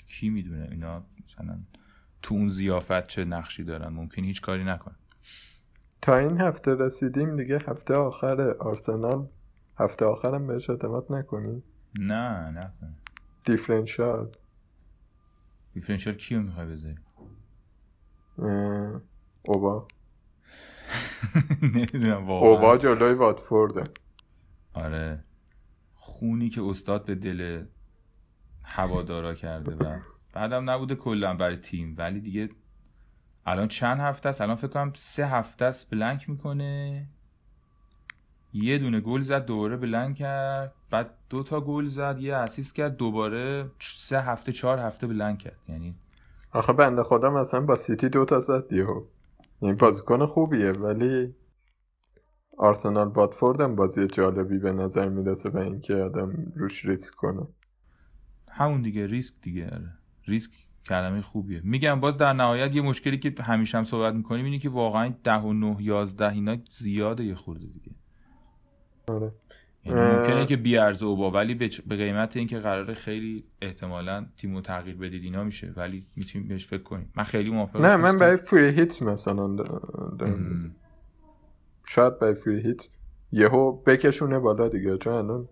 کی 0.08 0.30
می‌دونه 0.30 0.68
اینا؟ 0.72 1.04
مثلا 1.26 1.60
تو 2.22 2.36
اون 2.36 2.48
زیافت 2.48 3.08
چه 3.08 3.26
نقشی 3.26 3.64
دارن؟ 3.64 3.94
ممکن 3.94 4.24
هیچ 4.24 4.42
کاری 4.42 4.64
نکن 4.64 4.96
تا 6.02 6.18
این 6.18 6.42
هفته 6.42 6.76
رسیدیم 6.76 7.36
دیگه 7.36 7.60
هفته 7.68 7.94
آخر 7.94 8.42
آرسنال. 8.60 9.28
هفته 9.78 10.06
آخرم 10.06 10.48
بهش 10.48 10.70
اعتماد 10.70 11.06
نکنی؟ 11.10 11.64
نه 12.00 12.52
نکن 12.52 12.96
دیفرنشال 13.46 14.32
دیفرنشیال 15.74 16.16
کیو 16.16 16.42
می‌خوای 16.42 16.66
بذاری؟ 16.66 16.96
اوبا. 19.44 19.88
نمی‌دونم 21.76 22.28
واقعا. 22.28 22.50
اوبا 22.50 22.78
جلوی 22.78 23.14
واتفورده. 23.14 23.84
آره. 24.74 25.24
خونی 25.96 26.50
که 26.50 26.62
استاد 26.62 27.06
به 27.06 27.16
دل 27.16 27.66
هوادارا 28.64 29.34
کرده 29.34 29.76
و 29.76 30.00
بعدم 30.34 30.70
نبوده 30.70 30.96
کلا 30.96 31.34
برای 31.34 31.58
تیم 31.58 31.96
ولی 31.98 32.20
دیگه 32.20 32.50
الان 33.46 33.68
چند 33.68 34.00
هفته 34.00 34.30
است؟ 34.30 34.42
الان 34.42 34.56
فکر 34.56 34.68
کنم 34.68 34.92
سه 34.96 35.28
هفته 35.28 35.66
است 35.66 35.92
بلنک 35.92 36.30
می‌کنه. 36.30 37.08
یه 38.54 38.78
دونه 38.78 39.00
گل 39.00 39.22
زد 39.22 39.46
دوباره 39.46 39.78
بلنک 39.78 40.16
کرد. 40.16 40.74
بعد 40.90 41.14
دو 41.30 41.44
تا 41.44 41.62
گل 41.62 41.86
زد 41.86 42.18
یه 42.20 42.36
اسیست 42.36 42.76
کرد 42.76 42.98
دوباره 42.98 43.72
سه 43.80 44.22
هفته 44.22 44.52
چهار 44.52 44.80
هفته 44.80 45.08
بلنک 45.08 45.38
کرد. 45.38 45.58
یعنی 45.68 45.96
آخه 46.52 46.74
بنده 46.74 47.04
خدا 47.04 47.30
مثلا 47.30 47.62
با 47.62 47.76
سیتی 47.76 48.10
دوتا 48.10 48.40
زد 48.40 48.74
یهو 48.74 49.04
یعنی 49.62 49.76
بازیکن 49.76 50.26
خوبیه 50.26 50.72
ولی 50.72 51.36
آرسنال 52.58 53.08
واتفورد 53.08 53.62
هم 53.62 53.76
بازی 53.76 54.08
جالبی 54.08 54.58
به 54.58 54.72
نظر 54.72 55.10
می‌رسه 55.10 55.50
و 55.50 55.58
اینکه 55.58 55.96
آدم 55.96 56.52
روش 56.56 56.86
ریسک 56.86 57.16
کنه. 57.16 57.48
همون 58.48 58.82
دیگه 58.82 59.08
ریسک 59.08 59.34
دیگه 59.42 59.66
آره. 59.66 60.01
ریسک 60.26 60.52
کلمه 60.86 61.22
خوبیه. 61.22 61.62
میگم 61.64 62.00
باز 62.00 62.18
در 62.18 62.34
نهایت 62.34 62.76
یه 62.76 62.82
مشکلی 62.82 63.20
که 63.20 63.44
همیشه 63.44 63.78
هم 63.78 63.84
صحبت 63.84 64.14
می‌کنیم 64.14 64.46
اینه 64.46 64.60
که 64.60 64.70
واقعا 64.70 65.14
ده 65.24 65.38
و 65.38 65.54
نه 65.54 65.78
یازده 65.80 66.32
اینا 66.32 66.58
زیاده 66.70 67.24
یه 67.24 67.36
خورده 67.36 67.66
دیگه. 67.66 67.92
آره. 69.08 69.32
یعنی. 69.86 70.00
ممکنه 70.00 70.46
که 70.46 70.58
بیارزه 70.58 71.06
اوبا 71.06 71.32
ولی 71.32 71.56
به 71.88 71.96
قیمت 71.96 72.38
اینکه 72.38 72.60
قراره 72.60 72.94
خیلی 72.94 73.44
احتمالا 73.62 74.26
تیمو 74.38 74.62
تغییر 74.62 74.98
بدید 74.98 75.24
اینا 75.24 75.44
میشه 75.44 75.74
ولی 75.76 76.08
می‌تونیم 76.16 76.48
بهش 76.48 76.66
فکر 76.66 76.84
کنیم. 76.84 77.12
من 77.16 77.24
خیلی 77.24 77.50
موافقم. 77.50 77.86
نه 77.86 77.96
من 77.96 78.18
برای 78.18 78.38
فری 78.38 78.70
هیت 78.70 79.02
مثلا 79.02 79.56
دارم. 80.20 80.76
شاید 81.88 82.20
برای 82.20 82.34
فری 82.34 82.62
هیت 82.62 82.90
یهو 83.32 83.72
بکشونه 83.72 84.40
بالا 84.40 84.68
دیگه. 84.68 84.98
چون 84.98 85.14
الان 85.14 85.50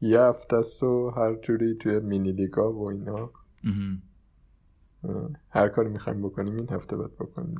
یه 0.00 0.20
هفته 0.20 0.56
و 0.86 1.10
هر 1.16 1.34
جوری 1.34 1.74
توی 1.74 2.00
مینی 2.00 2.32
لیگا 2.32 2.72
و 2.72 2.88
اینا 2.90 3.30
هر 5.50 5.68
کاری 5.68 5.88
می‌خوایم 5.88 6.22
بکنیم 6.22 6.56
این 6.56 6.70
هفته 6.70 6.96
باید 6.96 7.16
بکنیم. 7.16 7.58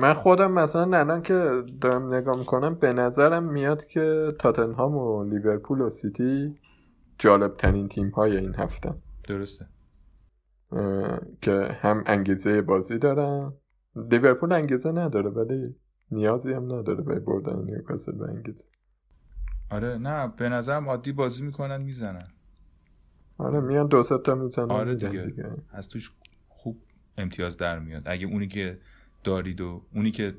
من 0.00 0.14
خودم 0.14 0.52
مثلا 0.52 0.98
الان 0.98 1.22
که 1.22 1.64
دارم 1.80 2.14
نگاه 2.14 2.38
می‌کنم 2.38 2.74
به 2.74 2.92
نظرم 2.92 3.44
میاد 3.44 3.86
که 3.86 4.32
تاتنهام 4.38 4.96
و 4.96 5.24
لیورپول 5.24 5.80
و 5.80 5.90
سیتی 5.90 6.52
جالب 7.18 7.56
ترین 7.56 7.88
تیم 7.88 8.08
های 8.08 8.36
این 8.36 8.54
هفته. 8.54 8.94
درسته. 9.28 9.66
که 11.40 11.78
هم 11.80 12.02
انگیزه 12.06 12.62
بازی 12.62 12.98
دارن. 12.98 13.52
لیورپول 14.10 14.52
انگیزه 14.52 14.92
نداره 14.92 15.30
ولی 15.30 15.76
نیازی 16.10 16.52
هم 16.52 16.64
نداره 16.64 17.02
به 17.02 17.20
بردن 17.20 17.64
نیوکاسل 17.64 18.12
به 18.12 18.24
انگیزه. 18.24 18.64
آره 19.70 19.98
نه 19.98 20.28
به 20.36 20.48
نظرم 20.48 20.88
عادی 20.88 21.12
بازی 21.12 21.42
می‌کنن 21.42 21.84
می‌زنن. 21.84 22.28
آره 23.38 23.60
میان 23.60 23.86
دو 23.86 24.02
تا 24.02 24.34
می‌زنن 24.34 24.70
آره 24.70 24.94
دیگه. 24.94 25.22
دیگه. 25.22 25.44
از 25.72 25.88
توش 25.88 26.10
خوب 26.48 26.82
امتیاز 27.18 27.56
در 27.56 27.78
میاد. 27.78 28.02
اگه 28.06 28.26
اونی 28.26 28.48
که 28.48 28.78
دارید 29.24 29.60
و 29.60 29.82
اونی 29.94 30.10
که 30.10 30.34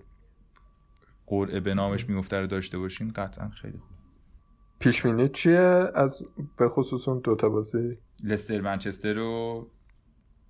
قرعه 1.27 1.59
به 1.59 1.73
نامش 1.73 2.09
میفته 2.09 2.39
رو 2.39 2.47
داشته 2.47 2.77
باشین 2.77 3.11
قطعا 3.11 3.49
خیلی 3.49 3.77
خوب. 3.77 3.97
پیش 4.79 5.01
بینی 5.01 5.27
چیه؟ 5.27 5.91
از 5.95 6.23
به 6.57 6.69
خصوص 6.69 7.07
اون 7.07 7.19
دوتا 7.23 7.49
بازی. 7.49 7.97
لستر 8.23 8.61
منچستر 8.61 9.17
و 9.17 9.67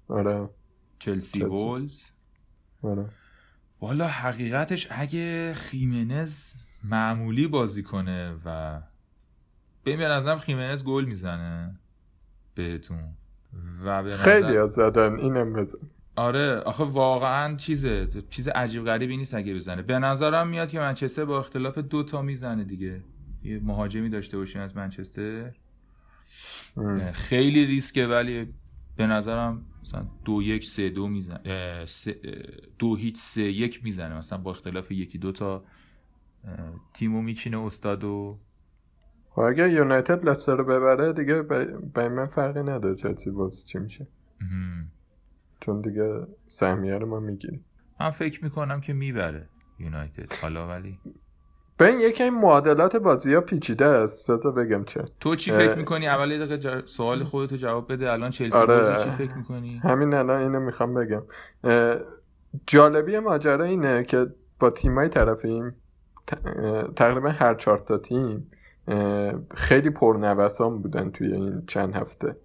آره. 0.08 0.50
چلسی 1.00 1.39
چلسی. 1.39 1.43
وولز. 1.43 2.10
آره. 2.82 3.10
والا 3.82 4.08
حقیقتش 4.08 4.88
اگه 4.91 5.54
خیمنز 5.54 6.54
معمولی 6.84 7.48
بازی 7.48 7.84
کنه 7.84 8.36
و 8.45 8.82
ببین 9.86 10.00
به 10.00 10.08
نظرم 10.08 10.39
خیمنز 10.39 10.84
گل 10.84 11.06
می‌زنه. 11.06 11.80
بهتون. 12.58 12.97
و 13.84 14.03
به 14.03 14.10
نظر- 14.10 14.24
خیلی 14.24 14.55
ها 14.58 14.68
زدن 14.68 15.16
اینم 15.16 15.53
بزن. 15.53 15.80
آره 16.16 16.55
آخه 16.60 16.84
واقعا 16.84 17.55
چیزه 17.55 18.08
چیز 18.30 18.47
عجیب 18.47 18.84
غریبی 18.86 19.18
نیست 19.18 19.34
اگه 19.34 19.55
بزنه. 19.55 19.82
به 19.82 19.99
نظرم 19.99 20.47
میاد 20.47 20.70
که 20.70 20.80
منچستر 20.80 21.26
با 21.26 21.39
اختلاف 21.39 21.78
دو 21.78 22.03
تا 22.03 22.22
می‌زنه 22.22 22.64
دیگه. 22.64 23.03
یه 23.43 23.60
مهاجمی 23.60 24.10
داشته 24.10 24.38
باشیم 24.38 24.62
از 24.62 24.76
منچستر. 24.76 25.51
ام. 26.78 27.12
خیلی 27.12 27.66
ریسکه 27.66 28.05
ولی 28.05 28.53
به 28.95 29.08
نظرم 29.08 29.66
مثلا 29.84 30.08
دو 30.26 30.43
یک 30.43 30.66
سه 30.66 30.89
دو 30.89 31.08
می‌زنه 31.08 31.86
دو 32.80 32.95
هیچ 32.95 33.18
سه 33.18 33.41
یک 33.41 33.84
می‌زنه. 33.84 34.18
مثلا 34.18 34.38
با 34.38 34.51
اختلاف 34.51 34.91
یکی 34.91 35.18
دو 35.18 35.32
تا 35.32 35.64
تیمو 36.93 37.22
میچینه 37.22 37.60
استاد 37.60 38.03
و 38.03 38.39
و 39.38 39.42
اگر 39.42 39.70
یونایتد 39.70 40.30
لستر 40.30 40.56
رو 40.56 40.64
ببره 40.64 41.14
دیگه 41.14 41.42
به 41.94 42.10
من 42.10 42.26
فرقی 42.26 42.60
نداره 42.60 42.96
چلسی 42.96 43.30
وولز 43.30 43.66
چی 43.66 43.80
میشه. 43.80 44.08
چون 45.60 45.82
دیگه 45.82 46.28
سهمیه 46.48 46.98
رو 46.98 47.08
ما 47.08 47.20
می‌گیریم. 47.20 47.66
من 48.00 48.10
فکر 48.10 48.44
می‌کنم 48.44 48.82
که 48.82 48.94
می‌بره 48.94 49.50
یونایتد. 49.80 50.34
حالا 50.42 50.68
ولی؟ 50.68 51.00
به 51.78 51.88
این 51.88 52.00
یکی 52.00 52.24
این 52.24 52.34
معادلات 52.34 52.96
بازی 52.96 53.34
ها 53.34 53.42
پیچیده 53.42 53.86
است. 53.86 54.32
بذار 54.32 54.52
بگم 54.52 54.84
چه. 54.84 55.04
تو 55.20 55.36
چی. 55.36 55.52
فکر 55.52 55.76
می‌کنی؟ 55.76 56.08
اول 56.08 56.32
یه 56.32 56.38
دقیقه 56.38 56.58
جا- 56.58 56.86
سوال 56.86 57.24
خودتو 57.24 57.56
جواب 57.56 57.94
بده. 57.94 58.12
الان 58.12 58.30
چلسی 58.30 58.58
آره. 58.58 59.04
چی 59.04 59.10
فکر 59.10 59.34
می‌کنی؟ 59.34 59.78
همین 59.78 60.14
الان 60.14 60.42
اینو 60.42 60.60
می‌خوام 60.60 60.94
بگم. 60.94 61.24
جالبی 62.68 63.20
ماجرا 63.20 63.64
اینه 63.64 64.04
که 64.04 64.28
با 64.60 64.70
تیمای 64.70 65.10
طرفیم 65.10 65.76
تقریبا 66.96 67.30
هر 67.30 67.56
چهار 67.56 67.78
تا 67.78 67.98
تیم 67.98 68.52
خیلی 69.56 69.90
پرنوسان 69.90 70.82
بودن 70.82 71.12
توی 71.12 71.34
این 71.34 71.64
چند 71.68 71.96
هفته. 71.96 72.36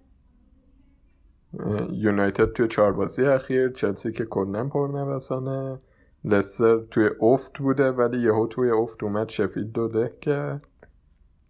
یونایتد 1.91 2.51
توی 2.51 2.67
چهار 2.67 2.93
بازی 2.93 3.25
اخیر 3.25 3.69
چلسی 3.69 4.11
که 4.11 4.25
کلا 4.25 4.67
پرنوسانه 4.67 5.79
لستر 6.25 6.77
توی 6.79 7.09
افت 7.21 7.59
بوده 7.59 7.91
ولی 7.91 8.19
یهو 8.19 8.47
توی 8.47 8.69
افت 8.69 9.03
اومد 9.03 9.29
شفیلد 9.29 9.71
دو 9.71 10.07
که 10.21 10.57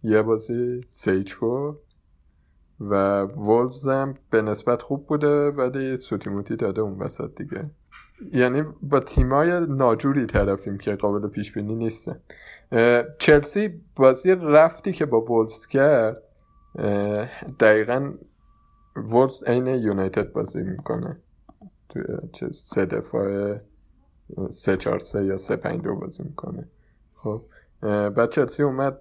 یه 0.02 0.22
بازی 0.22 0.80
سیج 0.86 1.34
برد. 1.42 1.76
و 2.80 3.22
وولفز 3.22 3.88
هم 3.88 4.14
به 4.30 4.42
نسبت 4.42 4.82
خوب 4.82 5.06
بوده 5.06 5.50
ولی 5.50 5.96
سوتیموتی 5.96 6.56
داده 6.56 6.80
اون 6.80 6.98
وسط 6.98 7.34
دیگه. 7.34 7.62
یعنی 8.32 8.62
با 8.82 9.00
تیمای 9.00 9.66
ناجوری 9.68 10.26
طرفیم 10.26 10.78
که 10.78 10.96
قابل 10.96 11.28
پیش 11.28 11.52
بینی 11.52 11.74
نیستن. 11.74 12.20
چلسی 13.18 13.80
بازی 13.96 14.34
رفتی 14.34 14.92
که 14.92 15.06
با 15.06 15.20
وولفز 15.20 15.66
کرد 15.66 16.22
دقیقا 17.60 18.14
وولفز 18.96 19.44
عین 19.44 19.66
یونایتد 19.66 20.32
بازی 20.32 20.62
می‌کنه. 20.62 21.16
توی 21.88 22.02
چه 22.32 22.48
سه 22.52 22.86
دفاع 22.86 23.58
سه 24.50 24.76
چهار 24.76 24.98
سه 24.98 25.24
یا 25.24 25.36
سه 25.36 25.56
پنج 25.56 25.82
دو 25.82 25.94
بازی 25.94 26.22
می‌کنه. 26.22 26.68
خب 27.14 27.42
بعد 27.80 28.30
چلسی 28.30 28.62
اومد 28.62 29.00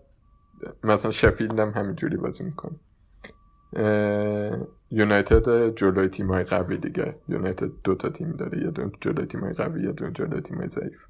مثلا 0.83 1.11
شفیلد 1.11 1.59
هم 1.59 1.69
همینجوری 1.69 2.17
بازی 2.17 2.43
می‌کنه. 2.43 2.75
یونایتد 4.91 5.75
جلوی 5.75 6.07
تیمای 6.07 6.43
قوی 6.43 6.77
دیگه. 6.77 7.11
یونایتد 7.27 7.71
دو 7.83 7.95
تا 7.95 8.09
تیم 8.09 8.31
داره 8.31 8.63
یه 8.63 8.71
دونه 8.71 8.91
جلوی 9.01 9.25
تیمای 9.25 9.53
قوی 9.53 9.83
یه 9.83 9.91
دونه 9.91 10.11
جلوی 10.11 10.41
تیمای 10.41 10.69
ضعیف. 10.69 11.05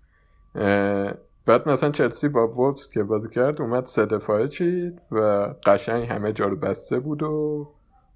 اه، 0.55 1.13
بعد 1.45 1.69
مثلا 1.69 1.91
چلسی 1.91 2.27
با 2.27 2.47
وولفز 2.47 2.89
که 2.89 3.03
بازی 3.03 3.29
کرد 3.29 3.61
اومد 3.61 3.85
سه 3.85 4.05
دفاعه 4.05 4.47
چید 4.47 5.01
و 5.11 5.19
قشنگ 5.65 6.03
همه 6.03 6.33
جا 6.33 6.45
رو 6.45 6.55
بسته 6.55 6.99
بود 6.99 7.23
و 7.23 7.67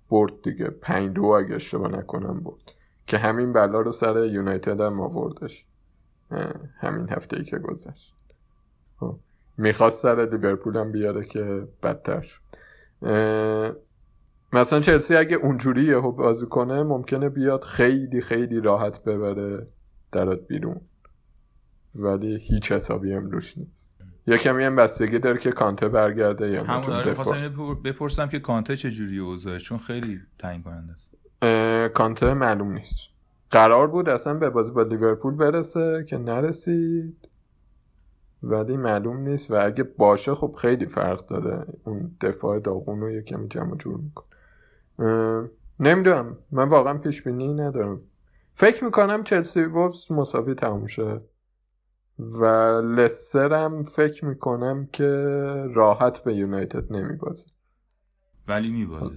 برد 0.09 0.41
دیگه. 0.43 0.65
پنج 0.65 1.13
دو 1.13 1.25
اگه 1.25 1.55
اشتباه 1.55 1.91
نکنم 1.91 2.39
برد 2.39 2.71
که 3.07 3.17
همین 3.17 3.53
بلا 3.53 3.81
رو 3.81 3.91
سر 3.91 4.25
یونایتد 4.25 4.81
هم 4.81 5.01
آوردش. 5.01 5.65
همین 6.79 7.09
هفته 7.09 7.37
ای 7.37 7.43
که 7.43 7.57
گذشت. 7.57 8.15
خب. 8.99 9.19
می‌خواست 9.57 10.01
سر 10.01 10.25
لیورپول 10.31 10.77
هم 10.77 10.91
بیاره 10.91 11.25
که 11.25 11.67
بدتر 11.83 12.21
شد. 12.21 12.41
مثلا 14.53 14.79
چلسی 14.79 15.15
اگه 15.15 15.35
اونجوری 15.35 15.83
یهو 15.83 16.11
بازی 16.11 16.45
کنه 16.45 16.83
ممکنه 16.83 17.29
بیاد 17.29 17.63
خیلی 17.63 18.21
خیلی 18.21 18.61
راحت 18.61 19.03
ببره 19.03 19.65
درات 20.11 20.47
بیرون. 20.47 20.81
ولی 21.97 22.37
هیچ 22.37 22.71
حسابی 22.71 23.13
هم 23.13 23.29
روش 23.29 23.57
نیست. 23.57 23.97
یه 24.27 24.37
کمی 24.37 24.63
هم 24.63 24.75
بستگی 24.75 25.19
داره 25.19 25.37
که 25.37 25.51
کانته 25.51 25.87
برگرده 25.87 26.49
یا 26.49 26.63
همون 26.63 26.93
آره 26.93 27.13
بپرسم 27.83 28.29
که 28.29 28.39
کانته 28.39 28.75
چه 28.75 28.91
جوری 28.91 29.19
اوضاعه؟ 29.19 29.59
چون 29.59 29.77
خیلی 29.77 30.19
تعیین 30.39 30.63
کننده 30.63 30.93
است 30.93 31.13
کانته 31.93 32.33
معلوم 32.33 32.71
نیست. 32.71 32.99
قرار 33.51 33.87
بود 33.87 34.09
اصلا 34.09 34.33
به 34.33 34.49
بازی 34.49 34.71
با 34.71 34.83
لیورپول 34.83 35.35
برسه 35.35 36.05
که 36.09 36.17
نرسید 36.17 37.29
ولی 38.43 38.77
معلوم 38.77 39.17
نیست. 39.17 39.51
و 39.51 39.65
اگه 39.65 39.83
باشه 39.83 40.35
خب 40.35 40.55
خیلی 40.61 40.85
فرق 40.85 41.27
داره. 41.27 41.65
اون 41.83 42.17
دفاع 42.21 42.59
داغون 42.59 43.01
رو 43.01 43.11
یه 43.11 43.21
کمی 43.21 43.47
جمع 43.47 43.77
جور 43.77 43.99
می‌کنه. 44.01 44.27
نمی‌دونم. 45.79 46.37
من 46.51 46.69
واقعا 46.69 46.97
پیش 46.97 47.23
بینی 47.23 47.53
ندارم. 47.53 48.01
فکر 48.53 48.83
می‌کنم 48.83 49.23
چلسی 49.23 49.63
وولفز 49.63 50.11
مساوی 50.11 50.53
تموم 50.53 50.85
شه. 50.85 51.17
و 52.19 52.45
لسترم 52.81 53.83
فکر 53.83 54.25
می‌کنم 54.25 54.87
که 54.93 55.05
راحت 55.73 56.23
به 56.23 56.33
یونایتد 56.33 56.93
نمیبازه. 56.93 57.45
ولی 58.47 58.71
میبازه. 58.71 59.15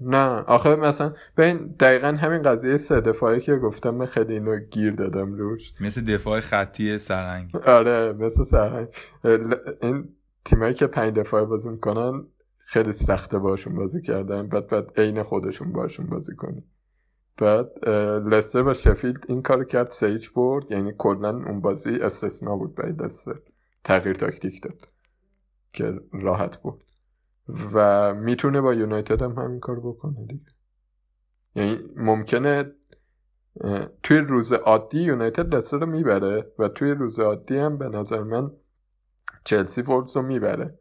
نه. 0.00 0.42
آخه 0.46 0.76
مثلا 0.76 1.12
ببین 1.36 1.74
دقیقا 1.80 2.08
همین 2.08 2.42
قضیه 2.42 2.78
سه 2.78 3.00
دفاعی 3.00 3.40
که 3.40 3.56
گفتم 3.56 3.90
من 3.90 4.06
خیلی 4.06 4.32
اینو 4.32 4.56
گیر 4.56 4.94
دادم 4.94 5.32
روش. 5.32 5.72
مثل 5.80 6.00
دفاع 6.00 6.40
خطی 6.40 6.98
سرنگ 6.98 7.56
آره 7.56 8.12
مثل 8.12 8.44
سرهنگ. 8.44 8.88
ال- 9.24 9.82
این 9.82 10.08
تیمایی 10.44 10.74
که 10.74 10.86
پنج 10.86 11.14
دفاعه 11.14 11.44
بازی 11.44 11.68
می‌کنن 11.68 12.26
خیلی 12.58 12.92
سخته 12.92 13.38
باشون 13.38 13.74
بازی 13.74 14.02
کردن. 14.02 14.48
بعد 14.48 14.66
بعد 14.66 15.00
عین 15.00 15.22
خودشون 15.22 15.72
باشون 15.72 16.06
بازی 16.06 16.36
کنی 16.36 16.64
بعد 17.38 17.88
لستر 18.28 18.62
با 18.62 18.74
شفیلد 18.74 19.24
این 19.28 19.42
کار 19.42 19.64
کرد 19.64 19.90
سیج 19.90 20.28
برد 20.36 20.70
یعنی 20.70 20.92
کلا 20.98 21.28
اون 21.28 21.60
بازی 21.60 21.96
استثنا 21.96 22.56
بود 22.56 22.74
برای 22.74 22.92
لستر 22.92 23.34
تغییر 23.84 24.16
تاکتیک 24.16 24.62
داد 24.62 24.88
که 25.72 26.00
راحت 26.12 26.56
بود. 26.56 26.84
و 27.74 28.14
می‌تونه 28.14 28.60
با 28.60 28.74
یونایتد 28.74 29.22
هم 29.22 29.32
همین 29.32 29.60
کار 29.60 29.80
بکنه 29.80 30.26
دیگه. 30.26 30.46
یعنی 31.54 31.78
ممکنه 31.96 32.72
توی 34.02 34.18
روز 34.18 34.52
عادی 34.52 35.02
یونایتد 35.02 35.54
لستر 35.54 35.78
رو 35.78 35.86
می‌بره 35.86 36.52
و 36.58 36.68
توی 36.68 36.90
روز 36.90 37.20
عادی 37.20 37.56
هم 37.56 37.78
به 37.78 37.88
نظر 37.88 38.22
من 38.22 38.50
چلسی 39.44 39.82
وولفز 39.82 40.16
رو 40.16 40.22
می‌بره. 40.22 40.78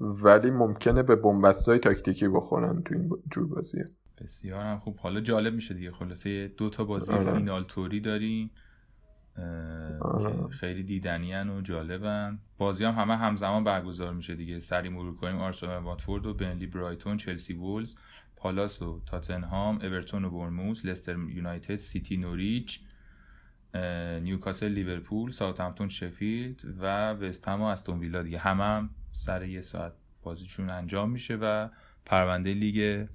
ولی 0.00 0.50
ممکنه 0.50 1.02
به 1.02 1.16
بنبستای 1.16 1.78
تاکتیکی 1.78 2.28
بخورن 2.28 2.82
تو 2.82 2.94
این 2.94 3.10
جور 3.30 3.46
بازی 3.46 3.78
بسیار 4.20 4.64
هم 4.64 4.78
خوب 4.78 4.98
حالا 4.98 5.20
جالب 5.20 5.54
میشه 5.54 5.74
دیگه. 5.74 5.92
خلاصه 5.92 6.48
دو 6.48 6.70
تا 6.70 6.84
بازی 6.84 7.12
آره. 7.12 7.32
فینال 7.32 7.64
توری 7.64 8.00
داریم. 8.00 8.50
آره. 10.00 10.48
که 10.48 10.48
خیلی 10.50 10.82
دیدنیان 10.82 11.50
و 11.50 11.60
جالبن. 11.60 12.38
بازی 12.58 12.84
هم 12.84 12.94
همه 12.94 13.16
همزمان 13.16 13.64
برگزار 13.64 14.14
میشه 14.14 14.34
دیگه. 14.34 14.58
سری 14.58 14.88
مرور 14.88 15.16
کنیم. 15.16 15.36
آرسنال 15.36 15.82
واتفورد 15.82 16.26
و 16.26 16.34
برنلی 16.34 16.66
برایتون 16.66 17.16
چلسی 17.16 17.52
وولز 17.52 17.94
پالاس 18.36 18.82
و 18.82 19.02
تاتنهام 19.06 19.76
اورتون 19.76 20.24
و 20.24 20.30
بورنموث 20.30 20.84
لستر 20.84 21.18
یونایتد 21.18 21.76
سیتی 21.76 22.16
نوریچ 22.16 22.80
نیوکاسل 24.20 24.68
لیورپول 24.68 25.30
ساوثهمپتون 25.30 25.88
شفیلد 25.88 26.62
و 26.78 27.12
وستهم 27.12 27.62
و 27.62 27.64
استون 27.64 27.98
ویلا 27.98 28.22
دیگه. 28.22 28.38
همه 28.38 28.64
هم 28.64 28.90
سر 29.12 29.44
یه 29.44 29.60
ساعت 29.60 29.92
بازیشون 30.22 30.70
انجام 30.70 31.10
میشه 31.10 31.36
و 31.36 31.68
پرونده 32.04 32.54
لیگ 32.54 33.06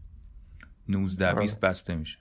19 0.90 1.34
20 1.34 1.62
بسته 1.62 1.96
میشه. 1.96 2.20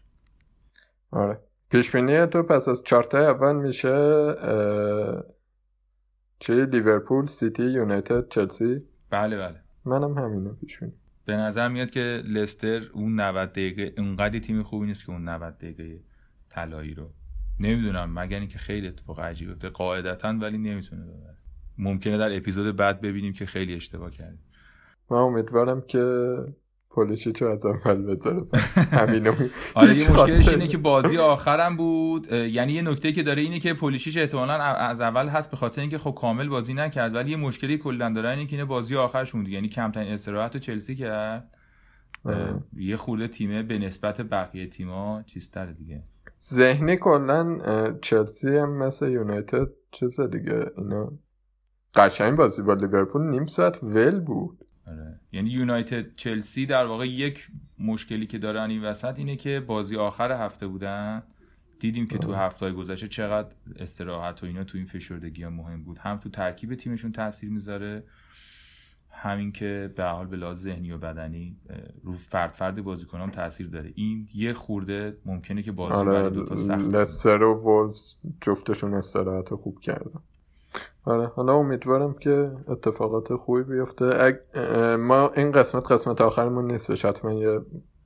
آره. 1.10 1.40
پیش 1.70 1.96
بینی 1.96 2.26
تو 2.26 2.42
پس 2.42 2.68
از 2.68 2.82
چارت 2.84 3.14
اول 3.14 3.56
میشه 3.56 3.88
اه، 3.88 5.22
چی؟ 6.38 6.66
لیورپول 6.66 7.26
سیتی 7.26 7.64
یونایتد 7.64 8.28
چلسی. 8.28 8.78
بله 9.10 9.36
بله. 9.36 9.60
منم 9.84 10.18
همینو 10.18 10.54
پیش 10.54 10.78
بینی 10.78 10.92
به 11.24 11.36
نظر 11.36 11.68
میاد 11.68 11.90
که 11.90 12.22
لستر 12.26 12.82
اون 12.92 13.20
90 13.20 13.52
دقیقه 13.52 13.94
اونقدی 13.98 14.40
تیم 14.40 14.62
خوبی 14.62 14.86
نیست 14.86 15.06
که 15.06 15.12
اون 15.12 15.28
90 15.28 15.58
دقیقه 15.58 16.00
طلایی 16.50 16.94
رو. 16.94 17.10
نمی‌دونم 17.60 18.18
مگر 18.18 18.38
اینکه 18.38 18.58
خیلی 18.58 18.88
اتفاق 18.88 19.20
عجیب 19.20 19.50
افتاده 19.50 19.74
قاعدتا 19.74 20.28
ولی 20.28 20.58
نمی‌تونه 20.58 21.02
ببره. 21.02 21.36
ممکنه 21.78 22.18
در 22.18 22.36
اپیزود 22.36 22.76
بعد 22.76 23.00
ببینیم 23.00 23.32
که 23.32 23.46
خیلی 23.46 23.74
اشتباه 23.74 24.10
کردیم. 24.10 24.44
من 25.10 25.18
امیدوارم 25.18 25.80
که 25.80 26.34
پولیشیچو 26.94 27.46
از 27.48 27.66
اول 27.66 28.02
بذاره؟ 28.02 28.42
همینو 28.92 29.32
می- 29.38 29.50
آره 29.74 29.96
یه 29.98 30.12
مشکلش 30.12 30.48
اینه 30.48 30.68
که 30.68 30.78
بازی 30.78 31.16
آخرم 31.18 31.76
بود. 31.76 32.32
یعنی 32.32 32.72
یه 32.72 32.82
نکته 32.82 33.12
که 33.12 33.22
داره 33.22 33.42
اینه 33.42 33.58
که 33.58 33.74
پولیشیچ 33.74 34.18
احتمالاً 34.18 34.54
از 34.62 35.00
اول 35.00 35.28
هست 35.28 35.50
به 35.50 35.56
خاطر 35.56 35.80
اینکه 35.80 35.98
خب 35.98 36.14
کامل 36.20 36.48
بازی 36.48 36.74
نکرد 36.74 37.14
ولی 37.14 37.30
یه 37.30 37.36
مشکلی 37.36 37.78
کلا 37.78 38.12
داره 38.12 38.30
اینه 38.30 38.46
که 38.46 38.56
اینه 38.56 38.64
بازی 38.64 38.96
آخرش 38.96 39.32
بود 39.32 39.48
یعنی 39.48 39.68
کمترین 39.68 40.12
استراحت 40.12 40.56
چلسی 40.56 40.94
کرد. 40.94 41.48
یه 42.76 42.96
خورده 42.96 43.28
تیمه 43.28 43.62
به 43.62 43.78
نسبت 43.78 44.20
بقیه 44.20 44.66
تیما 44.66 45.22
چیزتره 45.26 45.72
دیگه. 45.72 46.02
ذهنی 46.42 46.96
کلا 46.96 47.58
چلسی 48.02 48.56
هم 48.56 48.72
مثل 48.78 49.10
یونایتد 49.10 49.66
چیز 49.90 50.20
دیگه. 50.20 50.64
اینا 50.78 51.12
قشنگ 51.94 52.36
بازی 52.36 52.62
با 52.62 52.74
لیورپول 52.74 53.22
نیم 53.22 53.46
ساعت 53.46 53.82
ول 53.82 54.20
بود. 54.20 54.58
آره. 54.86 55.20
یعنی 55.32 55.50
یونایتد 55.50 56.14
چلسی 56.16 56.66
در 56.66 56.86
واقع 56.86 57.08
یک 57.08 57.48
مشکلی 57.78 58.26
که 58.26 58.38
دارن 58.38 58.70
این 58.70 58.84
وسط 58.84 59.18
اینه 59.18 59.36
که 59.36 59.60
بازی 59.60 59.96
آخر 59.96 60.32
هفته 60.32 60.66
بودن 60.66 61.22
دیدیم 61.78 62.06
که 62.06 62.18
تو 62.18 62.34
هفته 62.34 62.66
های 62.66 62.74
گذشته 62.74 63.08
چقدر 63.08 63.48
استراحت 63.76 64.42
و 64.42 64.46
اینا 64.46 64.64
تو 64.64 64.78
این 64.78 64.86
فشردگی 64.86 65.42
ها 65.42 65.50
مهم 65.50 65.84
بود 65.84 65.98
هم 65.98 66.16
تو 66.16 66.28
ترکیب 66.28 66.74
تیمشون 66.74 67.12
تاثیر 67.12 67.50
می‌ذاره 67.50 68.04
همین 69.10 69.52
که 69.52 69.92
به 69.96 70.04
حال 70.04 70.26
به 70.26 70.36
لحاظ 70.36 70.62
ذهنی 70.62 70.90
و 70.90 70.98
بدنی 70.98 71.56
رو 72.02 72.12
فرد 72.12 72.52
فرد 72.52 72.82
بازیکنان 72.82 73.30
تاثیر 73.30 73.68
داره 73.68 73.92
این 73.94 74.28
یه 74.34 74.52
خورده 74.52 75.16
ممکنه 75.26 75.62
که 75.62 75.72
بازی 75.72 75.94
آره 75.94 76.12
برای 76.12 76.30
دو 76.30 76.44
تا 76.44 76.56
سخت. 76.56 76.94
لستر 76.94 77.42
و 77.42 77.54
وولز 77.64 78.14
جفتشون 78.40 78.94
استراحت 78.94 79.54
خوب 79.54 79.80
کردن 79.80 80.20
آره 81.04 81.26
حالا 81.26 81.54
امیدوارم 81.54 82.14
که 82.14 82.50
اتفاقات 82.68 83.34
خوبی 83.34 83.62
بیفته. 83.62 84.10
اگ... 84.20 84.36
ما 84.96 85.28
این 85.36 85.52
قسمت 85.52 85.92
قسمت 85.92 86.20
آخرمون 86.20 86.70
نیستش 86.70 87.04
حتما 87.04 87.32
یه 87.32 87.60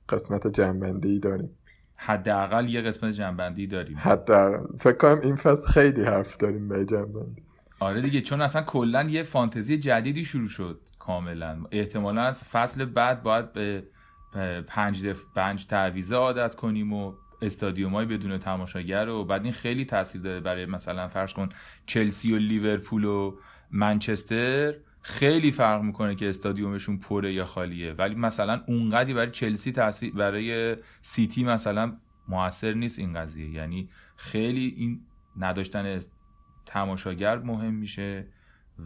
قسمت 0.09 0.47
جنبندی 0.47 1.19
داریم. 1.19 1.57
حداقل 1.97 2.69
یه 2.69 2.81
قسمت 2.81 3.11
جنبندی 3.11 3.67
داریم. 3.67 3.97
حتی 3.99 4.33
فکر 4.79 4.97
کنم 4.97 5.19
این 5.19 5.35
فصل 5.35 5.67
خیلی 5.67 6.03
حرف 6.03 6.37
داریم 6.37 6.67
به 6.67 6.85
جنبندی. 6.85 7.43
آره 7.79 8.01
دیگه 8.01 8.21
چون 8.21 8.41
اصلا 8.41 8.61
کلا 8.61 9.03
یه 9.03 9.23
فانتزی 9.23 9.77
جدیدی 9.77 10.25
شروع 10.25 10.47
شد 10.47 10.81
کاملا. 10.99 11.57
احتمالا 11.71 12.21
از 12.21 12.43
فصل 12.43 12.85
بعد 12.85 13.23
باید 13.23 13.53
به 13.53 13.83
پنج 14.67 15.05
دف... 15.05 15.25
پنج 15.35 15.67
تعویضه 15.67 16.15
عادت 16.15 16.55
کنیم 16.55 16.93
و 16.93 17.13
استادیوم 17.41 17.95
های 17.95 18.05
بدون 18.05 18.37
تماشاگر 18.37 19.09
و 19.09 19.25
بعد 19.25 19.43
این 19.43 19.53
خیلی 19.53 19.85
تاثیر 19.85 20.21
داره 20.21 20.39
برای 20.39 20.65
مثلا 20.65 21.07
فرض 21.07 21.33
کن 21.33 21.49
چلسی 21.85 22.33
و 22.33 22.37
لیورپول 22.37 23.05
و 23.05 23.37
منچستر. 23.71 24.73
خیلی 25.01 25.51
فرق 25.51 25.81
می‌کنه 25.81 26.15
که 26.15 26.29
استادیومشون 26.29 26.97
پره 26.97 27.33
یا 27.33 27.45
خالیه. 27.45 27.93
ولی 27.93 28.15
مثلا 28.15 28.61
اونقدی 28.67 29.13
برای 29.13 29.31
چلسی 29.31 29.71
تاثیر 29.71 30.13
برای 30.13 30.77
سیتی 31.01 31.43
مثلا 31.43 31.97
موثر 32.27 32.73
نیست 32.73 32.99
این 32.99 33.13
قضیه. 33.13 33.49
یعنی 33.49 33.89
خیلی 34.15 34.73
این 34.77 35.01
نداشتن 35.37 35.99
تماشاگر 36.65 37.37
مهم 37.37 37.73
میشه. 37.73 38.27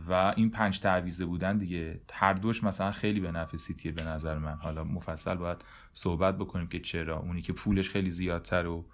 و 0.10 0.34
این 0.38 0.50
پنج 0.50 0.80
تعویزه 0.80 1.26
بودن 1.26 1.58
دیگه 1.58 2.02
هر 2.14 2.34
دوش 2.34 2.64
مثلا 2.64 2.92
خیلی 2.92 3.20
به 3.20 3.32
نفع 3.32 3.58
سیتیه 3.58 3.92
به 3.92 4.04
نظر 4.04 4.38
من. 4.38 4.56
حالا 4.56 4.84
مفصل 4.84 5.36
باید 5.36 5.58
صحبت 5.94 6.38
بکنیم 6.38 6.68
که 6.68 6.80
چرا. 6.80 7.20
اونی 7.20 7.42
که 7.42 7.54
پولش 7.54 7.90
خیلی 7.90 8.12
زیادتر 8.12 8.68
و 8.68 8.86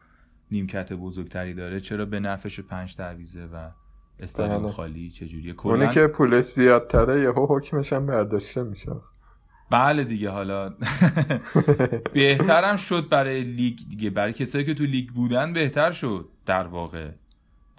نیمکت 0.52 0.94
بزرگتری 0.94 1.54
داره 1.54 1.80
چرا 1.80 2.06
به 2.06 2.20
نفعش 2.20 2.60
پنج 2.60 2.96
تعویزه 2.96 3.46
و 3.46 3.70
استادیوم 4.20 4.62
بله. 4.62 4.72
خالی؟ 4.72 5.10
چجوریه؟ 5.10 5.56
اونی 5.64 5.80
کلا 5.80 5.88
که 5.88 6.08
پولش 6.08 6.46
زیادتره 6.46 7.22
یهو 7.22 7.58
حکمش 7.58 7.94
هم 7.94 8.06
برداشته 8.06 8.64
میشه. 8.64 8.92
بله 9.70 10.04
دیگه 10.04 10.30
حالا 10.30 10.70
بهترم 12.14 12.78
شد 12.78 13.10
برای 13.10 13.44
لیگ 13.44 13.80
دیگه. 13.90 14.10
برای 14.10 14.34
کسایی 14.34 14.66
که 14.66 14.74
تو 14.74 14.84
لیگ 14.84 15.10
بودن 15.10 15.54
بهتر 15.54 15.92
شد 15.92 16.30
در 16.46 16.68
واقع. 16.68 17.12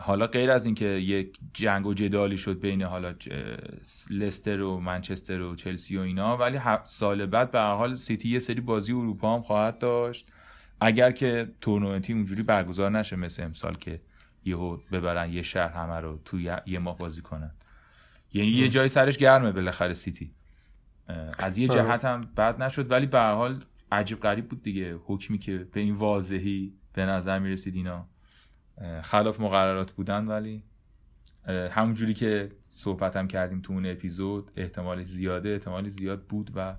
حالا 0.01 0.26
غیر 0.26 0.51
از 0.51 0.64
اینکه 0.64 0.86
یک 0.86 1.38
جنگ 1.55 1.86
و 1.86 1.94
جدالی 1.94 2.36
شد 2.36 2.61
بین 2.61 2.82
حالا 2.82 3.14
لستر 4.11 4.61
و 4.61 4.80
منچستر 4.80 5.40
و 5.40 5.55
چلسی 5.55 5.96
و 5.96 6.01
اینا 6.01 6.36
ولی 6.36 6.61
سال 6.84 7.26
بعد 7.26 7.51
به 7.51 7.61
حال 7.61 7.94
سیتی 7.94 8.28
یه 8.28 8.38
سری 8.38 8.61
بازی 8.61 8.92
اروپا 8.92 9.34
هم 9.34 9.40
خواهد 9.40 9.78
داشت. 9.78 10.28
اگر 10.80 11.11
که 11.12 11.49
تورنمنتی 11.61 12.12
اونجوری 12.12 12.42
برگزار 12.42 12.90
نشه 12.90 13.16
مثل 13.16 13.42
امسال 13.42 13.74
که 13.74 14.01
یهو 14.44 14.76
ببرن 14.92 15.32
یه 15.32 15.42
شهر 15.42 15.68
همه 15.68 16.01
رو 16.01 16.20
تو 16.24 16.40
یه- 16.40 16.78
ماه 16.78 16.99
بازی 16.99 17.22
کنن. 17.22 17.51
یعنی 18.32 18.51
یه 18.51 18.68
جای 18.68 18.88
سرش 18.88 19.18
گرمه 19.18 19.53
بالاخره 19.53 19.94
سیتی. 19.94 20.30
از 21.38 21.59
یه 21.59 21.68
آره. 21.70 21.80
جهت 21.82 22.05
هم 22.05 22.20
بد 22.36 22.62
نشد 22.62 22.90
ولی 22.90 23.07
به 23.07 23.20
حال 23.20 23.64
عجیب 23.92 24.20
غریب 24.20 24.49
بود 24.49 24.62
دیگه. 24.62 24.94
حکمی 25.05 25.38
که 25.38 25.59
به 25.72 25.80
این 25.80 25.94
واضحی 25.94 26.72
به 26.92 27.07
نظر 27.07 27.38
می‌رسید 27.38 27.74
اینا. 27.74 28.07
خلاف 29.03 29.41
مقررات 29.41 29.93
بودن 29.93 30.26
ولی 30.26 30.64
همونجوری 31.49 32.14
که 32.14 32.53
صحبت 32.70 33.16
هم 33.16 33.29
کردیم 33.29 33.61
تو 33.61 33.72
اون 33.72 33.87
اپیزود 33.87 34.51
احتمال 34.57 35.03
زیاده 35.03 35.49
احتمال 35.49 35.89
زیاد 35.89 36.22
بود 36.22 36.51
و 36.55 36.76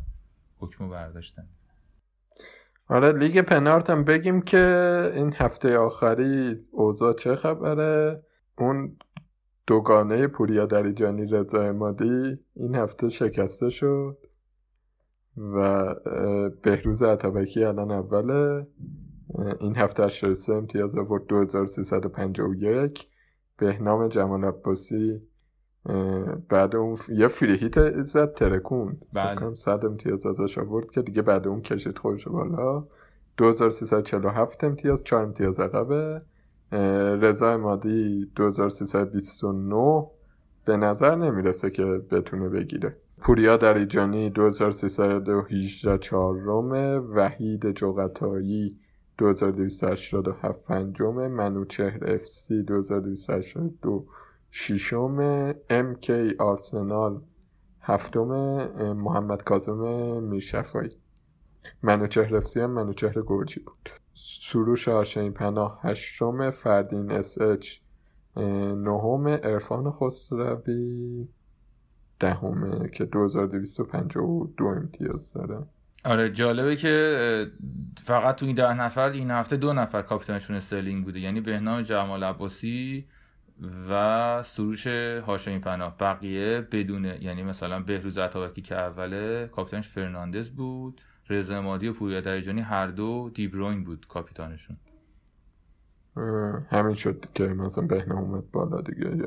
حکم 0.58 0.89
برداشتن. 0.89 1.47
آره 2.88 3.12
لیگ 3.12 3.41
پنارت 3.41 3.89
هم 3.89 4.04
بگیم 4.04 4.41
که 4.41 5.12
این 5.16 5.34
هفته 5.36 5.78
آخری 5.78 6.60
اوضاع 6.72 7.14
چه 7.14 7.36
خبره؟ 7.36 8.24
اون 8.58 8.97
دوگانه 9.68 10.28
پوریا 10.28 10.66
دریجانی 10.66 11.26
رضا 11.26 11.62
امادی 11.62 12.34
این 12.56 12.76
هفته 12.76 13.10
شکسته 13.10 13.70
شد 13.70 14.18
و 15.38 15.95
بهروز 16.64 17.04
عطابکی 17.04 17.64
الان 17.64 17.91
اوله. 17.91 18.68
این 19.59 19.75
هفته 19.75 20.03
83 20.03 20.53
امتیاز 20.53 20.97
آورد 20.97 21.27
2351 21.27 23.05
بهنام 23.57 24.07
جمال 24.07 24.45
عباسی 24.45 25.21
بعد 26.49 26.75
اون 26.75 26.95
ف- 26.95 27.09
یه 27.09 27.27
فری 27.27 27.55
هیت 27.57 28.03
زد 28.03 28.34
ترکون 28.34 28.97
بله. 29.13 29.55
100 29.55 29.86
امتیاز 29.86 30.25
ازش 30.25 30.57
آورد 30.57 30.91
که 30.91 31.01
دیگه 31.01 31.21
بعد 31.21 31.47
اون 31.47 31.61
کشید 31.61 31.97
خودش 31.97 32.27
بالا. 32.27 32.84
2347 33.38 34.63
امتیاز 34.63 35.03
4 35.03 35.23
امتیاز 35.23 35.59
عقبه 35.59 36.19
رضا 37.21 37.53
امادی 37.53 38.32
2329 38.36 40.07
به 40.65 40.77
نظر 40.77 41.15
نمی‌رسه 41.15 41.69
که 41.69 41.86
بتونه 41.86 42.49
بگیره. 42.49 42.91
پوریا 43.17 43.57
دریجانی 43.57 44.30
2318 44.30 45.97
چهارمه 45.97 46.97
وحید 46.97 47.71
جغتایی 47.71 48.80
2287 49.20 50.63
پنجمه 50.63 51.28
منوچهر 51.28 52.13
اف 52.13 52.26
سی. 52.28 52.63
2282 52.63 54.05
ششم 54.51 55.17
ام 55.70 55.95
کی 55.95 56.36
آرسنال. 56.39 57.22
هفتم 57.82 58.28
محمد 58.93 59.43
کاظم 59.43 59.84
میرشفایی. 60.24 60.89
منوچهر 61.84 62.36
اف 62.36 62.47
سی 62.47 62.59
هم 62.59 62.72
منوچهر 62.72 63.22
گرجی 63.28 63.59
بود. 63.59 63.89
سروش 64.13 64.88
هاشمی 64.88 65.30
پناه. 65.30 65.80
هشتم 65.82 66.49
فردین 66.49 67.11
اس 67.11 67.41
اچ. 67.41 67.78
نهم 68.86 69.28
عرفان 69.28 69.91
خسروی. 69.91 71.22
دهمه 72.20 72.89
که 72.89 73.05
2252 73.05 74.65
امتیاز 74.65 75.34
داره. 75.34 75.57
آره 76.06 76.32
جالبه 76.32 76.76
که 76.76 77.52
فقط 78.04 78.36
تو 78.36 78.45
این 78.45 78.56
ده 78.56 78.74
نفر 78.74 79.10
این 79.10 79.32
هفته 79.32 79.58
دو 79.58 79.74
نفر 79.74 80.02
کاپیتانشون 80.02 80.56
استرلینگ 80.56 81.06
بوده. 81.06 81.20
یعنی 81.20 81.41
بهنام 81.41 81.82
جمال 81.82 82.24
عباسی 82.24 83.06
و 83.89 84.43
سروش 84.43 84.88
هاشمی 84.88 85.60
پناه. 85.60 85.97
بقیه 85.97 86.68
بدون 86.72 87.06
یعنی 87.06 87.43
مثلا 87.43 87.80
بهروز 87.80 88.18
عطابکی 88.18 88.62
که 88.62 88.76
اوله 88.76 89.47
کاپیتانش 89.47 89.88
فرناندز 89.88 90.50
بود. 90.50 91.02
رضا 91.30 91.58
امادی 91.58 91.88
و 91.88 91.93
پوریا 91.93 92.22
دریجانی 92.22 92.62
هر 92.62 92.88
دو 92.88 93.32
دیبروین 93.34 93.84
بود 93.84 94.08
کاپیتانشون. 94.08 94.78
همین 96.70 96.95
شد 96.95 97.26
که 97.34 97.43
مثلا 97.43 97.88
بهنام 97.88 98.18
اومد 98.18 98.52
بالا 98.52 98.82
دیگه. 98.82 99.26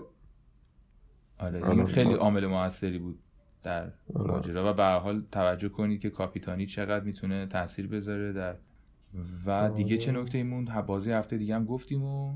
آره. 1.38 1.70
این 1.70 1.86
خیلی 1.86 2.14
عامل 2.14 2.46
موثری 2.46 2.98
بود. 2.98 3.21
در 3.62 3.92
آره. 4.14 4.30
ماجرا. 4.30 4.70
و 4.70 4.74
به 4.74 4.84
حال 4.84 5.22
توجه 5.32 5.68
کنید 5.68 6.00
که 6.00 6.10
کاپیتانی 6.10 6.66
چقدر 6.66 7.04
می‌تونه 7.04 7.46
تاثیر 7.46 7.86
بذاره 7.86 8.32
در 8.32 8.56
و 9.46 9.70
دیگه 9.70 9.96
چه 9.96 10.12
نکته 10.12 10.38
ایمون 10.38 10.68
بازی 10.86 11.12
هفته 11.12 11.38
دیگه 11.38 11.54
هم 11.54 11.64
گفتیم 11.64 12.04
و 12.04 12.34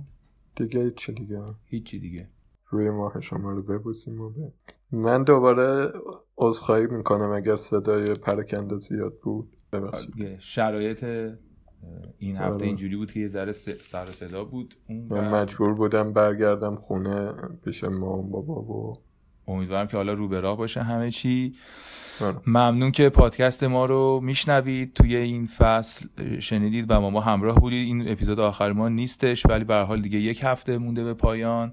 دیگه 0.57 0.91
چه 0.91 1.13
دیگه. 1.13 1.43
هیچی 1.65 1.99
دیگه. 1.99 2.29
روی 2.69 2.91
ماه 2.91 3.21
شما 3.21 3.51
رو 3.51 3.63
ببوسیم 3.63 4.21
و 4.21 4.31
به 4.31 4.53
من 4.93 5.25
دوباره 5.25 5.93
عذرخواهی 6.39 6.87
می‌کنم 6.87 7.31
اگر 7.31 7.57
صدای 7.57 8.13
پرکنده 8.15 8.81
زیاد 8.81 9.19
بود. 9.23 9.49
ببخشید. 9.73 10.15
دیگه 10.15 10.37
شرایط 10.39 11.05
این 12.19 12.37
هفته 12.37 12.55
آره. 12.55 12.67
اینجوری 12.67 12.97
بود 12.97 13.13
که 13.13 13.21
یه 13.21 13.29
ذره 13.29 13.53
سر 13.53 14.11
و 14.11 14.13
صدا 14.13 14.45
بود. 14.45 14.75
اون 14.89 15.07
من 15.11 15.43
مجبور 15.43 15.75
بودم 15.75 16.13
برگردم 16.13 16.77
خونه 16.77 17.33
پیش 17.65 17.85
مام 17.85 18.31
بابا 18.31 18.55
و 18.55 18.95
امیدوارم 19.49 19.87
که 19.87 19.97
حالا 19.97 20.13
رو 20.13 20.29
به 20.29 20.41
راه 20.41 20.57
باشه 20.57 20.83
همه 20.83 21.11
چی. 21.11 21.55
آره. 22.21 22.37
ممنون 22.47 22.91
که 22.91 23.09
پادکست 23.09 23.65
ما 23.65 23.87
رو 23.87 24.21
میشنوید. 24.23 24.93
توی 24.93 25.17
این 25.17 25.47
فصل 25.47 26.07
شنیدید 26.41 26.91
و 26.91 27.01
ما 27.01 27.11
ما 27.11 27.21
همراه 27.21 27.61
بودید. 27.61 27.87
این 27.87 28.09
اپیزود 28.09 28.41
آخر 28.41 28.73
ما 28.73 28.89
نیستش 28.89 29.47
ولی 29.47 29.65
به 29.65 29.75
حال 29.75 30.03
دیگه 30.03 30.19
یک 30.19 30.41
هفته 30.43 30.79
مونده 30.79 31.05
به 31.05 31.15
پایان. 31.15 31.73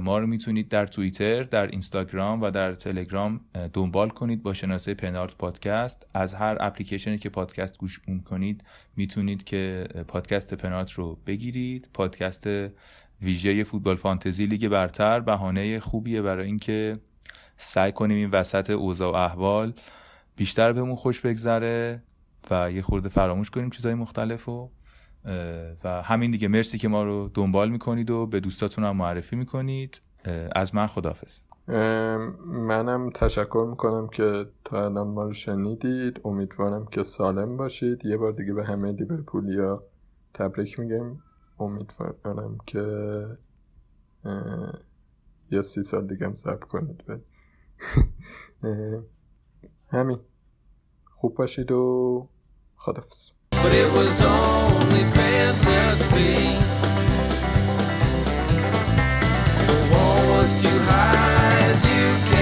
ما 0.00 0.18
رو 0.18 0.26
می‌تونید 0.26 0.68
در 0.68 0.86
توییتر 0.86 1.42
در 1.42 1.66
اینستاگرام 1.66 2.42
و 2.42 2.50
در 2.50 2.74
تلگرام 2.74 3.40
دنبال 3.72 4.08
کنید 4.08 4.42
با 4.42 4.54
شناسه 4.54 4.94
پنارت 4.94 5.36
پادکست. 5.36 6.06
از 6.14 6.34
هر 6.34 6.56
اپلیکیشنی 6.60 7.18
که 7.18 7.28
پادکست 7.28 7.78
گوش 7.78 8.00
کنید 8.24 8.64
می‌تونید 8.96 9.44
که 9.44 9.88
پادکست 10.08 10.54
پنارت 10.54 10.92
رو 10.92 11.18
بگیرید. 11.26 11.88
پادکست 11.94 12.48
ویژه 13.22 13.64
فوتبال 13.64 13.96
فانتزی 13.96 14.46
لیگ 14.46 14.68
برتر 14.68 15.20
بهانه 15.20 15.80
خوبیه 15.80 16.22
برای 16.22 16.46
اینکه 16.46 16.98
سعی 17.56 17.92
کنیم 17.92 18.16
این 18.16 18.30
وسط 18.30 18.70
اوضاع 18.70 19.12
و 19.12 19.14
احوال 19.14 19.72
بیشتر 20.36 20.72
بهمون 20.72 20.94
خوش 20.94 21.20
بگذره 21.20 22.02
و 22.50 22.72
یه 22.72 22.82
خورده 22.82 23.08
فراموش 23.08 23.50
کنیم 23.50 23.70
چیزهای 23.70 23.94
مختلف 23.94 24.48
و 24.48 24.70
و 25.84 26.02
همین 26.02 26.30
دیگه. 26.30 26.48
مرسی 26.48 26.78
که 26.78 26.88
ما 26.88 27.04
رو 27.04 27.30
دنبال 27.34 27.70
می‌کنید 27.70 28.10
و 28.10 28.26
به 28.26 28.40
دوستاتون 28.40 28.84
هم 28.84 28.96
معرفی 28.96 29.36
می‌کنید. 29.36 30.00
از 30.54 30.74
من 30.74 30.86
خداحافظ. 30.86 31.40
منم 32.46 33.10
تشکر 33.10 33.66
می‌کنم 33.70 34.08
که 34.08 34.46
تا 34.64 34.84
الان 34.84 35.08
ما 35.08 35.24
رو 35.24 35.32
شنیدید. 35.32 36.20
امیدوارم 36.24 36.86
که 36.86 37.02
سالم 37.02 37.56
باشید. 37.56 38.04
یه 38.04 38.16
بار 38.16 38.32
دیگه 38.32 38.54
به 38.54 38.64
همه 38.64 38.92
لیورپولیا 38.92 39.82
تبریک 40.34 40.80
میگم 40.80 41.16
امیدوارم 41.60 42.58
که 42.66 43.26
یه 45.50 45.62
سی 45.62 45.82
سال 45.82 46.06
دیگه 46.06 46.26
هم 46.26 46.34
صبر 46.34 46.66
کنید 46.66 47.02
همین 49.88 50.18
خوب 51.10 51.34
باشید 51.34 51.72
و 51.72 52.22
خدافز 52.76 53.30
too 60.62 60.68
high. 60.68 62.39